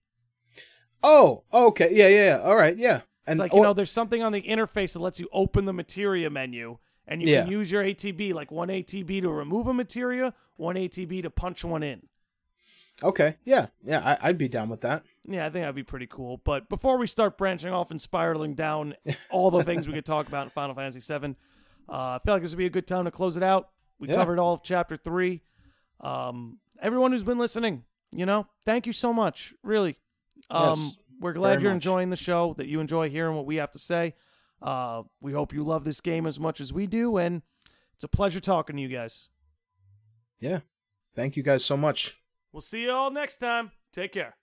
oh, 1.03 1.43
okay, 1.53 1.89
yeah, 1.91 2.07
yeah, 2.07 2.37
yeah, 2.37 2.41
all 2.43 2.55
right, 2.55 2.77
yeah, 2.77 3.01
and 3.27 3.33
It's 3.33 3.39
like 3.39 3.53
you 3.53 3.61
know, 3.61 3.73
there's 3.73 3.91
something 3.91 4.23
on 4.23 4.31
the 4.31 4.41
interface 4.41 4.93
that 4.93 4.99
lets 4.99 5.19
you 5.19 5.27
open 5.31 5.65
the 5.65 5.73
materia 5.73 6.29
menu, 6.29 6.77
and 7.07 7.21
you 7.21 7.27
Yeah. 7.29 7.43
can 7.43 7.51
use 7.51 7.71
your 7.71 7.83
ATB, 7.83 8.33
like 8.33 8.51
one 8.51 8.69
ATB 8.69 9.21
to 9.21 9.29
remove 9.29 9.67
a 9.67 9.73
materia, 9.73 10.33
one 10.57 10.75
ATB 10.77 11.21
to 11.23 11.29
punch 11.29 11.63
one 11.65 11.83
in. 11.83 12.07
okay, 13.03 13.37
yeah, 13.43 13.67
yeah, 13.83 13.99
I, 14.21 14.29
I'd 14.29 14.37
be 14.37 14.47
down 14.47 14.69
with 14.69 14.81
that. 14.81 15.03
Yeah, 15.27 15.41
I 15.45 15.49
think 15.49 15.63
that'd 15.63 15.73
be 15.75 15.83
pretty 15.83 16.07
cool. 16.07 16.37
But 16.43 16.69
before 16.69 16.99
we 16.99 17.07
start 17.07 17.37
branching 17.37 17.71
off 17.73 17.89
and 17.91 17.99
spiraling 17.99 18.53
down 18.53 18.95
all 19.31 19.49
the 19.51 19.63
things 19.63 19.87
we 19.87 19.93
could 19.93 20.05
talk 20.05 20.27
about 20.27 20.43
in 20.43 20.49
Final 20.51 20.75
Fantasy 20.75 20.99
VII, 20.99 21.35
uh, 21.89 21.91
I 21.91 22.19
feel 22.23 22.33
like 22.35 22.43
this 22.43 22.51
would 22.51 22.57
be 22.59 22.65
a 22.67 22.69
good 22.69 22.87
time 22.87 23.05
to 23.05 23.11
close 23.11 23.37
it 23.37 23.43
out. 23.43 23.69
We 23.99 24.07
Yeah. 24.07 24.15
covered 24.15 24.39
all 24.39 24.53
of 24.53 24.61
Chapter 24.63 24.97
Three. 24.97 25.41
Um, 25.99 26.59
everyone 26.81 27.11
who's 27.11 27.23
been 27.23 27.37
listening, 27.39 27.83
you 28.11 28.25
know, 28.25 28.47
thank 28.63 28.85
you 28.87 28.93
so 28.93 29.13
much. 29.13 29.53
Really, 29.63 29.97
um, 30.49 30.79
Yes, 30.79 30.95
we're 31.19 31.33
glad 31.33 31.61
you're 31.61 31.71
much. 31.71 31.75
enjoying 31.77 32.09
the 32.09 32.15
show. 32.17 32.53
That 32.55 32.67
you 32.67 32.79
enjoy 32.79 33.09
hearing 33.09 33.35
what 33.35 33.45
we 33.45 33.55
have 33.57 33.71
to 33.71 33.79
say. 33.79 34.15
Uh, 34.61 35.03
we 35.19 35.33
hope 35.33 35.53
you 35.53 35.63
love 35.63 35.83
this 35.83 36.01
game 36.01 36.27
as 36.27 36.39
much 36.39 36.61
as 36.61 36.71
we 36.71 36.87
do, 36.87 37.17
and 37.17 37.41
it's 37.95 38.03
a 38.03 38.07
pleasure 38.07 38.39
talking 38.39 38.75
to 38.75 38.81
you 38.81 38.89
guys. 38.89 39.29
Yeah, 40.39 40.59
thank 41.15 41.35
you 41.35 41.43
guys 41.43 41.65
so 41.65 41.77
much. 41.77 42.17
We'll 42.51 42.61
see 42.61 42.83
you 42.83 42.91
all 42.91 43.11
next 43.11 43.37
time. 43.37 43.71
Take 43.91 44.11
care. 44.13 44.35